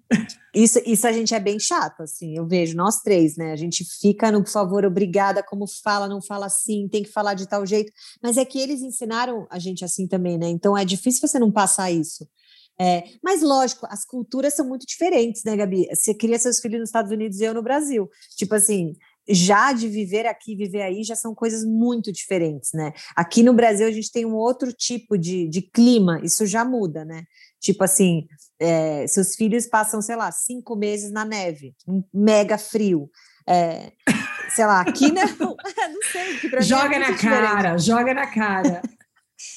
Isso, 0.54 0.80
isso 0.86 1.06
a 1.06 1.12
gente 1.12 1.36
é 1.36 1.40
bem 1.40 1.60
chato, 1.60 2.02
assim, 2.04 2.38
eu 2.38 2.48
vejo, 2.48 2.78
nós 2.78 3.02
três, 3.02 3.36
né? 3.36 3.52
A 3.52 3.56
gente 3.56 3.84
fica 4.00 4.32
no 4.32 4.44
por 4.44 4.52
favor, 4.52 4.86
obrigada, 4.86 5.44
como 5.44 5.66
fala, 5.68 6.08
não 6.08 6.22
fala 6.22 6.46
assim, 6.46 6.88
tem 6.88 7.04
que 7.04 7.12
falar 7.12 7.34
de 7.34 7.48
tal 7.48 7.66
jeito. 7.66 7.92
Mas 8.24 8.38
é 8.38 8.46
que 8.46 8.60
eles 8.60 8.82
ensinaram 8.82 9.46
a 9.50 9.60
gente 9.60 9.84
assim 9.84 10.08
também, 10.08 10.38
né? 10.38 10.48
Então 10.48 10.78
é 10.78 10.86
difícil 10.86 11.28
você 11.28 11.40
não 11.40 11.52
passar 11.52 11.92
isso. 11.92 12.26
É, 12.80 13.06
mas 13.24 13.42
lógico, 13.42 13.88
as 13.90 14.04
culturas 14.04 14.54
são 14.54 14.68
muito 14.68 14.86
diferentes, 14.86 15.44
né, 15.46 15.56
Gabi? 15.56 15.88
Você 15.94 16.14
cria 16.14 16.38
seus 16.38 16.60
filhos 16.60 16.80
nos 16.80 16.90
Estados 16.90 17.12
Unidos 17.12 17.40
e 17.40 17.46
eu 17.46 17.54
no 17.54 17.62
Brasil. 17.62 18.10
Tipo 18.36 18.56
assim, 18.56 18.94
já 19.28 19.74
de 19.74 19.88
viver 19.88 20.26
aqui, 20.26 20.56
viver 20.56 20.82
aí, 20.82 21.04
já 21.04 21.16
são 21.16 21.34
coisas 21.34 21.66
muito 21.66 22.12
diferentes, 22.12 22.72
né? 22.74 22.94
Aqui 23.16 23.42
no 23.44 23.54
Brasil 23.54 23.88
a 23.88 23.92
gente 23.92 24.12
tem 24.12 24.26
um 24.26 24.36
outro 24.36 24.72
tipo 24.72 25.18
de, 25.18 25.48
de 25.48 25.62
clima, 25.62 26.20
isso 26.24 26.46
já 26.46 26.64
muda, 26.64 27.04
né? 27.04 27.24
Tipo 27.60 27.84
assim, 27.84 28.28
é, 28.60 29.08
seus 29.08 29.36
filhos 29.36 29.66
passam, 29.66 30.02
sei 30.02 30.16
lá, 30.16 30.32
cinco 30.32 30.76
meses 30.76 31.12
na 31.12 31.26
neve, 31.26 31.74
um 31.88 32.04
mega 32.14 32.58
frio. 32.58 33.10
É, 33.48 33.92
sei 34.50 34.66
lá, 34.66 34.82
aqui 34.82 35.12
não, 35.12 35.26
não 35.38 36.02
sei. 36.12 36.50
É 36.54 36.62
joga 36.62 36.96
é 36.96 37.00
na 37.00 37.18
cara, 37.18 37.78
joga 37.78 38.14
na 38.14 38.28
cara. 38.28 38.82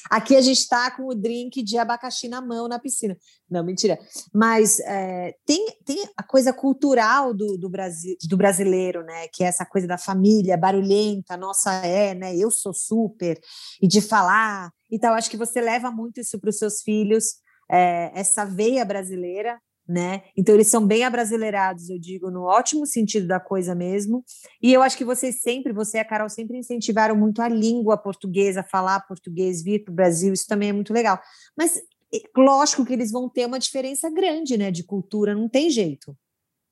Aqui 0.09 0.35
a 0.35 0.41
gente 0.41 0.59
está 0.59 0.91
com 0.91 1.07
o 1.07 1.15
drink 1.15 1.63
de 1.63 1.77
abacaxi 1.77 2.27
na 2.27 2.41
mão 2.41 2.67
na 2.67 2.79
piscina. 2.79 3.17
Não, 3.49 3.63
mentira. 3.63 3.97
Mas 4.33 4.79
é, 4.81 5.35
tem, 5.45 5.65
tem 5.85 6.07
a 6.15 6.23
coisa 6.23 6.53
cultural 6.53 7.33
do, 7.33 7.57
do, 7.57 7.69
Brasil, 7.69 8.15
do 8.27 8.37
brasileiro, 8.37 9.03
né? 9.03 9.27
Que 9.33 9.43
é 9.43 9.47
essa 9.47 9.65
coisa 9.65 9.87
da 9.87 9.97
família 9.97 10.57
barulhenta, 10.57 11.37
nossa 11.37 11.73
é, 11.85 12.13
né? 12.13 12.35
Eu 12.35 12.51
sou 12.51 12.73
super, 12.73 13.39
e 13.81 13.87
de 13.87 14.01
falar 14.01 14.71
e 14.89 14.99
tal. 14.99 15.13
Acho 15.13 15.29
que 15.29 15.37
você 15.37 15.61
leva 15.61 15.91
muito 15.91 16.19
isso 16.19 16.39
para 16.39 16.49
os 16.49 16.57
seus 16.57 16.81
filhos, 16.81 17.35
é, 17.69 18.11
essa 18.13 18.45
veia 18.45 18.83
brasileira 18.83 19.59
né? 19.89 20.21
Então 20.37 20.53
eles 20.53 20.67
são 20.67 20.85
bem 20.85 21.03
abrasileirados, 21.03 21.89
eu 21.89 21.99
digo, 21.99 22.29
no 22.29 22.43
ótimo 22.43 22.85
sentido 22.85 23.27
da 23.27 23.39
coisa 23.39 23.73
mesmo. 23.73 24.23
E 24.61 24.71
eu 24.71 24.83
acho 24.83 24.95
que 24.95 25.03
vocês 25.03 25.41
sempre, 25.41 25.73
você 25.73 25.97
e 25.97 25.99
a 25.99 26.05
Carol 26.05 26.29
sempre 26.29 26.57
incentivaram 26.57 27.15
muito 27.15 27.41
a 27.41 27.49
língua 27.49 27.97
portuguesa, 27.97 28.61
falar 28.61 28.99
português, 29.07 29.63
vir 29.63 29.83
para 29.83 29.91
o 29.91 29.95
Brasil, 29.95 30.31
isso 30.31 30.47
também 30.47 30.69
é 30.69 30.73
muito 30.73 30.93
legal. 30.93 31.19
Mas 31.57 31.81
lógico 32.37 32.85
que 32.85 32.93
eles 32.93 33.11
vão 33.11 33.27
ter 33.27 33.47
uma 33.47 33.59
diferença 33.59 34.09
grande, 34.11 34.57
né, 34.57 34.69
de 34.69 34.83
cultura, 34.83 35.33
não 35.33 35.49
tem 35.49 35.71
jeito. 35.71 36.15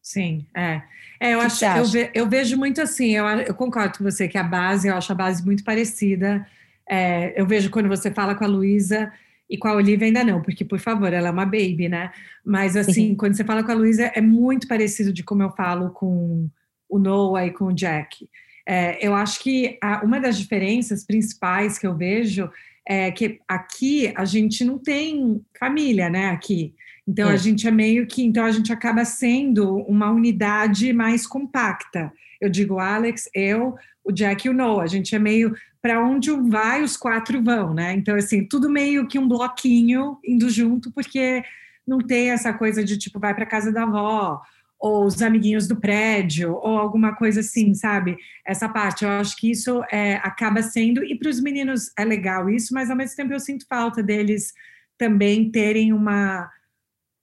Sim, 0.01 0.45
é. 0.55 0.81
é 1.19 1.33
eu 1.33 1.41
acho, 1.41 1.65
eu, 1.65 1.85
ve, 1.85 2.11
eu, 2.13 2.29
vejo 2.29 2.55
muito 2.55 2.81
assim, 2.81 3.15
eu, 3.15 3.25
eu 3.25 3.53
concordo 3.53 3.97
com 3.97 4.03
você 4.03 4.27
que 4.27 4.37
a 4.37 4.43
base, 4.43 4.87
eu 4.87 4.95
acho 4.95 5.11
a 5.11 5.15
base 5.15 5.43
muito 5.43 5.63
parecida. 5.63 6.47
É, 6.87 7.39
eu 7.39 7.45
vejo 7.45 7.69
quando 7.69 7.89
você 7.89 8.09
fala 8.09 8.33
com 8.33 8.45
a 8.45 8.47
Luísa, 8.47 9.11
e 9.49 9.57
com 9.57 9.67
a 9.67 9.73
Olivia 9.75 10.07
ainda 10.07 10.23
não, 10.23 10.41
porque, 10.41 10.65
por 10.65 10.79
favor, 10.79 11.11
ela 11.13 11.29
é 11.29 11.31
uma 11.31 11.45
baby, 11.45 11.87
né? 11.87 12.11
Mas, 12.43 12.75
assim, 12.75 13.15
quando 13.15 13.35
você 13.35 13.43
fala 13.43 13.63
com 13.63 13.71
a 13.71 13.75
Luísa, 13.75 14.11
é 14.13 14.21
muito 14.21 14.67
parecido 14.67 15.13
de 15.13 15.23
como 15.23 15.43
eu 15.43 15.51
falo 15.51 15.91
com 15.91 16.49
o 16.89 16.99
Noah 16.99 17.45
e 17.45 17.51
com 17.51 17.65
o 17.65 17.73
Jack. 17.73 18.27
É, 18.67 19.05
eu 19.05 19.13
acho 19.15 19.41
que 19.41 19.77
a, 19.81 20.03
uma 20.03 20.19
das 20.19 20.37
diferenças 20.37 21.05
principais 21.05 21.77
que 21.77 21.87
eu 21.87 21.95
vejo 21.95 22.49
é 22.85 23.11
que 23.11 23.39
aqui 23.47 24.11
a 24.15 24.25
gente 24.25 24.65
não 24.65 24.77
tem 24.77 25.41
família, 25.57 26.09
né? 26.09 26.29
Aqui. 26.31 26.73
Então, 27.07 27.29
é. 27.29 27.33
a 27.33 27.37
gente 27.37 27.65
é 27.65 27.71
meio 27.71 28.05
que. 28.05 28.23
Então, 28.23 28.43
a 28.43 28.51
gente 28.51 28.73
acaba 28.73 29.05
sendo 29.05 29.77
uma 29.83 30.11
unidade 30.11 30.91
mais 30.91 31.25
compacta. 31.25 32.11
Eu 32.41 32.49
digo 32.49 32.79
Alex, 32.79 33.29
eu, 33.33 33.75
o 34.03 34.11
Jack 34.11 34.45
e 34.45 34.49
o 34.49 34.53
Noah. 34.53 34.83
A 34.83 34.87
gente 34.87 35.15
é 35.15 35.19
meio 35.19 35.55
para 35.81 36.03
onde 36.03 36.31
um 36.31 36.49
vai, 36.49 36.83
os 36.83 36.97
quatro 36.97 37.41
vão, 37.41 37.73
né? 37.73 37.93
Então, 37.93 38.15
assim, 38.15 38.45
tudo 38.45 38.69
meio 38.69 39.07
que 39.07 39.19
um 39.19 39.27
bloquinho 39.27 40.17
indo 40.25 40.49
junto, 40.49 40.91
porque 40.91 41.43
não 41.85 41.99
tem 41.99 42.31
essa 42.31 42.53
coisa 42.53 42.83
de 42.83 42.97
tipo, 42.97 43.19
vai 43.19 43.33
para 43.33 43.45
casa 43.45 43.71
da 43.71 43.83
avó, 43.83 44.41
ou 44.79 45.05
os 45.05 45.21
amiguinhos 45.21 45.67
do 45.67 45.75
prédio, 45.75 46.53
ou 46.53 46.77
alguma 46.77 47.15
coisa 47.15 47.39
assim, 47.39 47.73
sabe? 47.73 48.17
Essa 48.45 48.69
parte, 48.69 49.03
eu 49.03 49.09
acho 49.09 49.35
que 49.37 49.49
isso 49.49 49.83
é, 49.91 50.15
acaba 50.17 50.61
sendo, 50.61 51.03
e 51.03 51.17
para 51.17 51.29
os 51.29 51.41
meninos 51.41 51.91
é 51.97 52.05
legal 52.05 52.49
isso, 52.49 52.73
mas 52.73 52.89
ao 52.89 52.95
mesmo 52.95 53.15
tempo 53.15 53.33
eu 53.33 53.39
sinto 53.39 53.65
falta 53.67 54.03
deles 54.03 54.53
também 54.97 55.49
terem 55.51 55.93
uma, 55.93 56.49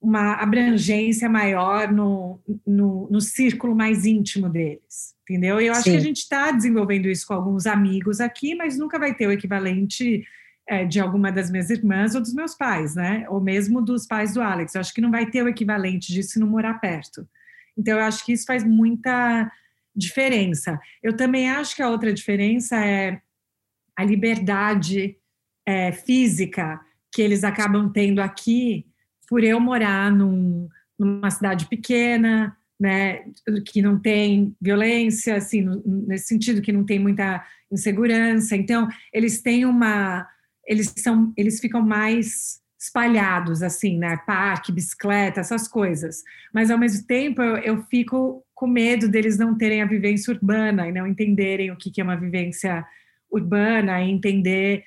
uma 0.05 0.33
abrangência 0.33 1.27
maior 1.27 1.91
no, 1.91 2.39
no, 2.65 3.09
no 3.09 3.21
círculo 3.21 3.75
mais 3.75 4.05
íntimo 4.05 4.49
deles 4.49 5.15
entendeu? 5.27 5.59
E 5.59 5.65
eu 5.65 5.73
acho 5.73 5.83
Sim. 5.83 5.91
que 5.91 5.97
a 5.97 6.01
gente 6.01 6.17
está 6.17 6.51
desenvolvendo 6.51 7.07
isso 7.07 7.25
com 7.25 7.33
alguns 7.33 7.65
amigos 7.65 8.21
aqui, 8.21 8.53
mas 8.53 8.77
nunca 8.77 8.99
vai 8.99 9.13
ter 9.13 9.25
o 9.27 9.31
equivalente 9.31 10.23
é, 10.67 10.85
de 10.85 10.99
alguma 10.99 11.31
das 11.31 11.49
minhas 11.49 11.69
irmãs 11.69 12.15
ou 12.15 12.21
dos 12.21 12.33
meus 12.33 12.55
pais, 12.55 12.95
né? 12.95 13.25
Ou 13.29 13.41
mesmo 13.41 13.81
dos 13.81 14.05
pais 14.05 14.33
do 14.33 14.41
Alex. 14.41 14.75
Eu 14.75 14.81
acho 14.81 14.93
que 14.93 15.01
não 15.01 15.11
vai 15.11 15.25
ter 15.25 15.43
o 15.43 15.49
equivalente 15.49 16.13
disso 16.13 16.31
se 16.31 16.39
não 16.39 16.47
morar 16.47 16.75
perto. 16.75 17.27
Então, 17.77 17.97
eu 17.97 18.03
acho 18.03 18.23
que 18.25 18.33
isso 18.33 18.45
faz 18.45 18.63
muita 18.63 19.51
diferença. 19.95 20.79
Eu 21.01 21.15
também 21.15 21.49
acho 21.49 21.75
que 21.75 21.81
a 21.81 21.89
outra 21.89 22.13
diferença 22.13 22.77
é 22.77 23.19
a 23.95 24.03
liberdade 24.03 25.17
é, 25.65 25.91
física 25.91 26.79
que 27.11 27.21
eles 27.21 27.43
acabam 27.43 27.89
tendo 27.91 28.19
aqui 28.19 28.85
por 29.27 29.43
eu 29.43 29.59
morar 29.59 30.11
num, 30.11 30.67
numa 30.97 31.29
cidade 31.29 31.67
pequena, 31.67 32.55
né, 32.79 33.23
que 33.65 33.81
não 33.81 33.99
tem 33.99 34.55
violência, 34.61 35.35
assim, 35.35 35.65
nesse 35.85 36.27
sentido 36.27 36.61
que 36.61 36.71
não 36.71 36.85
tem 36.85 36.99
muita 36.99 37.45
insegurança. 37.71 38.55
Então, 38.55 38.87
eles 39.13 39.41
têm 39.41 39.65
uma, 39.65 40.27
eles 40.65 40.93
são, 40.97 41.33
eles 41.37 41.59
ficam 41.59 41.81
mais 41.81 42.59
espalhados, 42.79 43.63
assim, 43.63 43.97
né? 43.97 44.17
Parque, 44.27 44.71
bicicleta, 44.71 45.39
essas 45.39 45.67
coisas. 45.67 46.21
Mas, 46.53 46.69
ao 46.69 46.77
mesmo 46.77 47.05
tempo, 47.07 47.41
eu, 47.41 47.57
eu 47.57 47.83
fico 47.83 48.43
com 48.53 48.67
medo 48.67 49.07
deles 49.07 49.37
não 49.37 49.57
terem 49.57 49.81
a 49.81 49.87
vivência 49.87 50.33
urbana 50.33 50.87
e 50.87 50.91
não 50.91 51.07
entenderem 51.07 51.71
o 51.71 51.77
que, 51.77 51.89
que 51.89 51.99
é 51.99 52.03
uma 52.03 52.19
vivência 52.19 52.85
urbana 53.31 54.01
e 54.01 54.11
entender 54.11 54.83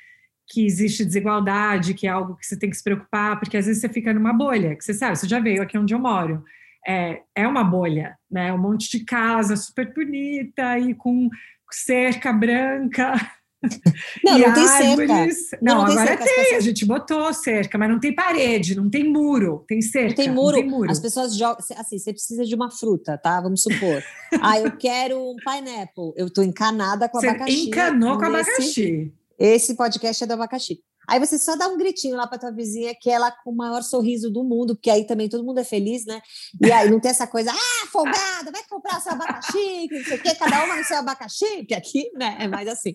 que 0.49 0.65
existe 0.65 1.05
desigualdade, 1.05 1.95
que 1.95 2.07
é 2.07 2.11
algo 2.11 2.37
que 2.37 2.47
você 2.47 2.59
tem 2.59 2.71
que 2.71 2.77
se 2.77 2.83
preocupar, 2.83 3.39
porque 3.39 3.57
às 3.57 3.67
vezes 3.67 3.81
você 3.81 3.89
fica 3.89 4.15
numa 4.15 4.33
bolha, 4.33 4.75
que 4.75 4.85
você 4.85 4.95
sabe, 4.95 5.17
você 5.17 5.29
já 5.29 5.39
veio 5.39 5.63
aqui 5.63 5.77
onde 5.77 5.95
eu 5.95 5.99
moro. 5.99 6.43
É, 6.87 7.21
é 7.35 7.47
uma 7.47 7.63
bolha, 7.63 8.17
né? 8.31 8.53
Um 8.53 8.59
monte 8.59 8.91
de 8.91 9.05
casa 9.05 9.57
super 9.57 9.93
bonita 9.93 10.79
e 10.79 10.95
com 10.95 11.29
cerca 11.71 12.33
branca. 12.33 13.13
Não, 14.25 14.39
não 14.39 14.55
tem 14.55 14.69
árvores. 14.69 15.49
cerca. 15.49 15.65
Não, 15.65 15.75
não, 15.75 15.83
não 15.83 15.91
agora 15.91 16.17
tem, 16.17 16.27
tem, 16.27 16.37
pessoas... 16.37 16.57
a 16.57 16.61
gente 16.61 16.87
botou 16.87 17.35
cerca, 17.35 17.77
mas 17.77 17.91
não 17.91 17.99
tem 17.99 18.15
parede, 18.15 18.77
não 18.77 18.89
tem 18.89 19.03
muro, 19.03 19.65
tem 19.67 19.83
cerca. 19.83 20.11
Não 20.11 20.15
tem 20.15 20.31
muro. 20.31 20.57
Não 20.57 20.63
tem 20.63 20.71
muro. 20.71 20.91
As 20.93 21.01
pessoas 21.01 21.37
jogam, 21.37 21.59
assim, 21.77 21.99
você 21.99 22.13
precisa 22.13 22.45
de 22.45 22.55
uma 22.55 22.71
fruta, 22.71 23.19
tá? 23.19 23.41
Vamos 23.41 23.63
supor. 23.63 24.01
ah, 24.41 24.61
eu 24.61 24.71
quero 24.77 25.19
um 25.19 25.35
pineapple. 25.37 26.13
Eu 26.17 26.31
tô 26.33 26.43
encanada 26.43 27.09
com 27.09 27.19
você 27.19 27.31
abacaxi. 27.31 27.67
Encanou 27.67 28.17
com 28.17 28.27
abacaxi. 28.27 29.13
Esse 29.39 29.77
podcast 29.77 30.25
é 30.25 30.27
do 30.27 30.33
abacaxi. 30.33 30.83
Aí 31.09 31.19
você 31.19 31.39
só 31.39 31.57
dá 31.57 31.69
um 31.69 31.79
gritinho 31.79 32.17
lá 32.17 32.27
para 32.27 32.39
tua 32.39 32.53
vizinha, 32.53 32.95
que 33.01 33.09
ela 33.09 33.31
com 33.31 33.51
o 33.51 33.57
maior 33.57 33.83
sorriso 33.83 34.31
do 34.31 34.45
mundo, 34.45 34.75
porque 34.75 34.91
aí 34.91 35.07
também 35.07 35.27
todo 35.27 35.45
mundo 35.45 35.59
é 35.59 35.65
feliz, 35.65 36.05
né? 36.05 36.21
E 36.63 36.71
aí 36.71 36.91
não 36.91 37.01
tem 37.01 37.11
essa 37.11 37.27
coisa, 37.27 37.51
ah, 37.51 37.87
folgada, 37.91 38.51
vai 38.53 38.63
comprar 38.69 39.01
seu 39.01 39.13
abacaxi, 39.13 39.89
que 39.89 39.99
não 39.99 40.05
sei 40.05 40.19
o 40.19 40.23
quê, 40.23 40.35
cada 40.35 40.65
uma 40.65 40.77
no 40.77 40.85
seu 40.85 40.99
abacaxi, 40.99 41.65
que 41.65 41.75
aqui, 41.75 42.11
né, 42.15 42.37
é 42.41 42.47
mais 42.47 42.69
assim. 42.69 42.93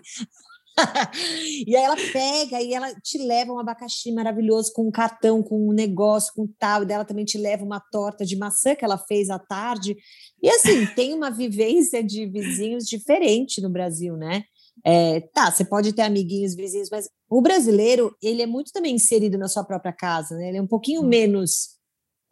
e 1.67 1.75
aí 1.75 1.83
ela 1.83 1.95
pega 1.95 2.61
e 2.61 2.73
ela 2.73 2.93
te 2.95 3.17
leva 3.17 3.51
um 3.51 3.59
abacaxi 3.59 4.11
maravilhoso 4.11 4.71
com 4.73 4.87
um 4.87 4.91
cartão, 4.91 5.41
com 5.41 5.69
um 5.69 5.73
negócio, 5.73 6.33
com 6.35 6.47
tal, 6.59 6.83
e 6.83 6.85
dela 6.85 7.05
também 7.05 7.25
te 7.25 7.37
leva 7.37 7.63
uma 7.63 7.79
torta 7.79 8.25
de 8.25 8.35
maçã 8.35 8.75
que 8.75 8.85
ela 8.85 8.97
fez 8.97 9.29
à 9.29 9.39
tarde. 9.39 9.95
E 10.41 10.49
assim, 10.49 10.85
tem 10.95 11.13
uma 11.13 11.31
vivência 11.31 12.03
de 12.03 12.27
vizinhos 12.27 12.85
diferente 12.85 13.61
no 13.61 13.69
Brasil, 13.69 14.17
né? 14.17 14.43
É, 14.86 15.21
tá, 15.34 15.51
você 15.51 15.63
pode 15.63 15.93
ter 15.93 16.01
amiguinhos, 16.01 16.55
vizinhos, 16.55 16.89
mas 16.89 17.09
o 17.30 17.41
brasileiro, 17.41 18.15
ele 18.21 18.41
é 18.41 18.45
muito 18.45 18.71
também 18.71 18.95
inserido 18.95 19.38
na 19.38 19.47
sua 19.47 19.63
própria 19.63 19.93
casa, 19.93 20.36
né? 20.36 20.49
Ele 20.49 20.57
é 20.57 20.61
um 20.61 20.67
pouquinho 20.67 21.01
hum. 21.01 21.07
menos, 21.07 21.78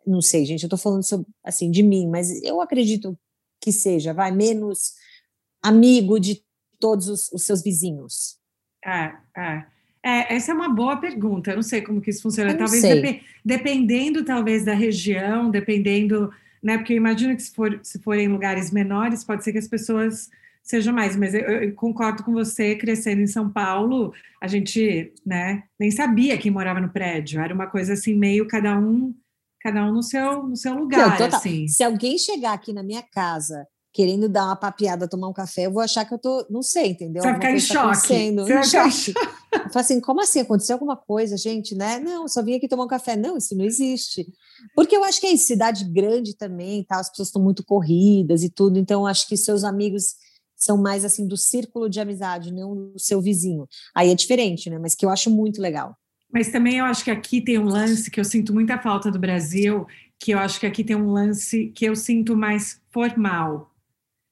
não 0.05 0.21
sei, 0.21 0.45
gente, 0.45 0.63
eu 0.63 0.69
tô 0.69 0.77
falando 0.77 1.03
sobre, 1.03 1.27
assim, 1.43 1.71
de 1.71 1.83
mim, 1.83 2.09
mas 2.09 2.41
eu 2.43 2.61
acredito 2.61 3.17
que 3.61 3.71
seja, 3.71 4.13
vai, 4.13 4.31
menos 4.31 4.93
amigo 5.63 6.19
de 6.19 6.43
todos 6.79 7.07
os, 7.07 7.31
os 7.31 7.45
seus 7.45 7.61
vizinhos. 7.61 8.37
É, 8.83 9.13
é. 9.37 9.65
É, 10.03 10.33
essa 10.33 10.51
é 10.51 10.55
uma 10.55 10.67
boa 10.67 10.97
pergunta. 10.97 11.51
Eu 11.51 11.57
não 11.57 11.63
sei 11.63 11.81
como 11.81 12.01
que 12.01 12.09
isso 12.09 12.23
funciona. 12.23 12.55
Talvez 12.55 12.81
dep 12.81 13.21
dependendo, 13.45 14.25
talvez, 14.25 14.65
da 14.65 14.73
região, 14.73 15.51
dependendo, 15.51 16.31
né? 16.61 16.77
Porque 16.77 16.93
eu 16.93 16.97
imagino 16.97 17.35
que 17.35 17.43
se 17.43 17.53
for 17.53 17.79
se 17.83 17.99
forem 17.99 18.27
lugares 18.27 18.71
menores, 18.71 19.23
pode 19.23 19.43
ser 19.43 19.51
que 19.51 19.59
as 19.59 19.67
pessoas 19.67 20.27
seja 20.63 20.91
mais, 20.91 21.15
mas 21.15 21.33
eu, 21.33 21.41
eu, 21.41 21.75
concordo 21.75 22.23
com 22.23 22.31
você, 22.31 22.75
crescendo 22.75 23.21
em 23.21 23.27
São 23.27 23.49
Paulo, 23.49 24.13
a 24.41 24.47
gente, 24.47 25.13
né, 25.25 25.63
nem 25.79 25.91
sabia 25.91 26.37
quem 26.37 26.51
morava 26.51 26.79
no 26.79 26.91
prédio, 26.91 27.41
era 27.41 27.53
uma 27.53 27.67
coisa 27.67 27.93
assim, 27.93 28.15
meio 28.15 28.47
cada 28.47 28.77
um, 28.77 29.13
cada 29.59 29.83
um 29.85 29.91
no 29.91 30.03
seu, 30.03 30.43
no 30.43 30.55
seu 30.55 30.73
lugar, 30.73 31.19
não, 31.19 31.27
assim. 31.27 31.67
Se 31.67 31.83
alguém 31.83 32.17
chegar 32.17 32.53
aqui 32.53 32.71
na 32.73 32.83
minha 32.83 33.03
casa 33.03 33.65
querendo 33.93 34.29
dar 34.29 34.45
uma 34.45 34.55
papiada, 34.55 35.07
tomar 35.07 35.27
um 35.27 35.33
café, 35.33 35.65
eu 35.65 35.71
vou 35.71 35.81
achar 35.81 36.05
que 36.05 36.13
eu 36.13 36.17
tô, 36.17 36.45
não 36.49 36.61
sei, 36.61 36.91
entendeu? 36.91 37.21
Você 37.21 37.27
vai 37.27 37.35
ficar 37.35 37.51
em 37.51 37.55
tá 37.55 37.59
choque. 37.59 38.35
Você 38.35 38.53
vai 38.53 38.63
choque. 38.63 39.13
Eu 39.53 39.69
falo 39.69 39.79
assim, 39.79 39.99
como 39.99 40.21
assim? 40.21 40.39
Aconteceu 40.39 40.75
alguma 40.75 40.95
coisa, 40.95 41.35
gente, 41.35 41.75
né? 41.75 41.99
Não, 41.99 42.25
só 42.27 42.41
vim 42.41 42.55
aqui 42.55 42.69
tomar 42.69 42.85
um 42.85 42.87
café. 42.87 43.17
Não, 43.17 43.37
isso 43.37 43.55
não 43.55 43.65
existe. 43.65 44.25
Porque 44.73 44.95
eu 44.95 45.03
acho 45.03 45.19
que 45.19 45.27
é 45.27 45.33
isso, 45.33 45.47
cidade 45.47 45.83
grande 45.91 46.37
também, 46.37 46.85
tá? 46.85 46.99
As 46.99 47.09
pessoas 47.09 47.27
estão 47.27 47.41
muito 47.41 47.65
corridas 47.65 48.43
e 48.43 48.49
tudo, 48.49 48.79
então 48.79 49.05
acho 49.05 49.27
que 49.27 49.35
seus 49.35 49.65
amigos 49.65 50.15
são 50.61 50.77
mais 50.77 51.03
assim 51.03 51.27
do 51.27 51.35
círculo 51.35 51.89
de 51.89 51.99
amizade, 51.99 52.53
não 52.53 52.91
do 52.91 52.99
seu 52.99 53.19
vizinho. 53.19 53.67
Aí 53.95 54.11
é 54.11 54.15
diferente, 54.15 54.69
né? 54.69 54.77
Mas 54.77 54.93
que 54.93 55.03
eu 55.03 55.09
acho 55.09 55.31
muito 55.31 55.59
legal. 55.59 55.97
Mas 56.31 56.49
também 56.49 56.77
eu 56.77 56.85
acho 56.85 57.03
que 57.03 57.09
aqui 57.09 57.41
tem 57.41 57.57
um 57.57 57.65
lance 57.65 58.11
que 58.11 58.19
eu 58.19 58.23
sinto 58.23 58.53
muita 58.53 58.77
falta 58.77 59.09
do 59.09 59.17
Brasil, 59.17 59.87
que 60.19 60.31
eu 60.31 60.37
acho 60.37 60.59
que 60.59 60.67
aqui 60.67 60.83
tem 60.83 60.95
um 60.95 61.11
lance 61.11 61.71
que 61.75 61.83
eu 61.83 61.95
sinto 61.95 62.37
mais 62.37 62.79
formal. 62.91 63.71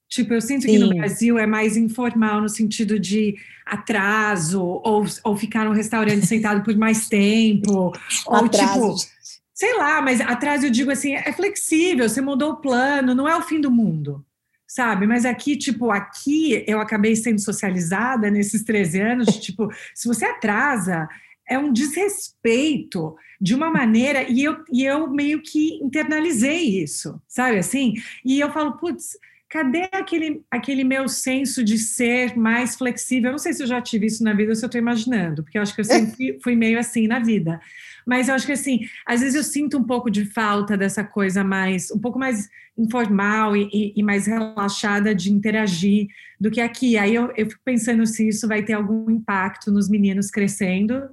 Tipo, 0.08 0.36
eu 0.36 0.42
sinto 0.42 0.62
Sim. 0.62 0.70
que 0.70 0.80
no 0.80 0.90
Brasil 0.90 1.38
é 1.38 1.48
mais 1.48 1.76
informal 1.76 2.42
no 2.42 2.50
sentido 2.50 3.00
de 3.00 3.36
atraso, 3.66 4.62
ou, 4.62 5.06
ou 5.24 5.36
ficar 5.36 5.66
no 5.66 5.74
restaurante 5.74 6.26
sentado 6.28 6.64
por 6.64 6.76
mais 6.78 7.10
tempo, 7.10 7.92
ou 8.26 8.50
tipo, 8.50 8.96
sei 9.54 9.76
lá, 9.78 10.02
mas 10.02 10.22
atraso 10.22 10.68
eu 10.68 10.72
digo 10.72 10.92
assim, 10.92 11.14
é 11.14 11.32
flexível, 11.34 12.08
você 12.08 12.22
mudou 12.22 12.54
o 12.54 12.58
plano, 12.58 13.14
não 13.14 13.28
é 13.28 13.36
o 13.36 13.42
fim 13.42 13.60
do 13.60 13.70
mundo 13.70 14.24
sabe? 14.70 15.08
Mas 15.08 15.26
aqui, 15.26 15.58
tipo, 15.58 15.90
aqui 15.90 16.64
eu 16.68 16.80
acabei 16.80 17.16
sendo 17.16 17.40
socializada 17.40 18.30
nesses 18.30 18.64
13 18.64 19.02
anos, 19.02 19.40
tipo, 19.40 19.68
se 19.96 20.08
você 20.08 20.26
atrasa, 20.26 21.10
é 21.50 21.58
um 21.58 21.74
desrespeito 21.74 23.16
de 23.42 23.56
uma 23.56 23.72
maneira, 23.72 24.30
e 24.30 24.44
eu, 24.44 24.64
e 24.72 24.86
eu 24.86 25.10
meio 25.10 25.42
que 25.42 25.80
internalizei 25.82 26.84
isso, 26.84 27.20
sabe 27.28 27.58
assim? 27.58 27.96
E 28.24 28.40
eu 28.40 28.52
falo, 28.52 28.78
putz, 28.78 29.18
cadê 29.50 29.90
aquele, 29.92 30.44
aquele 30.52 30.84
meu 30.84 31.10
senso 31.10 31.64
de 31.64 31.80
ser 31.80 32.38
mais 32.38 32.76
flexível? 32.76 33.30
Eu 33.30 33.32
não 33.32 33.40
sei 33.40 33.54
se 33.54 33.64
eu 33.64 33.68
já 33.68 33.82
tive 33.82 34.06
isso 34.06 34.24
na 34.24 34.34
vida 34.34 34.52
ou 34.52 34.56
se 34.56 34.64
eu 34.64 34.68
estou 34.68 34.80
imaginando, 34.80 35.42
porque 35.42 35.58
eu 35.58 35.64
acho 35.64 35.74
que 35.74 35.82
eu 35.82 35.86
sempre 35.86 36.38
fui 36.44 36.56
meio 36.56 36.78
assim 36.78 37.08
na 37.08 37.18
vida. 37.18 37.60
Mas 38.06 38.28
eu 38.28 38.36
acho 38.36 38.46
que 38.46 38.52
assim, 38.52 38.88
às 39.06 39.22
vezes 39.22 39.36
eu 39.36 39.44
sinto 39.44 39.78
um 39.78 39.84
pouco 39.84 40.10
de 40.10 40.26
falta 40.26 40.78
dessa 40.78 41.04
coisa 41.04 41.44
mais, 41.44 41.92
um 41.92 42.00
pouco 42.00 42.18
mais 42.18 42.50
informal 42.78 43.56
e, 43.56 43.94
e 43.96 44.02
mais 44.02 44.26
relaxada 44.26 45.14
de 45.14 45.32
interagir 45.32 46.08
do 46.40 46.50
que 46.50 46.62
aqui. 46.62 46.98
Aí 46.98 47.14
eu, 47.14 47.32
eu 47.36 47.50
fico 47.50 47.62
pensando 47.64 48.06
se 48.06 48.28
isso 48.28 48.48
vai 48.48 48.64
ter 48.64 48.74
algum 48.74 49.10
impacto 49.10 49.72
nos 49.72 49.90
meninos 49.90 50.32
crescendo. 50.32 51.10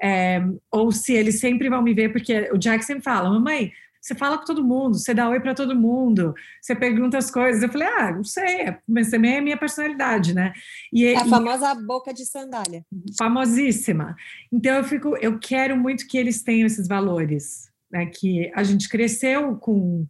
É, 0.00 0.40
ou 0.70 0.92
se 0.92 1.12
eles 1.12 1.40
sempre 1.40 1.68
vão 1.68 1.82
me 1.82 1.92
ver, 1.92 2.12
porque 2.12 2.48
o 2.52 2.56
Jack 2.56 2.84
sempre 2.84 3.02
fala, 3.02 3.28
mamãe, 3.28 3.72
você 4.08 4.14
fala 4.14 4.38
com 4.38 4.44
todo 4.46 4.64
mundo, 4.64 4.96
você 4.96 5.12
dá 5.12 5.28
oi 5.28 5.38
para 5.38 5.54
todo 5.54 5.76
mundo, 5.76 6.34
você 6.62 6.74
pergunta 6.74 7.18
as 7.18 7.30
coisas. 7.30 7.62
Eu 7.62 7.68
falei, 7.68 7.86
ah, 7.86 8.10
não 8.10 8.24
sei, 8.24 8.74
mas 8.88 9.10
também 9.10 9.36
é 9.36 9.40
minha 9.40 9.56
personalidade, 9.56 10.34
né? 10.34 10.54
E, 10.90 11.04
é 11.04 11.18
a 11.18 11.26
e, 11.26 11.28
famosa 11.28 11.74
boca 11.74 12.14
de 12.14 12.24
sandália. 12.24 12.84
Famosíssima. 13.18 14.16
Então 14.50 14.76
eu 14.76 14.84
fico, 14.84 15.14
eu 15.18 15.38
quero 15.38 15.76
muito 15.76 16.06
que 16.06 16.16
eles 16.16 16.42
tenham 16.42 16.66
esses 16.66 16.88
valores, 16.88 17.70
né? 17.90 18.06
Que 18.06 18.50
a 18.54 18.62
gente 18.62 18.88
cresceu 18.88 19.56
com 19.56 20.06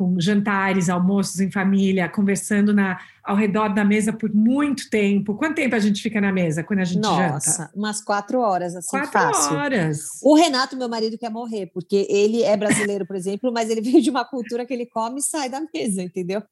com 0.00 0.18
jantares, 0.18 0.88
almoços 0.88 1.40
em 1.40 1.50
família, 1.50 2.08
conversando 2.08 2.72
na, 2.72 2.98
ao 3.22 3.36
redor 3.36 3.68
da 3.68 3.84
mesa 3.84 4.14
por 4.14 4.34
muito 4.34 4.88
tempo. 4.88 5.34
Quanto 5.34 5.56
tempo 5.56 5.76
a 5.76 5.78
gente 5.78 6.00
fica 6.00 6.22
na 6.22 6.32
mesa 6.32 6.64
quando 6.64 6.78
a 6.78 6.84
gente 6.84 7.02
Nossa, 7.02 7.20
janta? 7.20 7.34
Nossa, 7.34 7.70
umas 7.74 8.00
quatro 8.00 8.40
horas, 8.40 8.74
assim, 8.74 8.88
quatro 8.88 9.12
fácil. 9.12 9.56
horas. 9.58 10.00
O 10.22 10.34
Renato, 10.34 10.74
meu 10.74 10.88
marido, 10.88 11.18
quer 11.18 11.28
morrer, 11.28 11.66
porque 11.66 12.06
ele 12.08 12.42
é 12.42 12.56
brasileiro, 12.56 13.04
por 13.04 13.14
exemplo, 13.14 13.52
mas 13.52 13.68
ele 13.68 13.82
veio 13.84 14.00
de 14.00 14.08
uma 14.08 14.24
cultura 14.24 14.64
que 14.64 14.72
ele 14.72 14.86
come 14.86 15.18
e 15.18 15.22
sai 15.22 15.50
da 15.50 15.60
mesa, 15.74 16.02
entendeu? 16.02 16.42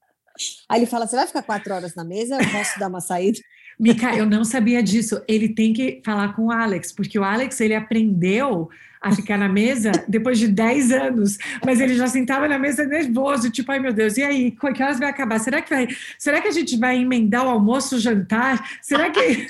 Aí 0.68 0.80
ele 0.80 0.86
fala, 0.86 1.06
você 1.06 1.16
vai 1.16 1.26
ficar 1.26 1.42
quatro 1.42 1.72
horas 1.72 1.94
na 1.94 2.04
mesa? 2.04 2.36
Eu 2.36 2.50
posso 2.50 2.78
dar 2.78 2.88
uma 2.88 3.00
saída? 3.00 3.38
Mica, 3.80 4.14
eu 4.14 4.26
não 4.26 4.44
sabia 4.44 4.82
disso. 4.82 5.22
Ele 5.26 5.48
tem 5.48 5.72
que 5.72 6.02
falar 6.04 6.36
com 6.36 6.48
o 6.48 6.52
Alex, 6.52 6.92
porque 6.92 7.18
o 7.18 7.24
Alex, 7.24 7.58
ele 7.62 7.74
aprendeu 7.74 8.68
a 9.00 9.12
ficar 9.12 9.38
na 9.38 9.48
mesa 9.48 9.92
depois 10.08 10.38
de 10.38 10.48
10 10.48 10.92
anos, 10.92 11.38
mas 11.64 11.80
ele 11.80 11.94
já 11.94 12.06
sentava 12.06 12.48
na 12.48 12.58
mesa 12.58 12.84
nervoso, 12.84 13.50
tipo, 13.50 13.70
ai 13.72 13.78
meu 13.78 13.92
Deus, 13.92 14.16
e 14.16 14.22
aí, 14.22 14.50
que 14.50 14.82
horas 14.82 14.98
vai 14.98 15.08
acabar? 15.08 15.38
Será 15.38 15.62
que 15.62 15.70
vai, 15.70 15.88
será 16.18 16.40
que 16.40 16.48
a 16.48 16.52
gente 16.52 16.76
vai 16.76 16.98
emendar 16.98 17.46
o 17.46 17.50
almoço, 17.50 17.96
o 17.96 18.00
jantar? 18.00 18.64
Será 18.82 19.10
que 19.10 19.46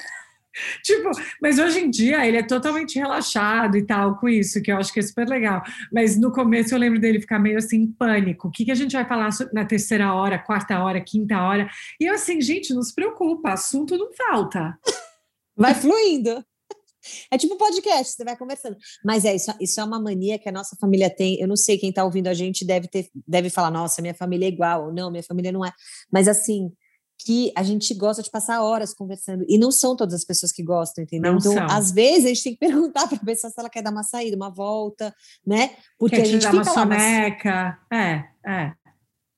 tipo, 0.83 1.11
mas 1.41 1.59
hoje 1.59 1.81
em 1.81 1.91
dia 1.91 2.27
ele 2.27 2.37
é 2.37 2.43
totalmente 2.43 2.99
relaxado 2.99 3.77
e 3.77 3.83
tal 3.83 4.17
com 4.17 4.29
isso, 4.29 4.63
que 4.63 4.71
eu 4.71 4.77
acho 4.77 4.93
que 4.93 5.01
é 5.01 5.03
super 5.03 5.29
legal. 5.29 5.63
Mas 5.93 6.19
no 6.19 6.33
começo 6.33 6.75
eu 6.75 6.79
lembro 6.79 7.01
dele 7.01 7.21
ficar 7.21 7.39
meio 7.39 7.59
assim 7.59 7.83
em 7.83 7.87
pânico. 7.87 8.49
O 8.49 8.51
que, 8.51 8.65
que 8.65 8.73
a 8.73 8.75
gente 8.75 8.93
vai 8.93 9.05
falar 9.05 9.31
na 9.53 9.65
terceira 9.65 10.13
hora, 10.13 10.39
quarta 10.39 10.83
hora, 10.83 11.01
quinta 11.01 11.41
hora? 11.41 11.69
E 12.01 12.07
eu 12.07 12.15
assim, 12.15 12.41
gente, 12.41 12.75
não 12.75 12.83
se 12.83 12.95
preocupa, 12.95 13.53
assunto 13.53 13.97
não 13.97 14.13
falta. 14.13 14.79
Vai 15.57 15.75
fluindo. 15.75 16.45
É 17.31 17.39
tipo 17.39 17.57
podcast, 17.57 18.15
você 18.15 18.25
vai 18.25 18.37
conversando. 18.37 18.77
Mas 19.05 19.25
é 19.25 19.35
isso, 19.35 19.53
isso 19.61 19.81
é 19.81 19.85
uma 19.85 20.01
mania 20.01 20.39
que 20.39 20.49
a 20.49 20.53
nossa 20.53 20.77
família 20.77 21.11
tem. 21.11 21.41
Eu 21.41 21.49
não 21.49 21.57
sei 21.57 21.79
quem 21.79 21.91
está 21.91 22.05
ouvindo 22.05 22.29
a 22.29 22.35
gente 22.35 22.65
deve 22.65 22.89
ter, 22.89 23.09
deve 23.27 23.51
falar, 23.51 23.71
nossa, 23.71 24.01
minha 24.01 24.15
família 24.15 24.47
é 24.47 24.49
igual, 24.49 24.87
ou 24.87 24.93
não, 24.93 25.11
minha 25.11 25.23
família 25.23 25.53
não 25.53 25.65
é. 25.65 25.73
Mas 26.11 26.29
assim, 26.29 26.73
que 27.19 27.53
a 27.57 27.63
gente 27.63 27.93
gosta 27.95 28.23
de 28.23 28.31
passar 28.31 28.63
horas 28.63 28.95
conversando. 28.95 29.45
E 29.49 29.59
não 29.59 29.73
são 29.73 29.97
todas 29.97 30.15
as 30.15 30.25
pessoas 30.25 30.53
que 30.53 30.63
gostam, 30.63 31.03
entendeu? 31.03 31.33
Não 31.33 31.39
então, 31.39 31.53
são. 31.53 31.67
às 31.67 31.91
vezes, 31.91 32.25
a 32.25 32.29
gente 32.29 32.45
tem 32.45 32.53
que 32.55 32.61
perguntar 32.67 33.09
para 33.09 33.17
a 33.17 33.25
pessoa 33.25 33.51
se 33.51 33.59
ela 33.59 33.69
quer 33.69 33.83
dar 33.83 33.91
uma 33.91 34.05
saída, 34.05 34.37
uma 34.37 34.51
volta, 34.51 35.15
né? 35.45 35.71
Porque 35.99 36.17
quer 36.17 36.23
a 36.23 36.25
gente 36.27 36.43
dar 36.43 36.53
uma 36.53 36.65
soneca. 36.65 37.79
Mas... 37.91 38.01
É, 38.01 38.25
é. 38.47 38.73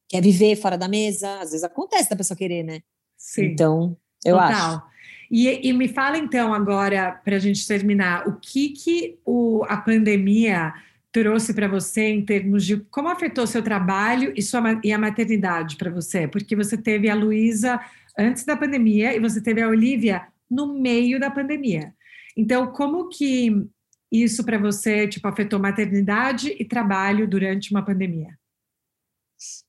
Quer 0.08 0.22
viver 0.22 0.56
fora 0.56 0.76
da 0.76 0.88
mesa. 0.88 1.40
Às 1.40 1.50
vezes 1.50 1.64
acontece 1.64 2.10
da 2.10 2.16
pessoa 2.16 2.36
querer, 2.36 2.62
né? 2.62 2.80
Sim. 3.16 3.46
Então, 3.46 3.96
eu 4.24 4.36
Total. 4.36 4.50
acho. 4.50 4.89
E, 5.31 5.68
e 5.68 5.72
me 5.72 5.87
fala 5.87 6.18
então 6.18 6.53
agora, 6.53 7.12
para 7.24 7.37
a 7.37 7.39
gente 7.39 7.66
terminar, 7.66 8.26
o 8.26 8.33
que, 8.41 8.70
que 8.70 9.18
o, 9.24 9.64
a 9.68 9.76
pandemia 9.76 10.74
trouxe 11.12 11.55
para 11.55 11.68
você 11.68 12.09
em 12.09 12.24
termos 12.24 12.64
de 12.64 12.78
como 12.91 13.09
afetou 13.09 13.47
seu 13.47 13.62
trabalho 13.62 14.33
e, 14.37 14.43
sua, 14.43 14.81
e 14.83 14.93
a 14.93 14.99
maternidade 14.99 15.76
para 15.76 15.91
você? 15.91 16.26
Porque 16.26 16.57
você 16.57 16.76
teve 16.76 17.09
a 17.09 17.14
Luísa 17.14 17.81
antes 18.18 18.45
da 18.45 18.57
pandemia 18.57 19.14
e 19.14 19.20
você 19.20 19.41
teve 19.41 19.62
a 19.62 19.68
Olivia 19.68 20.26
no 20.51 20.81
meio 20.81 21.20
da 21.20 21.31
pandemia. 21.31 21.95
Então, 22.37 22.66
como 22.68 23.09
que 23.09 23.68
isso 24.11 24.45
para 24.45 24.59
você 24.59 25.07
tipo 25.07 25.28
afetou 25.28 25.61
maternidade 25.61 26.57
e 26.59 26.64
trabalho 26.64 27.28
durante 27.28 27.70
uma 27.70 27.85
pandemia? 27.85 28.39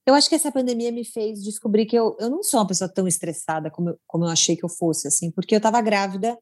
Eu 0.05 0.13
acho 0.13 0.29
que 0.29 0.35
essa 0.35 0.51
pandemia 0.51 0.91
me 0.91 1.05
fez 1.05 1.43
descobrir 1.43 1.85
que 1.85 1.95
eu, 1.95 2.15
eu 2.19 2.29
não 2.29 2.43
sou 2.43 2.59
uma 2.59 2.67
pessoa 2.67 2.91
tão 2.91 3.07
estressada 3.07 3.69
como 3.71 3.89
eu, 3.89 3.99
como 4.07 4.25
eu 4.25 4.29
achei 4.29 4.55
que 4.55 4.65
eu 4.65 4.69
fosse, 4.69 5.07
assim, 5.07 5.31
porque 5.31 5.55
eu 5.55 5.57
estava 5.57 5.81
grávida 5.81 6.37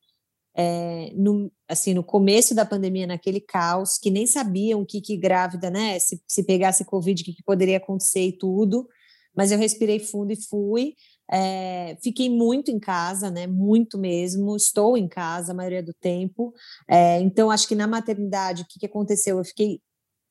é, 0.56 1.12
no, 1.16 1.52
assim, 1.68 1.94
no 1.94 2.04
começo 2.04 2.54
da 2.56 2.66
pandemia, 2.66 3.08
naquele 3.08 3.40
caos, 3.40 3.98
que 3.98 4.12
nem 4.12 4.26
sabiam 4.26 4.82
o 4.82 4.86
que, 4.86 5.00
que 5.02 5.16
grávida, 5.16 5.70
né, 5.70 6.00
se, 6.00 6.22
se 6.28 6.44
pegasse 6.44 6.86
Covid, 6.86 7.22
o 7.22 7.26
que, 7.26 7.34
que 7.34 7.44
poderia 7.44 7.78
acontecer 7.78 8.26
e 8.26 8.38
tudo, 8.38 8.88
mas 9.36 9.52
eu 9.52 9.58
respirei 9.58 10.00
fundo 10.00 10.34
e 10.34 10.36
fui, 10.36 10.96
é, 11.32 11.96
fiquei 12.02 12.30
muito 12.30 12.72
em 12.72 12.80
casa, 12.80 13.30
né, 13.30 13.48
muito 13.48 13.98
mesmo, 13.98 14.56
estou 14.56 14.98
em 14.98 15.08
casa 15.08 15.52
a 15.52 15.56
maioria 15.56 15.84
do 15.84 15.94
tempo, 15.94 16.54
é, 16.90 17.20
então 17.22 17.52
acho 17.52 17.68
que 17.68 17.76
na 17.76 17.88
maternidade, 17.88 18.64
o 18.64 18.66
que, 18.68 18.80
que 18.80 18.86
aconteceu? 18.86 19.38
Eu 19.38 19.46
fiquei 19.46 19.80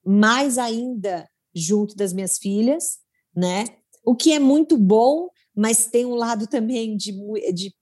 mais 0.05 0.59
ainda 0.59 1.29
junto 1.55 1.97
das 1.97 2.13
minhas 2.13 2.39
filhas, 2.39 2.99
né, 3.35 3.65
o 4.05 4.15
que 4.15 4.33
é 4.33 4.39
muito 4.39 4.77
bom, 4.77 5.29
mas 5.55 5.87
tem 5.87 6.07
um 6.07 6.15
lado 6.15 6.47
também 6.49 6.97
de, 6.97 7.13
de 7.53 7.73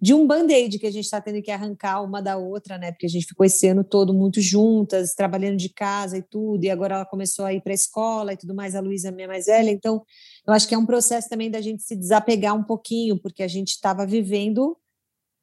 de 0.00 0.12
um 0.14 0.26
band-aid 0.26 0.78
que 0.78 0.86
a 0.86 0.90
gente 0.90 1.04
está 1.04 1.20
tendo 1.20 1.40
que 1.42 1.50
arrancar 1.50 2.02
uma 2.02 2.20
da 2.20 2.36
outra, 2.36 2.78
né? 2.78 2.90
Porque 2.92 3.06
a 3.06 3.08
gente 3.08 3.26
ficou 3.26 3.46
esse 3.46 3.66
ano 3.68 3.84
todo 3.84 4.12
muito 4.12 4.40
juntas, 4.40 5.14
trabalhando 5.14 5.56
de 5.56 5.68
casa 5.68 6.18
e 6.18 6.22
tudo, 6.22 6.64
e 6.64 6.70
agora 6.70 6.96
ela 6.96 7.06
começou 7.06 7.44
a 7.44 7.52
ir 7.52 7.60
para 7.60 7.72
a 7.72 7.74
escola 7.74 8.32
e 8.32 8.36
tudo 8.36 8.54
mais, 8.54 8.74
a 8.74 8.80
Luísa, 8.80 9.12
minha 9.12 9.28
mais 9.28 9.46
velha. 9.46 9.70
Então, 9.70 10.02
eu 10.46 10.52
acho 10.52 10.68
que 10.68 10.74
é 10.74 10.78
um 10.78 10.86
processo 10.86 11.28
também 11.28 11.50
da 11.50 11.60
gente 11.60 11.82
se 11.82 11.96
desapegar 11.96 12.54
um 12.54 12.64
pouquinho, 12.64 13.20
porque 13.20 13.42
a 13.42 13.48
gente 13.48 13.70
estava 13.70 14.06
vivendo 14.06 14.76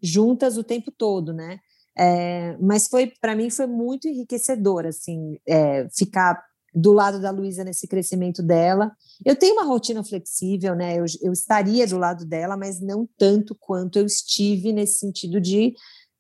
juntas 0.02 0.58
o 0.58 0.64
tempo 0.64 0.92
todo, 0.92 1.34
né? 1.34 1.60
É, 1.98 2.56
mas 2.62 2.88
foi 2.88 3.12
para 3.20 3.36
mim 3.36 3.50
foi 3.50 3.68
muito 3.68 4.08
enriquecedor 4.08 4.86
assim 4.86 5.38
é, 5.46 5.86
ficar 5.90 6.42
do 6.74 6.94
lado 6.94 7.20
da 7.20 7.32
Luísa 7.32 7.64
nesse 7.64 7.88
crescimento 7.88 8.44
dela. 8.44 8.92
Eu 9.26 9.36
tenho 9.36 9.54
uma 9.54 9.66
rotina 9.66 10.04
flexível, 10.04 10.76
né? 10.76 11.00
Eu, 11.00 11.06
eu 11.22 11.34
estaria 11.34 11.88
do 11.88 11.98
lado 11.98 12.26
dela, 12.26 12.56
mas 12.56 12.80
não 12.80 13.08
tanto 13.18 13.56
quanto 13.56 13.98
eu 13.98 14.06
estive 14.06 14.72
nesse 14.72 15.00
sentido 15.00 15.42
de 15.42 15.74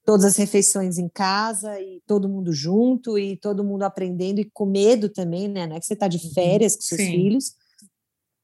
todas 0.05 0.25
as 0.25 0.37
refeições 0.37 0.97
em 0.97 1.07
casa 1.07 1.79
e 1.79 2.01
todo 2.07 2.27
mundo 2.27 2.51
junto 2.51 3.17
e 3.17 3.37
todo 3.37 3.63
mundo 3.63 3.83
aprendendo 3.83 4.39
e 4.39 4.49
com 4.51 4.65
medo 4.65 5.07
também, 5.09 5.47
né? 5.47 5.67
Não 5.67 5.75
é 5.75 5.79
que 5.79 5.85
você 5.85 5.93
está 5.93 6.07
de 6.07 6.17
uhum. 6.17 6.33
férias 6.33 6.75
com 6.75 6.81
seus 6.81 7.01
Sim. 7.01 7.11
filhos. 7.11 7.53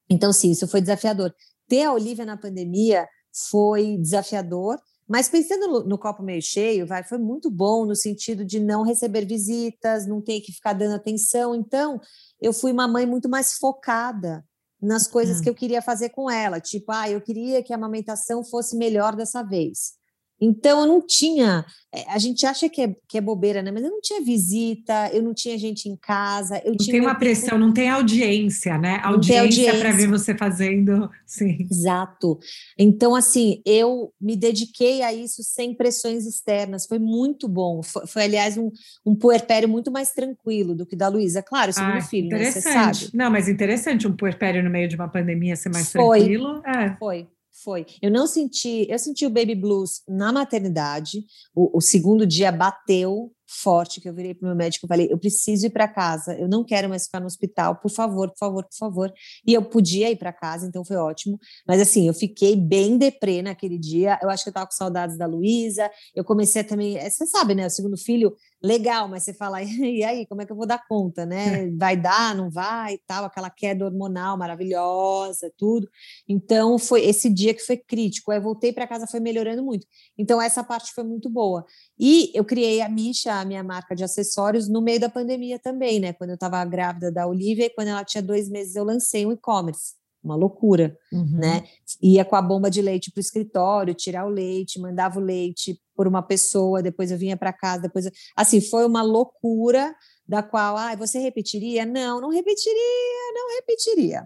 Então, 0.10 0.32
sim, 0.32 0.52
isso 0.52 0.68
foi 0.68 0.82
desafiador. 0.82 1.34
Ter 1.68 1.84
a 1.84 1.94
Olivia 1.94 2.26
na 2.26 2.38
pandemia 2.38 3.08
foi 3.50 3.98
desafiador, 3.98 4.80
mas 5.08 5.30
pensando 5.30 5.68
no, 5.68 5.84
no, 5.84 5.98
copo 5.98 6.24
meio 6.24 6.42
cheio, 6.42 6.88
vai, 6.88 7.04
foi 7.04 7.18
muito 7.18 7.52
bom 7.52 7.86
no 7.86 7.96
sentido 7.96 8.44
de 8.44 8.60
não 8.60 8.84
receber 8.84 9.26
visitas, 9.26 10.08
não 10.08 10.22
ter 10.22 10.42
que 10.42 10.52
ficar 10.52 10.74
dando 10.74 10.96
atenção. 10.96 11.54
Então, 11.54 12.00
eu 12.42 12.52
fui 12.52 12.72
uma 12.72 12.88
mãe 12.88 13.06
muito 13.06 13.30
mais 13.30 13.54
focada 13.54 14.44
nas 14.82 15.08
coisas 15.08 15.40
hum. 15.40 15.44
que 15.44 15.50
eu 15.50 15.56
queria 15.56 15.82
fazer 15.82 16.10
com 16.10 16.30
ela. 16.30 16.60
Tipo, 16.60 16.92
ah, 16.92 17.10
eu 17.10 17.22
queria 17.22 17.62
que 17.62 17.72
a 17.72 17.76
amamentação 17.76 18.44
fosse 18.44 18.76
melhor 18.76 19.16
dessa 19.16 19.44
vez. 19.44 19.94
Então, 20.40 20.82
eu 20.82 20.88
não 20.88 21.06
tinha. 21.06 21.66
Eh, 21.94 22.06
a 22.10 22.18
gente 22.18 22.46
acha 22.46 22.68
que 22.68 22.82
é, 22.82 22.96
que 23.08 23.18
é 23.18 23.22
bobeira, 23.22 23.62
né? 23.62 23.72
Mas 23.72 23.84
eu 23.84 23.90
não 23.90 24.02
tinha 24.02 24.22
visita, 24.22 25.10
eu 25.14 25.24
não 25.24 25.34
tinha 25.34 25.58
gente 25.58 25.88
em 25.88 25.96
casa. 25.96 26.62
Eu 26.64 26.72
não 26.72 26.78
tinha 26.78 26.94
tem 26.94 27.02
uma 27.02 27.16
pressão, 27.16 27.58
não 27.58 27.72
tem 27.72 27.90
audiência, 27.90 28.78
né? 28.78 29.00
Audiência, 29.04 29.42
audiência. 29.42 29.80
para 29.80 29.92
ver 29.92 30.08
você 30.08 30.36
fazendo. 30.36 31.10
Sim. 31.26 31.68
Exato. 31.72 32.38
Então, 32.78 33.16
assim, 33.16 33.62
eu 33.66 34.14
me 34.20 34.36
dediquei 34.36 35.02
a 35.02 35.14
isso 35.14 35.42
sem 35.42 35.74
pressões 35.74 36.26
externas. 36.26 36.86
Foi 36.86 37.00
muito 37.00 37.48
bom. 37.48 37.82
Foi, 37.82 38.06
foi 38.06 38.24
aliás, 38.24 38.58
um, 38.58 38.70
um 39.06 39.16
puerpério 39.16 39.70
muito 39.70 39.92
mais 39.92 40.12
tranquilo 40.12 40.76
do 40.76 40.86
que 40.86 40.96
da 40.96 41.08
Luísa. 41.08 41.42
Claro, 41.42 41.72
segundo 41.72 41.98
ah, 41.98 42.02
filho, 42.02 42.28
interessante. 42.28 42.66
Né? 42.66 42.94
Você 42.94 43.02
sabe. 43.02 43.18
Não, 43.18 43.32
mas 43.32 43.48
interessante 43.48 44.08
um 44.08 44.16
puerpério 44.16 44.62
no 44.62 44.70
meio 44.70 44.90
de 44.90 44.96
uma 44.96 45.08
pandemia 45.08 45.56
ser 45.56 45.70
mais 45.70 45.92
foi. 45.92 46.20
tranquilo. 46.20 46.62
É. 46.66 46.96
Foi. 46.98 47.28
Foi. 47.66 47.84
Eu 48.00 48.12
não 48.12 48.28
senti, 48.28 48.86
eu 48.88 49.00
senti 49.00 49.26
o 49.26 49.30
baby 49.30 49.56
blues 49.56 50.04
na 50.08 50.32
maternidade. 50.32 51.26
O, 51.56 51.80
o 51.80 51.82
segundo 51.82 52.24
dia 52.24 52.52
bateu 52.52 53.32
forte 53.56 54.02
que 54.02 54.08
eu 54.08 54.14
virei 54.14 54.34
para 54.34 54.46
o 54.46 54.50
meu 54.50 54.56
médico 54.56 54.86
e 54.86 54.90
falei: 54.90 55.08
eu 55.10 55.18
preciso 55.18 55.66
ir 55.68 55.70
para 55.70 55.88
casa, 55.88 56.34
eu 56.34 56.48
não 56.48 56.64
quero 56.64 56.90
mais 56.90 57.06
ficar 57.06 57.20
no 57.20 57.26
hospital, 57.26 57.78
por 57.78 57.90
favor, 57.90 58.30
por 58.30 58.38
favor, 58.38 58.64
por 58.64 58.78
favor. 58.78 59.14
E 59.46 59.54
eu 59.54 59.64
podia 59.64 60.10
ir 60.10 60.18
para 60.18 60.34
casa, 60.34 60.68
então 60.68 60.84
foi 60.84 60.98
ótimo. 60.98 61.40
Mas 61.68 61.82
assim, 61.82 62.08
eu 62.08 62.14
fiquei 62.14 62.56
bem 62.56 62.98
deprê 62.98 63.42
naquele 63.42 63.78
dia. 63.78 64.20
Eu 64.22 64.30
acho 64.30 64.44
que 64.44 64.50
eu 64.50 64.52
estava 64.52 64.66
com 64.66 64.74
saudades 64.74 65.18
da 65.18 65.26
Luísa. 65.26 65.90
Eu 66.16 66.24
comecei 66.24 66.64
também, 66.64 66.98
eh, 66.98 67.10
você 67.10 67.26
sabe, 67.26 67.56
né? 67.56 67.68
O 67.68 67.70
segundo 67.70 67.98
filho, 67.98 68.36
legal, 68.66 69.08
mas 69.08 69.24
você 69.24 69.34
fala, 69.34 69.62
e 69.64 70.04
aí, 70.04 70.26
como 70.26 70.42
é 70.42 70.46
que 70.46 70.52
eu 70.52 70.56
vou 70.56 70.66
dar 70.66 70.84
conta, 70.88 71.26
né? 71.26 71.66
É. 71.66 71.72
Vai 71.72 71.96
dar, 71.96 72.36
não 72.36 72.50
vai 72.50 72.96
e 72.96 73.02
tal, 73.08 73.26
aquela 73.26 73.50
queda 73.50 73.86
hormonal 73.86 74.38
maravilhosa, 74.38 75.52
tudo. 75.58 75.88
Então 76.28 76.78
foi 76.80 77.06
esse 77.06 77.30
dia 77.30 77.54
que 77.54 77.62
foi 77.62 77.78
crítico. 77.78 78.34
Eu 78.34 78.42
voltei 78.42 78.74
para 78.74 78.88
casa, 78.88 79.08
foi 79.08 79.20
melhorando 79.20 79.64
muito. 79.64 79.86
Então 80.18 80.42
essa 80.42 80.64
parte 80.64 80.92
foi 80.94 81.04
muito 81.04 81.30
boa. 81.30 81.66
E 81.98 82.32
eu 82.34 82.44
criei 82.44 82.82
a 82.82 82.90
Misha, 82.90 83.40
a 83.40 83.46
minha 83.46 83.64
marca 83.64 83.96
de 83.96 84.04
acessórios, 84.04 84.68
no 84.68 84.82
meio 84.82 85.00
da 85.00 85.10
pandemia 85.10 85.58
também, 85.58 86.00
né? 86.00 86.14
Quando 86.14 86.32
eu 86.32 86.36
estava 86.36 86.64
grávida 86.66 87.12
da 87.12 87.26
Olivia 87.26 87.66
e 87.66 87.70
quando 87.70 87.88
ela 87.88 88.04
tinha 88.04 88.22
dois 88.22 88.50
meses, 88.50 88.76
eu 88.76 88.84
lancei 88.84 89.26
um 89.26 89.32
e-commerce. 89.32 89.94
Uma 90.22 90.36
loucura, 90.36 90.98
uhum. 91.14 91.38
né? 91.38 91.64
Ia 92.02 92.26
com 92.26 92.36
a 92.36 92.42
bomba 92.42 92.70
de 92.70 92.82
leite 92.82 93.12
para 93.12 93.20
o 93.20 93.22
escritório, 93.22 93.94
tirar 93.94 94.26
o 94.26 94.30
leite, 94.30 94.80
mandava 94.80 95.20
o 95.20 95.24
leite 95.24 95.80
por 95.96 96.08
uma 96.08 96.22
pessoa, 96.24 96.82
depois 96.82 97.12
eu 97.12 97.18
vinha 97.18 97.38
para 97.38 97.54
casa, 97.54 97.84
depois. 97.84 98.08
Eu... 98.08 98.12
Assim, 98.36 98.60
foi 98.60 98.86
uma 98.86 99.04
loucura 99.04 99.96
da 100.28 100.42
qual, 100.42 100.76
ah, 100.76 100.96
você 100.96 101.20
repetiria? 101.20 101.86
Não, 101.86 102.20
não 102.20 102.30
repetiria, 102.30 103.34
não 103.34 103.56
repetiria. 103.56 104.24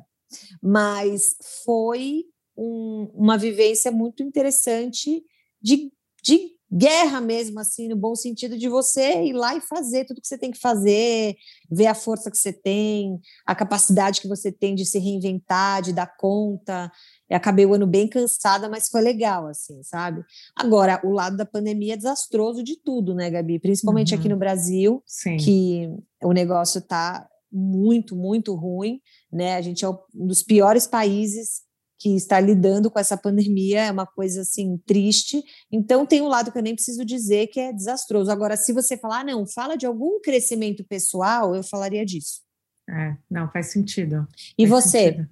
Mas 0.64 1.36
foi 1.66 2.24
um, 2.58 3.12
uma 3.14 3.38
vivência 3.38 3.92
muito 3.92 4.24
interessante 4.24 5.24
de, 5.62 5.92
de 6.24 6.59
guerra 6.72 7.20
mesmo, 7.20 7.60
assim, 7.60 7.88
no 7.88 7.96
bom 7.96 8.16
sentido 8.16 8.58
de 8.58 8.70
você 8.70 9.24
ir 9.24 9.34
lá 9.34 9.56
e 9.56 9.62
fazer 9.62 10.06
tudo 10.06 10.22
que 10.22 10.28
você 10.28 10.38
tem 10.38 10.52
que 10.52 10.60
fazer, 10.60 11.36
ver 11.70 11.88
a 11.88 11.96
força 11.96 12.30
que 12.30 12.38
você 12.38 12.54
tem, 12.54 13.20
a 13.46 13.56
capacidade 13.56 14.22
que 14.22 14.28
você 14.28 14.52
tem 14.52 14.76
de 14.76 14.86
se 14.86 15.00
reinventar, 15.00 15.82
de 15.82 15.94
dar 15.94 16.16
conta. 16.18 16.92
Eu 17.30 17.38
acabei 17.38 17.66
o 17.66 17.74
ano 17.74 17.88
bem 17.88 18.08
cansada, 18.08 18.70
mas 18.70 18.88
foi 18.88 19.02
legal, 19.02 19.48
assim, 19.48 19.82
sabe? 19.84 20.24
Agora, 20.56 21.02
o 21.04 21.12
lado 21.12 21.36
da 21.36 21.46
pandemia 21.46 21.94
é 21.94 21.98
desastroso 21.98 22.64
de 22.64 22.76
tudo, 22.76 23.16
né, 23.16 23.30
Gabi? 23.30 23.60
Principalmente 23.60 24.14
uhum. 24.14 24.20
aqui 24.20 24.30
no 24.30 24.38
Brasil, 24.38 25.04
Sim. 25.06 25.38
que 25.38 25.90
o 26.24 26.32
negócio 26.32 26.82
tá 26.82 27.28
muito, 27.52 28.16
muito 28.16 28.54
ruim, 28.54 29.02
né? 29.32 29.56
A 29.56 29.62
gente 29.62 29.84
é 29.84 29.90
um 29.90 29.98
dos 30.14 30.44
piores 30.44 30.86
países 30.86 31.68
que 32.00 32.16
está 32.16 32.40
lidando 32.40 32.90
com 32.90 32.98
essa 32.98 33.18
pandemia 33.18 33.82
é 33.82 33.92
uma 33.92 34.08
coisa 34.08 34.42
assim 34.42 34.78
triste. 34.88 35.44
Então 35.70 36.06
tem 36.06 36.22
um 36.22 36.28
lado 36.28 36.50
que 36.52 36.58
eu 36.58 36.64
nem 36.64 36.74
preciso 36.74 37.04
dizer 37.04 37.48
que 37.48 37.60
é 37.60 37.74
desastroso. 37.74 38.32
Agora, 38.32 38.56
se 38.56 38.72
você 38.72 38.98
falar, 38.98 39.20
ah, 39.20 39.24
não, 39.26 39.46
fala 39.46 39.76
de 39.76 39.86
algum 39.86 40.22
crescimento 40.22 40.84
pessoal, 40.86 41.54
eu 41.54 41.62
falaria 41.62 42.06
disso. 42.06 42.42
É, 42.90 43.16
não 43.30 43.52
faz 43.52 43.68
sentido. 43.68 44.26
E 44.58 44.66
faz 44.66 44.86
você? 44.86 45.12
Sentido. 45.12 45.30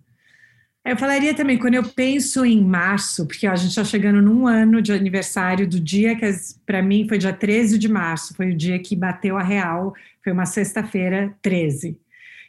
Eu 0.86 0.96
falaria 0.96 1.34
também, 1.34 1.58
quando 1.58 1.74
eu 1.74 1.84
penso 1.84 2.46
em 2.46 2.64
março, 2.64 3.26
porque 3.26 3.46
ó, 3.46 3.52
a 3.52 3.56
gente 3.58 3.72
está 3.72 3.84
chegando 3.84 4.22
num 4.22 4.48
ano 4.48 4.82
de 4.82 4.94
aniversário 4.94 5.68
do 5.68 5.82
dia 5.82 6.16
que, 6.16 6.26
para 6.66 6.82
mim, 6.82 7.06
foi 7.08 7.18
dia 7.18 7.34
13 7.34 7.78
de 7.78 7.90
março, 7.90 8.34
foi 8.34 8.52
o 8.52 8.56
dia 8.56 8.80
que 8.80 8.96
bateu 8.96 9.38
a 9.38 9.44
real, 9.44 9.94
foi 10.24 10.32
uma 10.32 10.46
sexta-feira, 10.46 11.36
13. 11.42 12.00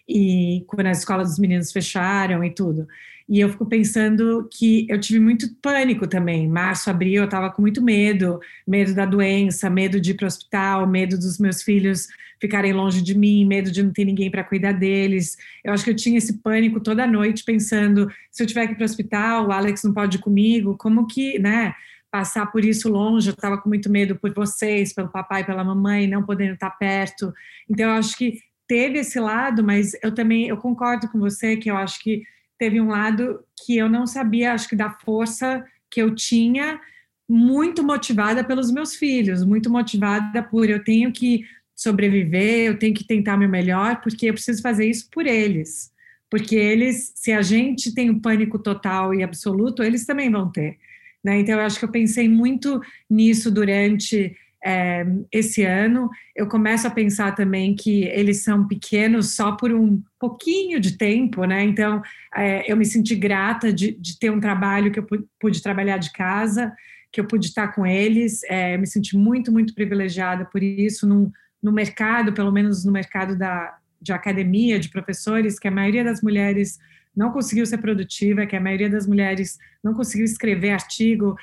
E 0.09 0.65
quando 0.69 0.87
as 0.87 0.99
escolas 0.99 1.31
dos 1.31 1.39
meninos 1.41 1.73
fecharam 1.73 2.45
e 2.45 2.51
tudo. 2.51 2.87
E 3.29 3.41
eu 3.41 3.51
fico 3.51 3.67
pensando 3.67 4.49
que 4.51 4.87
eu 4.89 4.99
tive 4.99 5.21
muito 5.21 5.55
pânico 5.61 6.07
também. 6.07 6.49
Março, 6.49 6.89
abril, 6.89 7.23
eu 7.23 7.25
estava 7.27 7.51
com 7.51 7.61
muito 7.61 7.83
medo, 7.83 8.41
medo 8.67 8.95
da 8.95 9.05
doença, 9.05 9.69
medo 9.69 10.01
de 10.01 10.13
ir 10.13 10.15
para 10.15 10.25
o 10.25 10.29
hospital, 10.29 10.87
medo 10.87 11.17
dos 11.19 11.39
meus 11.39 11.63
filhos 11.63 12.09
ficarem 12.41 12.73
longe 12.73 13.03
de 13.03 13.17
mim, 13.17 13.45
medo 13.45 13.71
de 13.71 13.83
não 13.83 13.93
ter 13.93 14.05
ninguém 14.05 14.31
para 14.31 14.45
cuidar 14.45 14.73
deles. 14.73 15.37
Eu 15.63 15.73
acho 15.73 15.85
que 15.85 15.91
eu 15.91 15.97
tinha 15.97 16.19
esse 16.19 16.39
pânico 16.39 16.81
toda 16.81 17.07
noite, 17.07 17.45
pensando: 17.45 18.11
se 18.31 18.43
eu 18.43 18.47
tiver 18.47 18.67
que 18.67 18.73
ir 18.73 18.77
para 18.77 18.83
o 18.83 18.87
hospital, 18.87 19.47
o 19.47 19.53
Alex 19.53 19.83
não 19.85 19.93
pode 19.93 20.17
ir 20.17 20.21
comigo, 20.21 20.77
como 20.77 21.07
que, 21.07 21.39
né? 21.39 21.75
Passar 22.11 22.47
por 22.47 22.65
isso 22.65 22.89
longe, 22.89 23.29
eu 23.29 23.35
estava 23.35 23.59
com 23.59 23.69
muito 23.69 23.91
medo 23.91 24.17
por 24.17 24.33
vocês, 24.33 24.95
pelo 24.95 25.09
papai, 25.09 25.45
pela 25.45 25.63
mamãe, 25.63 26.07
não 26.07 26.23
podendo 26.23 26.55
estar 26.55 26.71
perto. 26.71 27.35
Então, 27.69 27.91
eu 27.91 27.93
acho 27.93 28.17
que 28.17 28.41
teve 28.67 28.99
esse 28.99 29.21
lado, 29.21 29.63
mas 29.63 29.93
eu 30.03 30.15
também 30.15 30.49
eu 30.49 30.57
concordo 30.57 31.09
com 31.11 31.19
você 31.19 31.57
que 31.57 31.71
eu 31.71 31.77
acho 31.77 32.03
que 32.03 32.23
teve 32.59 32.81
um 32.81 32.89
lado 32.89 33.41
que 33.65 33.77
eu 33.77 33.89
não 33.89 34.07
sabia, 34.07 34.53
acho 34.53 34.69
que 34.69 34.77
da 34.77 34.91
força 34.91 35.65
que 35.91 36.03
eu 36.03 36.15
tinha 36.15 36.81
muito 37.29 37.85
motivada 37.85 38.43
pelos 38.43 38.71
meus 38.71 38.95
filhos, 38.95 39.45
muito 39.45 39.71
motivada 39.71 40.43
por 40.43 40.69
eu 40.69 40.83
tenho 40.83 41.13
que 41.13 41.45
sobreviver, 41.75 42.67
eu 42.67 42.79
tenho 42.79 42.95
que 42.95 43.07
tentar 43.07 43.37
meu 43.37 43.49
melhor, 43.49 44.01
porque 44.01 44.27
eu 44.27 44.35
preciso 44.35 44.61
fazer 44.63 44.89
isso 44.89 45.09
por 45.13 45.27
eles. 45.27 45.93
Porque 46.31 46.57
eles, 46.57 47.13
se 47.15 47.33
a 47.33 47.41
gente 47.41 47.95
tem 47.95 48.11
um 48.11 48.19
pânico 48.19 48.59
total 48.59 49.15
e 49.15 49.23
absoluto, 49.23 49.83
eles 49.83 50.05
também 50.05 50.31
vão 50.31 50.51
ter. 50.51 50.77
Né? 51.23 51.41
Então, 51.41 51.55
eu 51.55 51.61
acho 51.61 51.79
que 51.79 51.85
eu 51.85 51.91
pensei 51.91 52.29
muito 52.29 52.81
nisso 53.09 53.51
durante 53.51 54.37
é, 54.65 55.07
esse 55.33 55.63
ano. 55.65 56.11
Eu 56.35 56.49
começo 56.49 56.87
a 56.87 56.91
pensar 56.91 57.35
também 57.35 57.75
que 57.75 58.05
eles 58.05 58.43
são 58.43 58.67
pequenos 58.67 59.35
só 59.35 59.53
por 59.53 59.73
um 59.73 60.03
pouquinho 60.19 60.81
de 60.81 60.97
tempo, 60.97 61.45
né? 61.45 61.65
Então, 61.65 62.03
é, 62.35 62.71
eu 62.71 62.77
me 62.77 62.85
senti 62.85 63.15
grata 63.15 63.73
de, 63.73 63.93
de, 63.93 64.19
ter 64.19 64.31
um 64.31 64.41
trabalho 64.41 64.91
que 64.91 64.99
eu 64.99 65.07
pude 65.41 65.63
trabalhar 65.63 65.99
de 65.99 66.13
casa, 66.13 66.73
que 67.13 67.21
eu 67.21 67.27
pude 67.27 67.47
estar 67.47 67.69
com 67.69 67.87
eles. 67.87 68.43
É, 68.45 68.75
eu 68.75 68.79
me 68.79 68.87
senti 68.87 69.17
muito, 69.17 69.53
muito 69.53 69.75
privilegiada 69.75 70.45
por 70.45 70.63
isso, 70.63 71.07
num, 71.07 71.31
no 71.63 71.73
mercado, 71.73 72.33
pelo 72.33 72.53
menos 72.53 72.85
no 72.85 72.93
mercado 72.93 73.37
da, 73.37 73.77
de 74.01 74.13
academia, 74.13 74.79
de 74.79 74.89
professores, 74.89 75.59
que 75.59 75.69
a 75.69 75.73
maioria 75.73 76.05
das 76.05 76.23
mulheres 76.23 76.79
não 77.17 77.33
conseguiu 77.33 77.67
ser 77.67 77.79
produtiva, 77.79 78.47
que 78.47 78.55
a 78.55 78.61
maioria 78.61 78.89
das 78.89 79.07
mulheres 79.07 79.59
não 79.83 79.93
conseguiu 79.93 80.25
escrever 80.25 80.71
artigo, 80.71 81.37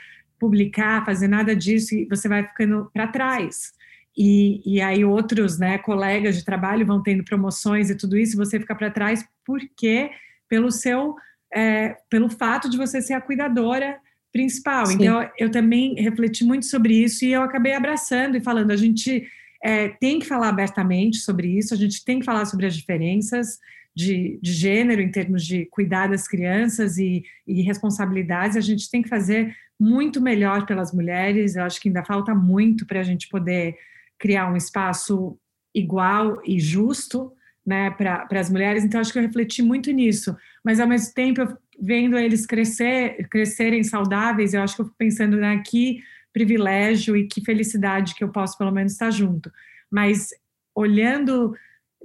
publicar, 0.45 1.03
fazer 1.03 1.27
nada 1.27 1.55
disso, 1.55 1.95
e 1.95 2.05
você 2.05 2.29
vai 2.29 2.43
ficando 2.43 2.87
para 2.93 3.07
trás. 3.07 3.73
E, 4.15 4.61
e, 4.63 4.79
aí 4.79 5.03
outros 5.03 5.57
né, 5.57 5.79
colegas 5.79 6.37
de 6.37 6.45
trabalho 6.45 6.85
vão 6.85 7.01
tendo 7.01 7.23
promoções 7.23 7.89
e 7.89 7.95
tudo 7.95 8.15
isso, 8.15 8.35
e 8.35 8.37
você 8.37 8.59
fica 8.59 8.75
para 8.75 8.91
trás 8.91 9.25
porque 9.43 10.11
pelo 10.47 10.71
seu 10.71 11.15
é, 11.53 11.97
pelo 12.09 12.29
fato 12.29 12.69
de 12.69 12.77
você 12.77 13.01
ser 13.01 13.13
a 13.13 13.21
cuidadora 13.21 13.97
principal. 14.31 14.85
Sim. 14.85 14.95
Então 14.95 15.29
eu 15.39 15.49
também 15.49 15.95
refleti 15.95 16.45
muito 16.45 16.65
sobre 16.65 16.93
isso 16.93 17.25
e 17.25 17.33
eu 17.33 17.41
acabei 17.41 17.73
abraçando 17.73 18.37
e 18.37 18.41
falando 18.41 18.71
a 18.71 18.77
gente 18.77 19.27
é, 19.63 19.89
tem 19.89 20.19
que 20.19 20.25
falar 20.25 20.49
abertamente 20.49 21.17
sobre 21.17 21.47
isso, 21.57 21.73
a 21.73 21.77
gente 21.77 22.05
tem 22.05 22.19
que 22.19 22.25
falar 22.25 22.45
sobre 22.45 22.67
as 22.67 22.75
diferenças 22.75 23.57
de, 23.95 24.37
de 24.41 24.53
gênero 24.53 25.01
em 25.01 25.09
termos 25.09 25.43
de 25.43 25.65
cuidar 25.65 26.07
das 26.07 26.27
crianças 26.27 26.97
e, 26.97 27.23
e 27.47 27.61
responsabilidades, 27.61 28.55
a 28.55 28.61
gente 28.61 28.89
tem 28.91 29.01
que 29.01 29.09
fazer 29.09 29.55
muito 29.79 30.21
melhor 30.21 30.65
pelas 30.65 30.93
mulheres. 30.93 31.55
Eu 31.55 31.63
acho 31.63 31.79
que 31.79 31.89
ainda 31.89 32.03
falta 32.03 32.33
muito 32.33 32.85
para 32.85 32.99
a 32.99 33.03
gente 33.03 33.27
poder 33.27 33.75
criar 34.17 34.51
um 34.51 34.55
espaço 34.55 35.37
igual 35.73 36.41
e 36.45 36.59
justo 36.59 37.33
né, 37.65 37.89
para 37.91 38.27
as 38.31 38.49
mulheres. 38.49 38.83
Então, 38.83 39.01
acho 39.01 39.11
que 39.11 39.17
eu 39.17 39.23
refleti 39.23 39.61
muito 39.61 39.91
nisso. 39.91 40.35
Mas, 40.63 40.79
ao 40.79 40.87
mesmo 40.87 41.13
tempo, 41.13 41.41
vendo 41.79 42.17
eles 42.17 42.45
crescer, 42.45 43.27
crescerem 43.29 43.83
saudáveis, 43.83 44.53
eu 44.53 44.61
acho 44.61 44.75
que 44.75 44.81
eu 44.81 44.85
fico 44.85 44.97
pensando 44.97 45.37
né, 45.37 45.61
que 45.65 45.99
privilégio 46.31 47.15
e 47.15 47.27
que 47.27 47.41
felicidade 47.41 48.13
que 48.13 48.23
eu 48.23 48.29
posso, 48.29 48.57
pelo 48.57 48.71
menos, 48.71 48.93
estar 48.93 49.09
junto. 49.09 49.51
Mas, 49.91 50.29
olhando 50.75 51.55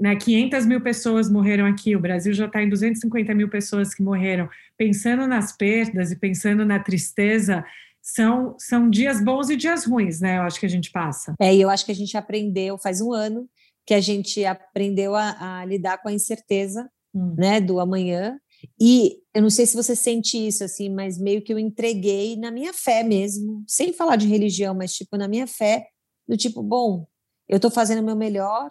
né, 0.00 0.16
500 0.16 0.64
mil 0.64 0.80
pessoas 0.80 1.30
morreram 1.30 1.66
aqui, 1.66 1.94
o 1.94 2.00
Brasil 2.00 2.32
já 2.32 2.46
está 2.46 2.62
em 2.62 2.68
250 2.68 3.34
mil 3.34 3.50
pessoas 3.50 3.94
que 3.94 4.02
morreram. 4.02 4.48
Pensando 4.76 5.26
nas 5.26 5.54
perdas 5.54 6.10
e 6.10 6.16
pensando 6.16 6.64
na 6.64 6.78
tristeza, 6.78 7.62
são, 8.00 8.56
são 8.58 8.88
dias 8.88 9.22
bons 9.22 9.50
e 9.50 9.56
dias 9.56 9.84
ruins, 9.84 10.20
né? 10.20 10.38
Eu 10.38 10.42
acho 10.42 10.58
que 10.58 10.64
a 10.64 10.70
gente 10.70 10.90
passa. 10.90 11.34
É, 11.38 11.54
e 11.54 11.60
eu 11.60 11.68
acho 11.68 11.84
que 11.84 11.92
a 11.92 11.94
gente 11.94 12.16
aprendeu, 12.16 12.78
faz 12.78 13.02
um 13.02 13.12
ano, 13.12 13.46
que 13.86 13.92
a 13.92 14.00
gente 14.00 14.42
aprendeu 14.44 15.14
a, 15.14 15.60
a 15.60 15.64
lidar 15.66 15.98
com 15.98 16.08
a 16.08 16.12
incerteza, 16.12 16.90
hum. 17.14 17.34
né, 17.36 17.60
do 17.60 17.78
amanhã. 17.78 18.38
E 18.80 19.18
eu 19.34 19.42
não 19.42 19.50
sei 19.50 19.66
se 19.66 19.76
você 19.76 19.94
sente 19.94 20.36
isso, 20.36 20.64
assim, 20.64 20.88
mas 20.88 21.18
meio 21.18 21.42
que 21.42 21.52
eu 21.52 21.58
entreguei 21.58 22.36
na 22.36 22.50
minha 22.50 22.72
fé 22.72 23.02
mesmo, 23.02 23.62
sem 23.66 23.92
falar 23.92 24.16
de 24.16 24.26
religião, 24.26 24.74
mas 24.74 24.94
tipo, 24.94 25.16
na 25.18 25.28
minha 25.28 25.46
fé, 25.46 25.86
do 26.26 26.36
tipo, 26.36 26.62
bom, 26.62 27.06
eu 27.48 27.56
estou 27.56 27.70
fazendo 27.70 28.00
o 28.00 28.04
meu 28.04 28.16
melhor, 28.16 28.70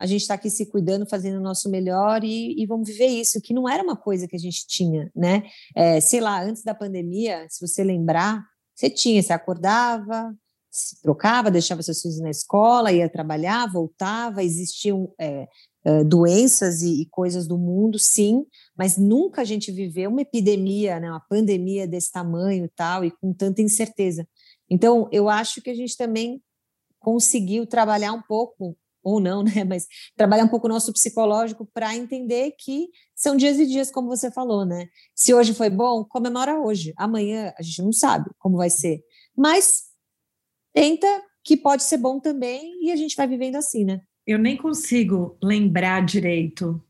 a 0.00 0.06
gente 0.06 0.22
está 0.22 0.32
aqui 0.32 0.48
se 0.48 0.64
cuidando, 0.64 1.06
fazendo 1.06 1.36
o 1.36 1.42
nosso 1.42 1.68
melhor 1.68 2.24
e, 2.24 2.60
e, 2.60 2.66
vamos 2.66 2.88
viver 2.88 3.06
isso, 3.06 3.40
que 3.40 3.52
não 3.52 3.68
era 3.68 3.82
uma 3.82 3.96
coisa 3.96 4.26
que 4.26 4.34
a 4.34 4.38
gente 4.38 4.66
tinha, 4.66 5.10
né? 5.14 5.42
É, 5.76 6.00
sei 6.00 6.22
lá, 6.22 6.42
antes 6.42 6.64
da 6.64 6.74
pandemia, 6.74 7.46
se 7.50 7.60
você 7.60 7.84
lembrar, 7.84 8.42
você 8.74 8.88
tinha, 8.88 9.22
você 9.22 9.34
acordava, 9.34 10.34
se 10.70 11.02
trocava, 11.02 11.50
deixava 11.50 11.82
seus 11.82 12.00
filhos 12.00 12.18
na 12.18 12.30
escola, 12.30 12.90
ia 12.90 13.10
trabalhar, 13.10 13.70
voltava, 13.70 14.42
existiam 14.42 15.12
é, 15.20 15.46
é, 15.84 16.02
doenças 16.02 16.80
e, 16.80 17.02
e, 17.02 17.06
coisas 17.10 17.46
do 17.46 17.58
mundo, 17.58 17.98
sim, 17.98 18.46
mas 18.74 18.96
nunca 18.96 19.42
a 19.42 19.44
gente 19.44 19.70
viveu 19.70 20.08
uma 20.08 20.22
epidemia, 20.22 20.98
né, 20.98 21.10
uma 21.10 21.20
pandemia 21.28 21.86
desse 21.86 22.10
tamanho 22.10 22.64
e 22.64 22.70
tal, 22.70 23.04
e 23.04 23.10
com 23.10 23.34
tanta 23.34 23.60
incerteza. 23.60 24.26
Então, 24.70 25.10
eu 25.12 25.28
acho 25.28 25.60
que 25.60 25.68
a 25.68 25.74
gente 25.74 25.94
também 25.94 26.40
conseguiu 26.98 27.66
trabalhar 27.66 28.12
um 28.12 28.22
pouco 28.22 28.76
ou 29.02 29.20
não, 29.20 29.42
né? 29.44 29.64
Mas 29.64 29.86
trabalhar 30.16 30.44
um 30.44 30.48
pouco 30.48 30.66
o 30.66 30.70
nosso 30.70 30.92
psicológico 30.92 31.68
para 31.72 31.94
entender 31.94 32.52
que 32.58 32.88
são 33.14 33.36
dias 33.36 33.58
e 33.58 33.66
dias, 33.66 33.90
como 33.90 34.08
você 34.08 34.30
falou, 34.30 34.64
né? 34.64 34.88
Se 35.14 35.34
hoje 35.34 35.54
foi 35.54 35.70
bom, 35.70 36.04
comemora 36.04 36.58
hoje. 36.58 36.92
Amanhã 36.96 37.52
a 37.58 37.62
gente 37.62 37.82
não 37.82 37.92
sabe 37.92 38.30
como 38.38 38.56
vai 38.56 38.70
ser. 38.70 39.02
Mas 39.36 39.84
tenta 40.72 41.06
que 41.44 41.56
pode 41.56 41.82
ser 41.82 41.98
bom 41.98 42.20
também 42.20 42.84
e 42.84 42.90
a 42.90 42.96
gente 42.96 43.16
vai 43.16 43.26
vivendo 43.26 43.56
assim, 43.56 43.84
né? 43.84 44.00
Eu 44.26 44.38
nem 44.38 44.56
consigo 44.56 45.36
lembrar 45.42 46.04
direito 46.04 46.82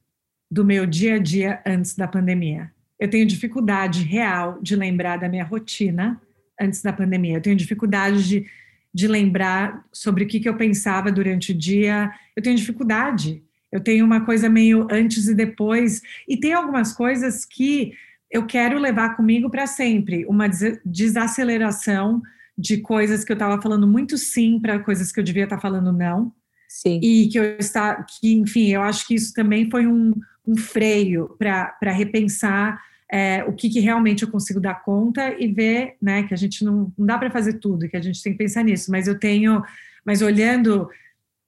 do 0.50 0.64
meu 0.64 0.84
dia 0.84 1.14
a 1.14 1.18
dia 1.18 1.62
antes 1.64 1.94
da 1.94 2.08
pandemia. 2.08 2.72
Eu 2.98 3.08
tenho 3.08 3.24
dificuldade 3.24 4.02
real 4.02 4.60
de 4.60 4.76
lembrar 4.76 5.16
da 5.16 5.28
minha 5.28 5.44
rotina 5.44 6.20
antes 6.60 6.82
da 6.82 6.92
pandemia. 6.92 7.36
Eu 7.36 7.42
tenho 7.42 7.56
dificuldade 7.56 8.28
de 8.28 8.46
de 8.92 9.06
lembrar 9.06 9.84
sobre 9.92 10.24
o 10.24 10.26
que, 10.26 10.40
que 10.40 10.48
eu 10.48 10.56
pensava 10.56 11.12
durante 11.12 11.52
o 11.52 11.54
dia. 11.56 12.10
Eu 12.36 12.42
tenho 12.42 12.56
dificuldade. 12.56 13.42
Eu 13.70 13.80
tenho 13.80 14.04
uma 14.04 14.24
coisa 14.24 14.48
meio 14.48 14.86
antes 14.90 15.28
e 15.28 15.34
depois. 15.34 16.02
E 16.28 16.36
tem 16.36 16.52
algumas 16.52 16.92
coisas 16.92 17.44
que 17.44 17.92
eu 18.30 18.46
quero 18.46 18.78
levar 18.78 19.16
comigo 19.16 19.48
para 19.48 19.66
sempre. 19.66 20.24
Uma 20.26 20.48
desaceleração 20.84 22.20
de 22.58 22.78
coisas 22.78 23.24
que 23.24 23.32
eu 23.32 23.34
estava 23.34 23.60
falando 23.62 23.86
muito 23.86 24.18
sim 24.18 24.58
para 24.60 24.80
coisas 24.80 25.10
que 25.10 25.20
eu 25.20 25.24
devia 25.24 25.44
estar 25.44 25.56
tá 25.56 25.62
falando 25.62 25.92
não. 25.92 26.32
Sim. 26.68 27.00
E 27.02 27.28
que 27.28 27.38
eu 27.38 27.44
está, 27.58 28.02
que 28.04 28.34
enfim, 28.34 28.68
eu 28.68 28.82
acho 28.82 29.06
que 29.06 29.14
isso 29.14 29.32
também 29.34 29.70
foi 29.70 29.86
um, 29.86 30.14
um 30.46 30.56
freio 30.56 31.36
para 31.38 31.92
repensar 31.92 32.80
é, 33.10 33.42
o 33.44 33.52
que, 33.52 33.68
que, 33.68 33.80
realmente 33.80 34.22
eu 34.22 34.30
consigo 34.30 34.60
dar 34.60 34.84
conta 34.84 35.34
e 35.36 35.48
ver, 35.48 35.96
né, 36.00 36.22
que 36.22 36.32
a 36.32 36.36
gente 36.36 36.64
não, 36.64 36.92
não 36.96 37.06
dá 37.06 37.18
para 37.18 37.30
fazer 37.30 37.54
tudo, 37.54 37.88
que 37.88 37.96
a 37.96 38.02
gente 38.02 38.22
tem 38.22 38.32
que 38.32 38.38
pensar 38.38 38.62
nisso, 38.62 38.90
mas 38.90 39.08
eu 39.08 39.18
tenho, 39.18 39.62
mas 40.04 40.22
olhando 40.22 40.88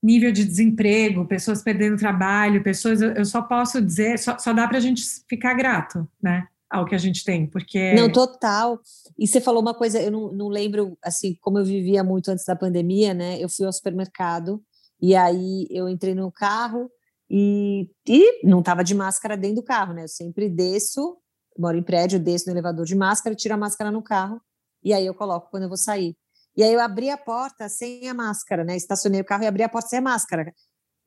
nível 0.02 0.32
de 0.32 0.44
desemprego, 0.44 1.24
pessoas 1.24 1.62
perdendo 1.62 1.96
trabalho, 1.96 2.64
pessoas, 2.64 3.00
eu 3.00 3.24
só 3.24 3.40
posso 3.40 3.80
dizer, 3.80 4.18
só, 4.18 4.36
só 4.38 4.52
dá 4.52 4.66
para 4.66 4.78
a 4.78 4.80
gente 4.80 5.02
ficar 5.28 5.54
grato, 5.54 6.08
né, 6.20 6.48
ao 6.68 6.84
que 6.84 6.96
a 6.96 6.98
gente 6.98 7.24
tem, 7.24 7.46
porque... 7.46 7.94
Não, 7.94 8.10
total, 8.10 8.80
e 9.16 9.28
você 9.28 9.40
falou 9.40 9.62
uma 9.62 9.74
coisa, 9.74 10.02
eu 10.02 10.10
não, 10.10 10.32
não 10.32 10.48
lembro, 10.48 10.98
assim, 11.00 11.38
como 11.40 11.60
eu 11.60 11.64
vivia 11.64 12.02
muito 12.02 12.28
antes 12.28 12.44
da 12.44 12.56
pandemia, 12.56 13.14
né, 13.14 13.38
eu 13.38 13.48
fui 13.48 13.64
ao 13.64 13.72
supermercado, 13.72 14.60
e 15.00 15.14
aí 15.14 15.68
eu 15.70 15.88
entrei 15.88 16.12
no 16.12 16.32
carro, 16.32 16.90
e, 17.34 17.88
e 18.06 18.44
não 18.44 18.58
estava 18.58 18.82
de 18.84 18.94
máscara 18.94 19.38
dentro 19.38 19.56
do 19.56 19.62
carro, 19.62 19.94
né? 19.94 20.04
Eu 20.04 20.08
sempre 20.08 20.50
desço 20.50 21.16
moro 21.58 21.76
em 21.76 21.82
prédio, 21.82 22.18
desço 22.18 22.46
no 22.46 22.52
elevador 22.52 22.84
de 22.84 22.94
máscara, 22.94 23.34
tiro 23.34 23.54
a 23.54 23.58
máscara 23.58 23.90
no 23.90 24.02
carro 24.02 24.40
e 24.82 24.92
aí 24.92 25.06
eu 25.06 25.14
coloco 25.14 25.50
quando 25.50 25.64
eu 25.64 25.68
vou 25.68 25.78
sair. 25.78 26.16
E 26.56 26.62
aí 26.62 26.72
eu 26.72 26.80
abri 26.80 27.08
a 27.08 27.16
porta 27.16 27.68
sem 27.68 28.08
a 28.08 28.14
máscara, 28.14 28.64
né? 28.64 28.76
Estacionei 28.76 29.20
o 29.20 29.24
carro 29.24 29.44
e 29.44 29.46
abri 29.46 29.62
a 29.62 29.68
porta 29.68 29.88
sem 29.88 29.98
a 29.98 30.02
máscara. 30.02 30.52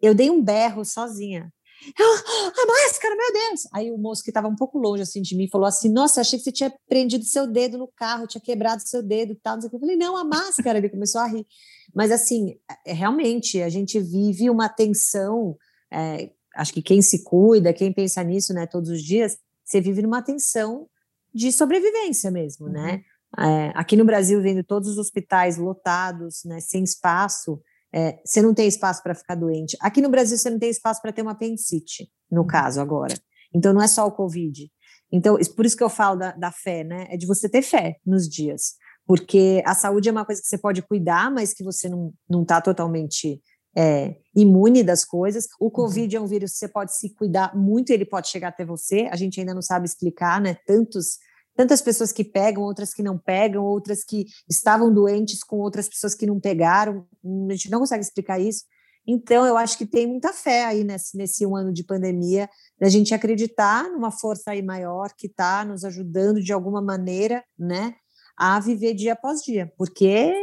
Eu 0.02 0.16
dei 0.16 0.30
um 0.30 0.44
berro 0.44 0.84
sozinha. 0.84 1.52
Eu, 2.00 2.08
a 2.08 2.66
máscara, 2.66 3.16
meu 3.16 3.34
Deus! 3.34 3.62
Aí 3.74 3.92
o 3.92 3.98
moço 3.98 4.24
que 4.24 4.30
estava 4.30 4.48
um 4.48 4.56
pouco 4.56 4.80
longe 4.80 5.04
assim 5.04 5.22
de 5.22 5.36
mim 5.36 5.48
falou 5.50 5.68
assim: 5.68 5.90
Nossa, 5.90 6.22
achei 6.22 6.40
que 6.40 6.46
você 6.46 6.52
tinha 6.52 6.74
prendido 6.88 7.26
seu 7.26 7.46
dedo 7.46 7.78
no 7.78 7.88
carro, 7.96 8.26
tinha 8.26 8.42
quebrado 8.42 8.82
seu 8.88 9.04
dedo 9.04 9.34
e 9.34 9.36
tal. 9.36 9.60
Eu 9.62 9.80
falei: 9.80 9.96
Não, 9.96 10.16
a 10.16 10.24
máscara. 10.24 10.80
Ele 10.80 10.90
começou 10.90 11.22
a 11.22 11.28
rir. 11.28 11.46
Mas 11.94 12.12
assim, 12.12 12.58
é, 12.86 12.94
realmente 12.94 13.62
a 13.62 13.70
gente 13.70 14.00
vive 14.00 14.50
uma 14.50 14.70
tensão. 14.70 15.56
É, 15.92 16.32
acho 16.56 16.74
que 16.74 16.82
quem 16.82 17.02
se 17.02 17.24
cuida, 17.24 17.74
quem 17.74 17.94
pensa 17.94 18.24
nisso, 18.24 18.54
né, 18.54 18.66
todos 18.66 18.90
os 18.90 19.04
dias, 19.04 19.38
você 19.66 19.82
vive 19.82 20.02
numa 20.02 20.22
tensão 20.22 20.88
de 21.34 21.52
sobrevivência 21.52 22.32
mesmo, 22.32 22.70
né? 22.70 22.80
uhum. 22.80 22.86
né? 22.88 23.04
É, 23.38 23.72
aqui 23.76 23.98
no 23.98 24.06
Brasil, 24.06 24.42
vendo 24.42 24.64
todos 24.64 24.88
os 24.88 24.98
hospitais 24.98 25.58
lotados, 25.58 26.44
né, 26.46 26.62
sem 26.62 26.84
espaço, 26.84 27.60
é, 27.94 28.18
você 28.24 28.42
não 28.42 28.54
tem 28.54 28.68
espaço 28.68 29.04
para 29.04 29.14
ficar 29.14 29.36
doente. 29.36 29.76
Aqui 29.82 30.02
no 30.02 30.10
Brasil, 30.10 30.38
você 30.38 30.50
não 30.50 30.60
tem 30.60 30.70
espaço 30.70 31.02
para 31.02 31.12
ter 31.12 31.22
uma 31.22 31.32
apendicite, 31.32 32.10
no 32.32 32.42
uhum. 32.42 32.48
caso 32.48 32.80
agora. 32.80 33.16
Então, 33.54 33.74
não 33.74 33.82
é 33.82 33.88
só 33.88 34.06
o 34.06 34.12
Covid. 34.12 34.70
Então, 35.12 35.38
por 35.56 35.66
isso 35.66 35.78
que 35.78 35.84
eu 35.84 35.90
falo 35.90 36.18
da, 36.18 36.32
da 36.32 36.52
fé, 36.52 36.84
né? 36.84 37.08
É 37.10 37.18
de 37.18 37.26
você 37.26 37.48
ter 37.48 37.62
fé 37.62 37.98
nos 38.06 38.28
dias. 38.28 38.76
Porque 39.06 39.62
a 39.66 39.76
saúde 39.76 40.10
é 40.10 40.12
uma 40.12 40.26
coisa 40.26 40.42
que 40.42 40.48
você 40.48 40.58
pode 40.58 40.82
cuidar, 40.82 41.32
mas 41.32 41.54
que 41.54 41.64
você 41.64 41.88
não 41.88 42.42
está 42.42 42.60
totalmente 42.60 43.42
é, 43.76 44.16
imune 44.36 44.84
das 44.84 45.04
coisas. 45.04 45.48
O 45.60 45.66
uhum. 45.66 45.72
Covid 45.72 46.16
uhum. 46.16 46.24
é 46.24 46.26
um 46.26 46.28
vírus 46.28 46.54
que 46.54 46.58
você 46.58 46.68
pode 46.68 46.96
se 46.96 47.14
cuidar 47.14 47.56
muito, 47.56 47.92
ele 47.92 48.06
pode 48.06 48.28
chegar 48.28 48.50
até 48.50 48.66
você. 48.66 49.08
A 49.12 49.16
gente 49.16 49.40
ainda 49.40 49.54
não 49.54 49.62
sabe 49.62 49.86
explicar, 49.86 50.40
né? 50.42 50.56
Tantos 50.66 51.18
tantas 51.56 51.82
pessoas 51.82 52.12
que 52.12 52.24
pegam, 52.24 52.64
outras 52.64 52.94
que 52.94 53.02
não 53.02 53.18
pegam, 53.18 53.64
outras 53.64 54.04
que 54.04 54.26
estavam 54.50 54.94
doentes 54.94 55.42
com 55.42 55.58
outras 55.60 55.88
pessoas 55.88 56.14
que 56.14 56.26
não 56.26 56.38
pegaram. 56.38 57.08
A 57.50 57.54
gente 57.54 57.72
não 57.72 57.80
consegue 57.80 58.04
explicar 58.04 58.40
isso. 58.40 58.66
Então, 59.08 59.46
eu 59.46 59.56
acho 59.56 59.78
que 59.78 59.86
tem 59.86 60.08
muita 60.08 60.34
fé 60.34 60.66
aí 60.66 60.84
nesse, 60.84 61.16
nesse 61.16 61.46
um 61.46 61.56
ano 61.56 61.72
de 61.72 61.84
pandemia, 61.84 62.50
da 62.80 62.90
gente 62.90 63.14
acreditar 63.14 63.90
numa 63.90 64.12
força 64.12 64.52
aí 64.52 64.64
maior 64.64 65.12
que 65.16 65.28
está 65.28 65.64
nos 65.64 65.84
ajudando 65.84 66.42
de 66.42 66.52
alguma 66.52 66.82
maneira, 66.82 67.44
né, 67.58 67.94
a 68.36 68.60
viver 68.60 68.96
dia 68.96 69.14
após 69.14 69.42
dia, 69.42 69.72
porque 69.78 70.34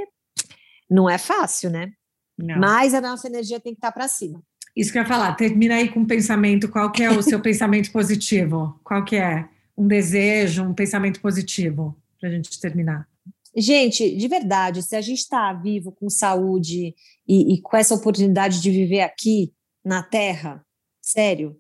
não 0.89 1.11
é 1.11 1.19
fácil, 1.19 1.71
né? 1.71 1.91
Não. 2.39 2.59
Mas 2.59 2.95
a 2.95 3.01
nossa 3.01 3.27
energia 3.27 3.61
tem 3.61 3.73
que 3.73 3.79
estar 3.79 3.89
tá 3.89 3.93
para 3.93 4.09
cima. 4.09 4.43
Isso 4.75 4.91
que 4.91 4.99
eu 4.99 5.03
ia 5.03 5.09
falar, 5.09 5.35
termina 5.35 5.75
aí 5.75 5.89
com 5.89 6.01
um 6.01 6.07
pensamento, 6.07 6.69
qual 6.69 6.91
que 6.91 7.03
é 7.03 7.11
o 7.11 7.23
seu 7.23 7.41
pensamento 7.43 7.93
positivo? 7.93 8.81
Qual 8.83 9.05
que 9.05 9.17
é? 9.17 9.49
Um 9.77 9.87
desejo, 9.87 10.63
um 10.63 10.75
pensamento 10.75 11.21
positivo, 11.21 11.97
para 12.19 12.31
a 12.31 12.33
gente 12.33 12.59
terminar. 12.59 13.07
Gente, 13.55 14.17
de 14.17 14.29
verdade, 14.29 14.83
se 14.83 14.97
a 14.97 15.01
gente 15.03 15.19
está 15.19 15.53
vivo, 15.53 15.93
com 15.93 16.09
saúde 16.09 16.95
e, 17.29 17.55
e, 17.55 17.61
com 17.61 17.77
essa 17.77 17.95
oportunidade 17.95 18.63
de 18.63 18.71
viver 18.71 19.03
aqui 19.03 19.53
na 19.85 20.03
Terra, 20.03 20.65
sério, 21.03 21.55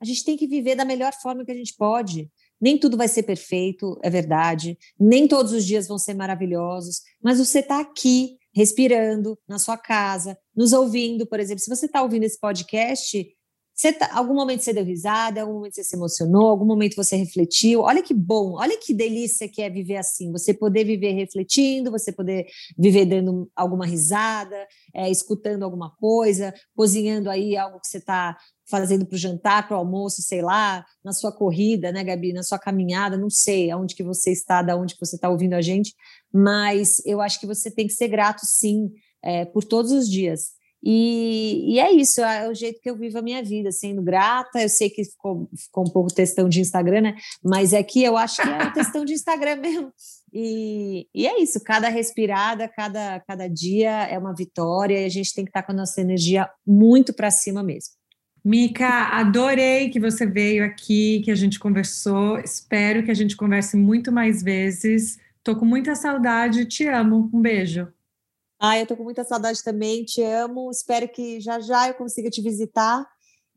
a 0.00 0.04
gente 0.04 0.24
tem 0.24 0.36
que 0.36 0.46
viver 0.46 0.74
da 0.74 0.84
melhor 0.84 1.12
forma 1.12 1.44
que 1.44 1.52
a 1.52 1.54
gente 1.54 1.74
pode. 1.76 2.30
Nem 2.58 2.78
tudo 2.78 2.96
vai 2.96 3.06
ser 3.06 3.22
perfeito, 3.24 3.98
é 4.02 4.08
verdade. 4.08 4.78
Nem 4.98 5.28
todos 5.28 5.52
os 5.52 5.66
dias 5.66 5.86
vão 5.86 5.98
ser 5.98 6.14
maravilhosos, 6.14 7.02
mas 7.22 7.38
você 7.38 7.58
está 7.58 7.80
aqui, 7.80 8.38
respirando, 8.56 9.38
na 9.46 9.58
sua 9.58 9.76
casa, 9.76 10.38
nos 10.56 10.72
ouvindo, 10.72 11.26
por 11.26 11.38
exemplo. 11.38 11.62
Se 11.62 11.68
você 11.68 11.84
está 11.84 12.02
ouvindo 12.02 12.24
esse 12.24 12.40
podcast, 12.40 13.28
você 13.76 13.92
tá, 13.92 14.08
algum 14.14 14.32
momento 14.32 14.62
você 14.62 14.72
deu 14.72 14.84
risada, 14.84 15.42
algum 15.42 15.52
momento 15.52 15.74
você 15.74 15.84
se 15.84 15.94
emocionou, 15.94 16.46
algum 16.46 16.64
momento 16.64 16.96
você 16.96 17.14
refletiu. 17.14 17.82
Olha 17.82 18.02
que 18.02 18.14
bom, 18.14 18.54
olha 18.54 18.78
que 18.78 18.94
delícia 18.94 19.46
que 19.50 19.60
é 19.60 19.68
viver 19.68 19.98
assim. 19.98 20.32
Você 20.32 20.54
poder 20.54 20.82
viver 20.82 21.12
refletindo, 21.12 21.90
você 21.90 22.10
poder 22.10 22.46
viver 22.78 23.04
dando 23.04 23.50
alguma 23.54 23.84
risada, 23.84 24.56
é, 24.94 25.10
escutando 25.10 25.62
alguma 25.62 25.94
coisa, 25.96 26.54
cozinhando 26.74 27.28
aí 27.28 27.54
algo 27.54 27.78
que 27.78 27.86
você 27.86 27.98
está 27.98 28.38
fazendo 28.66 29.04
para 29.04 29.14
o 29.14 29.18
jantar, 29.18 29.68
para 29.68 29.76
o 29.76 29.78
almoço, 29.80 30.22
sei 30.22 30.40
lá, 30.40 30.82
na 31.04 31.12
sua 31.12 31.30
corrida, 31.30 31.92
né, 31.92 32.02
Gabi, 32.02 32.32
na 32.32 32.42
sua 32.42 32.58
caminhada, 32.58 33.18
não 33.18 33.28
sei 33.28 33.70
aonde 33.70 33.94
que 33.94 34.02
você 34.02 34.32
está, 34.32 34.62
da 34.62 34.74
onde 34.74 34.94
que 34.94 35.04
você 35.04 35.16
está 35.16 35.28
ouvindo 35.28 35.52
a 35.52 35.60
gente, 35.60 35.94
mas 36.32 37.04
eu 37.04 37.20
acho 37.20 37.38
que 37.38 37.46
você 37.46 37.70
tem 37.70 37.86
que 37.86 37.92
ser 37.92 38.08
grato, 38.08 38.40
sim, 38.44 38.90
é, 39.22 39.44
por 39.44 39.62
todos 39.64 39.92
os 39.92 40.10
dias. 40.10 40.56
E, 40.82 41.74
e, 41.74 41.78
é 41.80 41.92
isso, 41.92 42.20
é 42.20 42.48
o 42.48 42.54
jeito 42.54 42.80
que 42.80 42.88
eu 42.88 42.96
vivo 42.96 43.18
a 43.18 43.22
minha 43.22 43.42
vida, 43.42 43.72
sendo 43.72 44.02
grata. 44.02 44.62
Eu 44.62 44.68
sei 44.68 44.88
que 44.88 45.04
ficou, 45.04 45.48
ficou 45.56 45.84
um 45.84 45.90
pouco 45.90 46.14
testão 46.14 46.48
de 46.48 46.60
Instagram, 46.60 47.00
né? 47.00 47.16
Mas 47.42 47.72
é 47.72 47.82
que 47.82 48.02
eu 48.02 48.16
acho 48.16 48.42
que 48.42 48.48
é 48.48 48.70
testão 48.70 49.04
de 49.04 49.12
Instagram 49.12 49.56
mesmo. 49.60 49.92
E, 50.32 51.08
e 51.14 51.26
é 51.26 51.40
isso, 51.40 51.62
cada 51.64 51.88
respirada, 51.88 52.68
cada, 52.68 53.20
cada 53.20 53.48
dia 53.48 54.04
é 54.04 54.18
uma 54.18 54.34
vitória 54.34 55.00
e 55.00 55.04
a 55.04 55.08
gente 55.08 55.34
tem 55.34 55.44
que 55.44 55.50
estar 55.50 55.62
com 55.62 55.72
a 55.72 55.76
nossa 55.76 56.00
energia 56.00 56.48
muito 56.66 57.14
para 57.14 57.30
cima 57.30 57.62
mesmo. 57.62 57.94
Mica, 58.44 59.08
adorei 59.08 59.90
que 59.90 59.98
você 59.98 60.24
veio 60.24 60.64
aqui, 60.64 61.20
que 61.24 61.32
a 61.32 61.34
gente 61.34 61.58
conversou. 61.58 62.38
Espero 62.38 63.02
que 63.02 63.10
a 63.10 63.14
gente 63.14 63.36
converse 63.36 63.76
muito 63.76 64.12
mais 64.12 64.40
vezes. 64.40 65.18
Tô 65.42 65.56
com 65.56 65.64
muita 65.64 65.96
saudade, 65.96 66.64
te 66.64 66.86
amo. 66.86 67.28
Um 67.32 67.40
beijo. 67.40 67.88
Ah, 68.58 68.78
eu 68.78 68.86
tô 68.86 68.96
com 68.96 69.04
muita 69.04 69.24
saudade 69.24 69.62
também, 69.62 70.04
te 70.04 70.22
amo. 70.22 70.70
Espero 70.70 71.08
que 71.08 71.40
já 71.40 71.60
já 71.60 71.88
eu 71.88 71.94
consiga 71.94 72.30
te 72.30 72.40
visitar. 72.40 73.06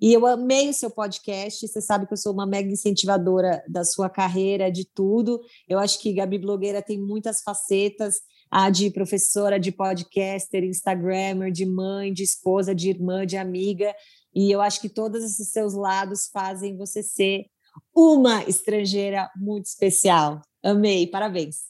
E 0.01 0.13
eu 0.13 0.25
amei 0.25 0.69
o 0.69 0.73
seu 0.73 0.89
podcast. 0.89 1.67
Você 1.67 1.81
sabe 1.81 2.07
que 2.07 2.13
eu 2.13 2.17
sou 2.17 2.33
uma 2.33 2.45
mega 2.45 2.69
incentivadora 2.69 3.61
da 3.67 3.83
sua 3.83 4.09
carreira, 4.09 4.71
de 4.71 4.85
tudo. 4.85 5.41
Eu 5.67 5.77
acho 5.77 5.99
que 5.99 6.13
Gabi 6.13 6.37
Blogueira 6.37 6.81
tem 6.81 6.97
muitas 6.97 7.41
facetas. 7.41 8.15
A 8.51 8.69
de 8.69 8.89
professora, 8.89 9.59
de 9.59 9.71
podcaster, 9.71 10.63
Instagrammer, 10.63 11.51
de 11.51 11.65
mãe, 11.65 12.11
de 12.11 12.23
esposa, 12.23 12.73
de 12.73 12.89
irmã, 12.89 13.25
de 13.25 13.37
amiga. 13.37 13.93
E 14.33 14.51
eu 14.51 14.61
acho 14.61 14.81
que 14.81 14.89
todos 14.89 15.23
esses 15.23 15.51
seus 15.51 15.73
lados 15.73 16.29
fazem 16.31 16.75
você 16.75 17.03
ser 17.03 17.45
uma 17.93 18.43
estrangeira 18.45 19.29
muito 19.35 19.65
especial. 19.65 20.41
Amei, 20.63 21.07
parabéns. 21.07 21.68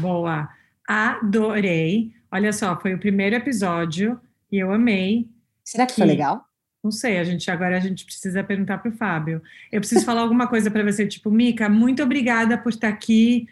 Boa. 0.00 0.48
Adorei. 0.86 2.12
Olha 2.32 2.52
só, 2.52 2.78
foi 2.80 2.94
o 2.94 2.98
primeiro 2.98 3.36
episódio 3.36 4.20
e 4.50 4.58
eu 4.58 4.72
amei. 4.72 5.28
Será 5.64 5.86
que, 5.86 5.94
que... 5.94 6.00
foi 6.00 6.06
legal? 6.06 6.44
Não 6.82 6.90
sei, 6.90 7.18
a 7.18 7.24
gente 7.24 7.50
agora 7.50 7.76
a 7.76 7.80
gente 7.80 8.06
precisa 8.06 8.42
perguntar 8.42 8.78
para 8.78 8.90
o 8.90 8.96
Fábio. 8.96 9.42
Eu 9.70 9.80
preciso 9.80 10.04
falar 10.04 10.22
alguma 10.22 10.48
coisa 10.48 10.70
para 10.70 10.82
você, 10.82 11.06
tipo, 11.06 11.30
Mica, 11.30 11.68
muito 11.68 12.02
obrigada 12.02 12.56
por 12.56 12.70
estar 12.70 12.88
aqui. 12.88 13.48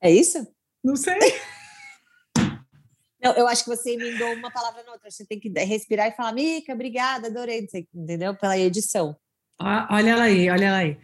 É 0.00 0.10
isso? 0.10 0.50
Não 0.82 0.96
sei. 0.96 1.18
Não, 3.22 3.34
eu 3.34 3.46
acho 3.46 3.64
que 3.64 3.70
você 3.70 3.92
emendou 3.92 4.32
uma 4.32 4.50
palavra 4.50 4.82
na 4.82 4.92
outra. 4.92 5.10
Você 5.10 5.26
tem 5.26 5.38
que 5.38 5.50
respirar 5.50 6.08
e 6.08 6.12
falar, 6.12 6.32
Mica, 6.32 6.72
obrigada, 6.72 7.26
adorei, 7.26 7.68
entendeu? 7.94 8.34
Pela 8.34 8.56
edição. 8.56 9.14
Olha 9.60 10.10
ela 10.10 10.22
aí, 10.22 10.48
olha 10.48 10.64
ela 10.64 10.78
aí. 10.78 10.98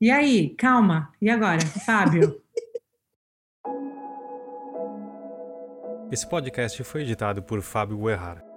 E 0.00 0.10
aí, 0.10 0.50
calma. 0.56 1.12
E 1.22 1.30
agora, 1.30 1.64
Fábio? 1.64 2.42
Esse 6.12 6.26
podcast 6.26 6.84
foi 6.84 7.02
editado 7.02 7.42
por 7.42 7.62
Fábio 7.62 7.96
Guerrara. 7.96 8.53